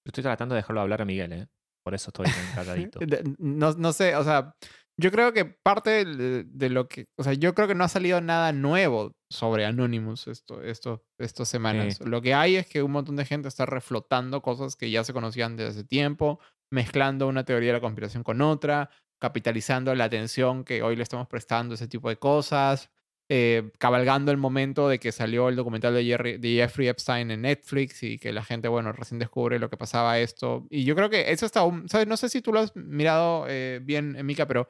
Estoy 0.04 0.22
tratando 0.24 0.54
de 0.54 0.60
dejarlo 0.62 0.80
hablar 0.80 1.02
a 1.02 1.04
Miguel, 1.04 1.32
¿eh? 1.32 1.46
Por 1.84 1.94
eso 1.94 2.10
estoy 2.10 2.26
calladito. 2.54 2.98
No, 3.38 3.72
no 3.72 3.92
sé, 3.92 4.16
o 4.16 4.24
sea, 4.24 4.54
yo 5.00 5.10
creo 5.10 5.32
que 5.32 5.44
parte 5.44 6.04
de, 6.04 6.44
de 6.44 6.68
lo 6.68 6.88
que, 6.88 7.06
o 7.18 7.24
sea, 7.24 7.32
yo 7.32 7.54
creo 7.54 7.66
que 7.68 7.74
no 7.74 7.84
ha 7.84 7.88
salido 7.88 8.20
nada 8.20 8.52
nuevo 8.52 9.12
sobre 9.30 9.64
Anonymous 9.64 10.26
esto, 10.28 10.62
esto, 10.62 11.02
estas 11.18 11.48
semanas. 11.48 11.96
Sí. 11.98 12.04
Lo 12.04 12.20
que 12.20 12.34
hay 12.34 12.56
es 12.56 12.66
que 12.66 12.82
un 12.82 12.92
montón 12.92 13.16
de 13.16 13.24
gente 13.24 13.48
está 13.48 13.66
reflotando 13.66 14.42
cosas 14.42 14.76
que 14.76 14.90
ya 14.90 15.02
se 15.04 15.12
conocían 15.12 15.56
desde 15.56 15.70
hace 15.70 15.84
tiempo, 15.84 16.38
mezclando 16.72 17.28
una 17.28 17.44
teoría 17.44 17.68
de 17.68 17.74
la 17.78 17.80
conspiración 17.80 18.22
con 18.22 18.40
otra, 18.42 18.90
capitalizando 19.20 19.94
la 19.94 20.04
atención 20.04 20.64
que 20.64 20.82
hoy 20.82 20.96
le 20.96 21.02
estamos 21.02 21.28
prestando 21.28 21.72
a 21.72 21.76
ese 21.76 21.88
tipo 21.88 22.08
de 22.08 22.16
cosas. 22.16 22.90
eh, 23.32 23.70
cabalgando 23.78 24.32
el 24.32 24.38
momento 24.38 24.88
de 24.88 24.98
que 24.98 25.12
salió 25.12 25.48
el 25.48 25.54
documental 25.54 25.94
de, 25.94 26.02
Jerry- 26.04 26.38
de 26.38 26.48
Jeffrey 26.56 26.88
Epstein 26.88 27.30
en 27.30 27.42
Netflix 27.42 28.02
y 28.02 28.18
que 28.18 28.32
la 28.32 28.42
gente, 28.42 28.66
bueno, 28.66 28.90
recién 28.90 29.20
descubre 29.20 29.60
lo 29.60 29.70
que 29.70 29.76
pasaba 29.76 30.18
esto. 30.18 30.66
Y 30.68 30.82
yo 30.82 30.96
creo 30.96 31.08
que 31.10 31.30
eso 31.30 31.46
está, 31.46 31.62
un- 31.62 31.88
¿sabes? 31.88 32.08
No 32.08 32.16
sé 32.16 32.28
si 32.28 32.42
tú 32.42 32.52
lo 32.52 32.58
has 32.58 32.74
mirado 32.74 33.44
eh, 33.48 33.78
bien, 33.84 34.16
Mika, 34.26 34.48
pero 34.48 34.68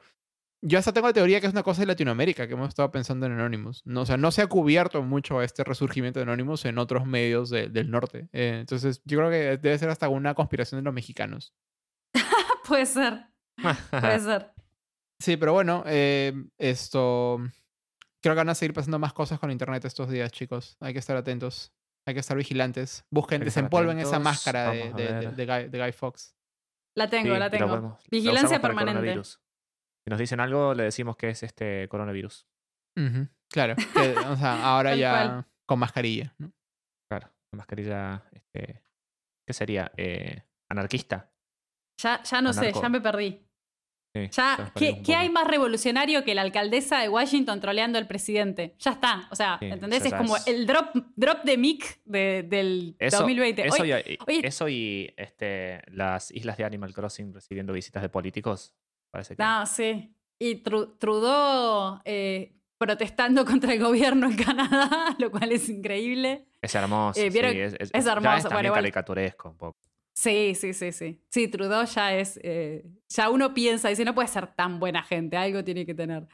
yo 0.61 0.77
hasta 0.79 0.93
tengo 0.93 1.07
la 1.07 1.13
teoría 1.13 1.39
que 1.41 1.47
es 1.47 1.53
una 1.53 1.63
cosa 1.63 1.81
de 1.81 1.87
Latinoamérica 1.87 2.47
que 2.47 2.53
hemos 2.53 2.69
estado 2.69 2.91
pensando 2.91 3.25
en 3.25 3.31
Anonymous. 3.33 3.81
No, 3.85 4.01
o 4.01 4.05
sea, 4.05 4.17
no 4.17 4.31
se 4.31 4.41
ha 4.41 4.47
cubierto 4.47 5.01
mucho 5.01 5.41
este 5.41 5.63
resurgimiento 5.63 6.19
de 6.19 6.23
Anonymous 6.23 6.65
en 6.65 6.77
otros 6.77 7.05
medios 7.05 7.49
de- 7.49 7.67
del 7.69 7.89
norte. 7.91 8.29
Eh, 8.31 8.57
entonces, 8.59 9.01
yo 9.05 9.17
creo 9.17 9.29
que 9.31 9.57
debe 9.57 9.77
ser 9.77 9.89
hasta 9.89 10.07
una 10.09 10.33
conspiración 10.35 10.79
de 10.79 10.83
los 10.85 10.93
mexicanos. 10.93 11.53
Puede 12.67 12.85
ser, 12.85 13.25
puede 13.89 14.19
ser. 14.19 14.51
Sí, 15.19 15.37
pero 15.37 15.53
bueno, 15.53 15.83
eh, 15.87 16.33
esto. 16.57 17.37
Creo 18.23 18.35
que 18.35 18.37
van 18.39 18.49
a 18.49 18.55
seguir 18.55 18.73
pasando 18.73 18.99
más 18.99 19.13
cosas 19.13 19.39
con 19.39 19.49
internet 19.51 19.83
estos 19.85 20.09
días, 20.09 20.31
chicos. 20.31 20.77
Hay 20.79 20.93
que 20.93 20.99
estar 20.99 21.17
atentos. 21.17 21.71
Hay 22.07 22.13
que 22.13 22.19
estar 22.19 22.37
vigilantes. 22.37 23.03
Busquen, 23.11 23.43
desempolven 23.43 23.99
esa 23.99 24.19
máscara 24.19 24.71
de, 24.71 24.93
de- 24.93 24.93
de- 24.93 25.13
ver. 25.13 25.35
de 25.35 25.45
Guy, 25.45 25.69
de 25.69 25.79
Guy 25.83 25.91
Fox. 25.91 26.35
La 26.95 27.09
tengo, 27.09 27.33
Sí, 27.33 27.39
la 27.39 27.49
tengo. 27.49 27.75
la 27.75 27.97
Vigilancia 28.09 28.61
permanente. 28.61 29.21
Si 30.05 30.09
nos 30.09 30.19
dicen 30.19 30.39
algo, 30.39 30.73
le 30.73 30.83
decimos 30.83 31.15
que 31.15 31.29
es 31.29 31.43
este 31.43 31.87
coronavirus. 31.89 32.47
Claro. 33.51 33.75
que, 33.75 34.15
o 34.17 34.35
sea, 34.35 34.63
ahora 34.75 34.95
ya 34.95 35.11
cual. 35.11 35.45
con 35.67 35.79
mascarilla. 35.79 36.33
¿no? 36.39 36.51
Claro, 37.09 37.27
la 37.53 37.57
mascarilla, 37.57 38.23
este, 38.31 38.83
¿qué 39.47 39.53
sería? 39.53 39.91
Eh, 39.97 40.43
anarquista. 40.69 41.31
Ya, 42.01 42.21
ya 42.23 42.41
no 42.41 42.51
sé, 42.53 42.71
ya 42.73 42.89
me 42.89 42.99
perdí. 43.01 43.45
Sí, 44.13 44.27
Ya, 44.31 44.73
¿qué, 44.75 45.15
hay 45.15 45.29
más 45.29 45.47
revolucionario 45.47 46.25
que 46.25 46.35
la 46.35 46.41
alcaldesa 46.41 46.99
de 46.99 47.07
Washington 47.07 47.61
troleando 47.61 47.97
al 47.97 48.07
presidente? 48.07 48.75
Ya 48.79 48.91
está. 48.91 49.27
O 49.31 49.35
sea, 49.37 49.57
Sí, 49.59 49.67
¿entendés? 49.67 50.03
Es 50.05 50.13
como 50.13 50.35
el 50.47 50.65
drop, 50.67 50.93
drop 51.15 51.43
de 51.45 51.57
mic 51.57 52.01
de- 52.03 52.43
del 52.43 52.97
Eso, 52.99 53.19
2020. 53.19 53.67
eso, 53.67 53.81
Hoy- 53.83 53.93
y, 53.93 54.17
y- 54.33 54.45
eso 54.45 54.67
y 54.67 55.13
este, 55.15 55.81
las 55.91 56.29
islas 56.31 56.57
de 56.57 56.65
Animal 56.65 56.93
Crossing 56.93 57.33
recibiendo 57.33 57.71
visitas 57.71 58.01
de 58.01 58.09
políticos. 58.09 58.73
Parece 59.11 59.35
que. 59.35 59.43
No, 59.43 59.65
sí. 59.65 60.15
Y 60.39 60.63
Tru- 60.63 60.97
Trudeau 60.97 61.99
eh, 62.05 62.55
protestando 62.79 63.45
contra 63.45 63.73
el 63.73 63.79
gobierno 63.79 64.27
en 64.27 64.35
Canadá, 64.37 65.15
lo 65.19 65.29
cual 65.29 65.51
es 65.51 65.69
increíble. 65.69 66.47
Es 66.61 66.73
hermoso. 66.75 67.19
Eh, 67.19 67.29
sí, 67.31 67.39
es, 67.39 67.73
Es 67.93 68.05
ya 68.05 68.11
hermoso, 68.13 68.37
Es 68.37 68.43
bueno, 68.43 68.49
también 68.49 68.73
caricaturesco 68.73 69.49
un 69.49 69.57
poco. 69.57 69.77
Sí, 70.13 70.55
sí, 70.55 70.73
sí, 70.73 70.91
sí. 70.91 71.21
Sí, 71.29 71.47
Trudeau 71.47 71.85
ya 71.85 72.13
es. 72.15 72.39
eh, 72.43 72.85
ya 73.09 73.29
uno 73.29 73.53
piensa, 73.53 73.89
dice, 73.89 74.03
no 74.05 74.13
puede 74.15 74.27
ser 74.27 74.47
tan 74.55 74.79
buena 74.79 75.03
gente, 75.03 75.37
algo 75.37 75.63
tiene 75.63 75.85
que 75.85 75.93
tener. 75.93 76.27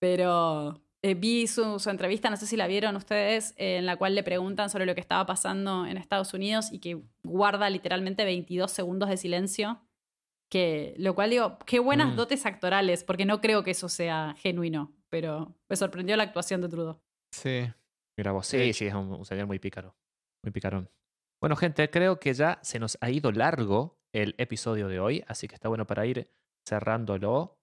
Pero 0.00 0.82
eh, 1.02 1.14
vi 1.14 1.46
su, 1.46 1.78
su 1.78 1.88
entrevista, 1.90 2.28
no 2.30 2.36
sé 2.36 2.46
si 2.46 2.56
la 2.56 2.66
vieron 2.66 2.96
ustedes, 2.96 3.54
eh, 3.56 3.76
en 3.76 3.86
la 3.86 3.96
cual 3.96 4.14
le 4.14 4.22
preguntan 4.22 4.68
sobre 4.70 4.86
lo 4.86 4.94
que 4.94 5.00
estaba 5.00 5.24
pasando 5.26 5.86
en 5.86 5.96
Estados 5.96 6.34
Unidos 6.34 6.72
y 6.72 6.80
que 6.80 7.00
guarda 7.22 7.70
literalmente 7.70 8.24
22 8.24 8.70
segundos 8.70 9.08
de 9.08 9.16
silencio. 9.16 9.80
Que, 10.52 10.94
lo 10.98 11.14
cual 11.14 11.30
digo, 11.30 11.58
qué 11.64 11.78
buenas 11.78 12.12
Mm. 12.12 12.16
dotes 12.16 12.44
actorales, 12.44 13.04
porque 13.04 13.24
no 13.24 13.40
creo 13.40 13.62
que 13.62 13.70
eso 13.70 13.88
sea 13.88 14.34
genuino, 14.38 14.92
pero 15.08 15.54
me 15.70 15.76
sorprendió 15.76 16.14
la 16.16 16.24
actuación 16.24 16.60
de 16.60 16.68
Trudeau. 16.68 17.00
Sí. 17.34 17.70
Mira 18.18 18.32
vos, 18.32 18.46
sí, 18.46 18.58
Sí. 18.58 18.72
sí, 18.74 18.86
es 18.88 18.94
un, 18.94 19.10
un 19.14 19.24
señor 19.24 19.46
muy 19.46 19.58
pícaro. 19.58 19.96
Muy 20.44 20.52
picarón. 20.52 20.90
Bueno, 21.40 21.56
gente, 21.56 21.88
creo 21.88 22.20
que 22.20 22.34
ya 22.34 22.58
se 22.62 22.78
nos 22.78 22.98
ha 23.00 23.08
ido 23.08 23.32
largo 23.32 23.98
el 24.12 24.34
episodio 24.36 24.88
de 24.88 25.00
hoy, 25.00 25.24
así 25.26 25.48
que 25.48 25.54
está 25.54 25.68
bueno 25.70 25.86
para 25.86 26.04
ir 26.04 26.28
cerrándolo. 26.68 27.58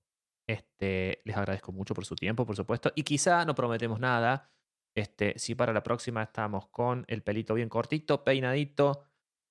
Este, 0.47 1.21
les 1.25 1.37
agradezco 1.37 1.71
mucho 1.71 1.93
por 1.93 2.05
su 2.05 2.15
tiempo, 2.15 2.43
por 2.45 2.55
supuesto. 2.55 2.91
Y 2.95 3.03
quizá 3.03 3.45
no 3.45 3.53
prometemos 3.53 3.99
nada. 3.99 4.49
Este, 4.95 5.37
si 5.37 5.53
para 5.53 5.73
la 5.73 5.83
próxima 5.83 6.23
estamos 6.23 6.67
con 6.69 7.05
el 7.07 7.21
pelito 7.21 7.53
bien 7.53 7.69
cortito, 7.69 8.23
peinadito 8.23 9.03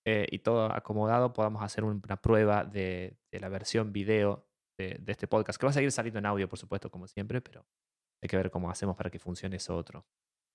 eh, 0.09 0.27
y 0.31 0.39
todo 0.39 0.73
acomodado, 0.73 1.33
podamos 1.33 1.63
hacer 1.63 1.85
una 1.85 2.17
prueba 2.17 2.65
de, 2.65 3.19
de 3.31 3.41
la 3.41 3.49
versión 3.49 3.93
video 3.93 4.49
de, 4.79 4.97
de 5.01 5.13
este 5.13 5.27
podcast, 5.27 5.59
que 5.59 5.67
va 5.67 5.71
a 5.71 5.75
seguir 5.75 5.93
saliendo 5.93 6.19
en 6.19 6.27
audio, 6.27 6.49
por 6.49 6.59
supuesto, 6.59 6.91
como 6.91 7.07
siempre, 7.07 7.41
pero 7.41 7.67
hay 8.23 8.29
que 8.29 8.37
ver 8.37 8.51
cómo 8.51 8.71
hacemos 8.71 8.97
para 8.97 9.11
que 9.11 9.19
funcione 9.19 9.57
eso 9.57 9.77
otro. 9.77 10.07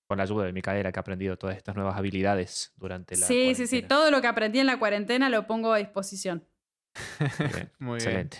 Con 0.06 0.18
la 0.18 0.24
ayuda 0.24 0.44
de 0.44 0.52
Micaela, 0.52 0.92
que 0.92 0.98
ha 0.98 1.00
aprendido 1.00 1.38
todas 1.38 1.56
estas 1.56 1.74
nuevas 1.74 1.96
habilidades 1.96 2.74
durante 2.76 3.16
la. 3.16 3.26
Sí, 3.26 3.54
sí, 3.54 3.66
sí. 3.66 3.80
Todo 3.82 4.10
lo 4.10 4.20
que 4.20 4.26
aprendí 4.26 4.58
en 4.58 4.66
la 4.66 4.78
cuarentena 4.78 5.30
lo 5.30 5.46
pongo 5.46 5.72
a 5.72 5.78
disposición. 5.78 6.46
Bien, 7.38 7.72
Muy 7.78 7.98
bien. 7.98 8.30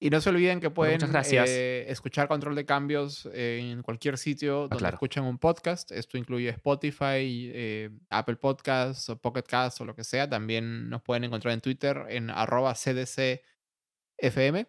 Y 0.00 0.10
no 0.10 0.20
se 0.20 0.30
olviden 0.30 0.60
que 0.60 0.70
pueden 0.70 0.94
muchas 0.94 1.10
gracias. 1.10 1.48
eh, 1.50 1.86
escuchar 1.88 2.28
Control 2.28 2.54
de 2.54 2.64
Cambios 2.64 3.28
en 3.32 3.82
cualquier 3.82 4.16
sitio 4.16 4.60
donde 4.60 4.76
Ah, 4.76 4.78
claro. 4.78 4.94
escuchen 4.94 5.24
un 5.24 5.38
podcast. 5.38 5.90
Esto 5.90 6.16
incluye 6.18 6.48
Spotify, 6.50 7.50
eh, 7.52 7.90
Apple 8.08 8.36
Podcasts 8.36 9.08
o 9.08 9.18
Pocket 9.20 9.42
Casts 9.42 9.80
o 9.80 9.84
lo 9.84 9.96
que 9.96 10.04
sea. 10.04 10.28
También 10.30 10.88
nos 10.88 11.02
pueden 11.02 11.24
encontrar 11.24 11.52
en 11.52 11.60
Twitter 11.60 12.04
en 12.10 12.30
arroba 12.30 12.74
cdcfm 12.74 14.66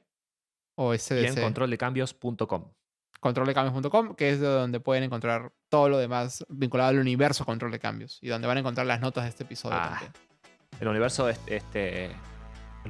o 0.75 0.93
es 0.93 1.11
Y 1.11 1.13
en 1.25 1.33
cdc, 1.35 1.41
controldecambios.com. 1.41 2.71
controldecambios.com, 3.19 4.15
que 4.15 4.29
es 4.31 4.39
de 4.39 4.47
donde 4.47 4.79
pueden 4.79 5.03
encontrar 5.03 5.51
todo 5.69 5.89
lo 5.89 5.97
demás 5.99 6.43
vinculado 6.49 6.89
al 6.89 6.99
universo 6.99 7.45
Control 7.45 7.71
de 7.71 7.77
Cambios 7.79 8.17
y 8.21 8.29
donde 8.29 8.47
van 8.47 8.57
a 8.57 8.61
encontrar 8.61 8.87
las 8.87 8.99
notas 9.01 9.25
de 9.25 9.29
este 9.29 9.43
episodio 9.43 9.77
Ah, 9.79 9.89
también. 9.91 10.11
El 10.79 10.87
universo, 10.87 11.27
este, 11.29 11.57
este, 11.57 12.09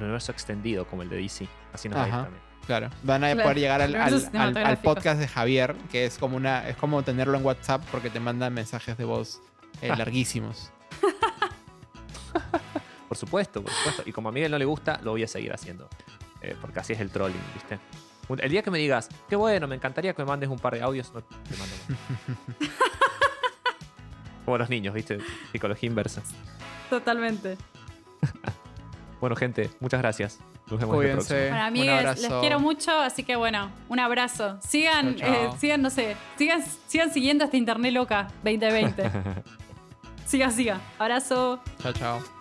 el 0.00 0.04
universo 0.08 0.32
extendido, 0.32 0.86
como 0.86 1.02
el 1.02 1.08
de 1.08 1.16
DC. 1.16 1.48
Así 1.72 1.88
nos 1.88 1.98
va 1.98 2.04
a 2.04 2.08
ir 2.08 2.12
también. 2.14 2.42
Claro, 2.66 2.90
van 3.02 3.24
a 3.24 3.28
Claro, 3.32 3.42
poder 3.42 3.58
llegar 3.58 3.82
al, 3.82 3.90
universo 3.90 4.16
al- 4.16 4.20
al- 4.20 4.26
al 4.26 4.30
cinematográfico. 4.54 4.94
podcast 4.94 5.20
de 5.20 5.28
Javier, 5.28 5.74
que 5.90 6.04
es 6.04 6.18
como 6.18 6.36
una 6.36 6.68
es 6.68 6.76
como 6.76 7.02
tenerlo 7.02 7.36
en 7.38 7.44
WhatsApp 7.44 7.82
porque 7.90 8.10
te 8.10 8.20
mandan 8.20 8.52
mensajes 8.54 8.96
de 8.96 9.04
voz 9.04 9.40
eh, 9.82 9.88
larguísimos. 9.96 10.70
Por 13.08 13.16
supuesto, 13.16 13.60
por 13.62 13.72
supuesto. 13.72 14.02
Y 14.06 14.12
como 14.12 14.28
a 14.28 14.32
Miguel 14.32 14.52
no 14.52 14.58
le 14.58 14.64
gusta, 14.64 15.00
lo 15.02 15.10
voy 15.10 15.24
a 15.24 15.26
seguir 15.26 15.52
haciendo. 15.52 15.88
Eh, 16.42 16.54
porque 16.60 16.78
así 16.78 16.92
es 16.92 17.00
el 17.00 17.10
trolling, 17.10 17.40
¿viste? 17.54 17.80
Un- 18.28 18.38
El 18.40 18.50
día 18.52 18.62
que 18.62 18.70
me 18.70 18.78
digas, 18.78 19.08
qué 19.28 19.34
bueno, 19.34 19.66
me 19.66 19.74
encantaría 19.74 20.14
que 20.14 20.22
me 20.22 20.28
mandes 20.28 20.48
un 20.48 20.60
par 20.60 20.74
de 20.74 20.82
audios, 20.82 21.12
no 21.12 21.20
te 21.22 21.56
mando 21.56 21.74
más. 21.88 22.70
Como 24.44 24.58
los 24.58 24.70
niños, 24.70 24.94
¿viste? 24.94 25.18
Psicología 25.50 25.88
inversa. 25.88 26.22
Totalmente. 26.88 27.56
Bueno, 29.20 29.36
gente, 29.36 29.70
muchas 29.80 30.00
gracias. 30.00 30.38
Nos 30.70 30.80
vemos 30.80 30.96
en 30.96 31.02
el 31.02 31.12
próximo. 31.12 31.36
Cuídense. 31.38 31.50
Bueno, 31.50 31.56
un 31.56 31.66
amigos, 31.66 32.20
les 32.20 32.32
quiero 32.40 32.60
mucho, 32.60 32.92
así 33.00 33.22
que 33.22 33.36
bueno, 33.36 33.70
un 33.88 33.98
abrazo. 33.98 34.58
Sigan, 34.62 35.16
Chao, 35.16 35.28
chao. 35.32 35.44
eh, 35.54 35.56
sigan, 35.58 35.82
no 35.82 35.90
sé, 35.90 36.16
sigan, 36.36 36.62
sigan 36.86 37.12
siguiendo 37.12 37.44
esta 37.44 37.56
internet 37.56 37.92
loca 37.92 38.28
2020. 38.44 39.10
siga, 40.26 40.50
siga. 40.50 40.80
Abrazo. 40.98 41.60
Chao, 41.82 41.92
chao. 41.92 42.39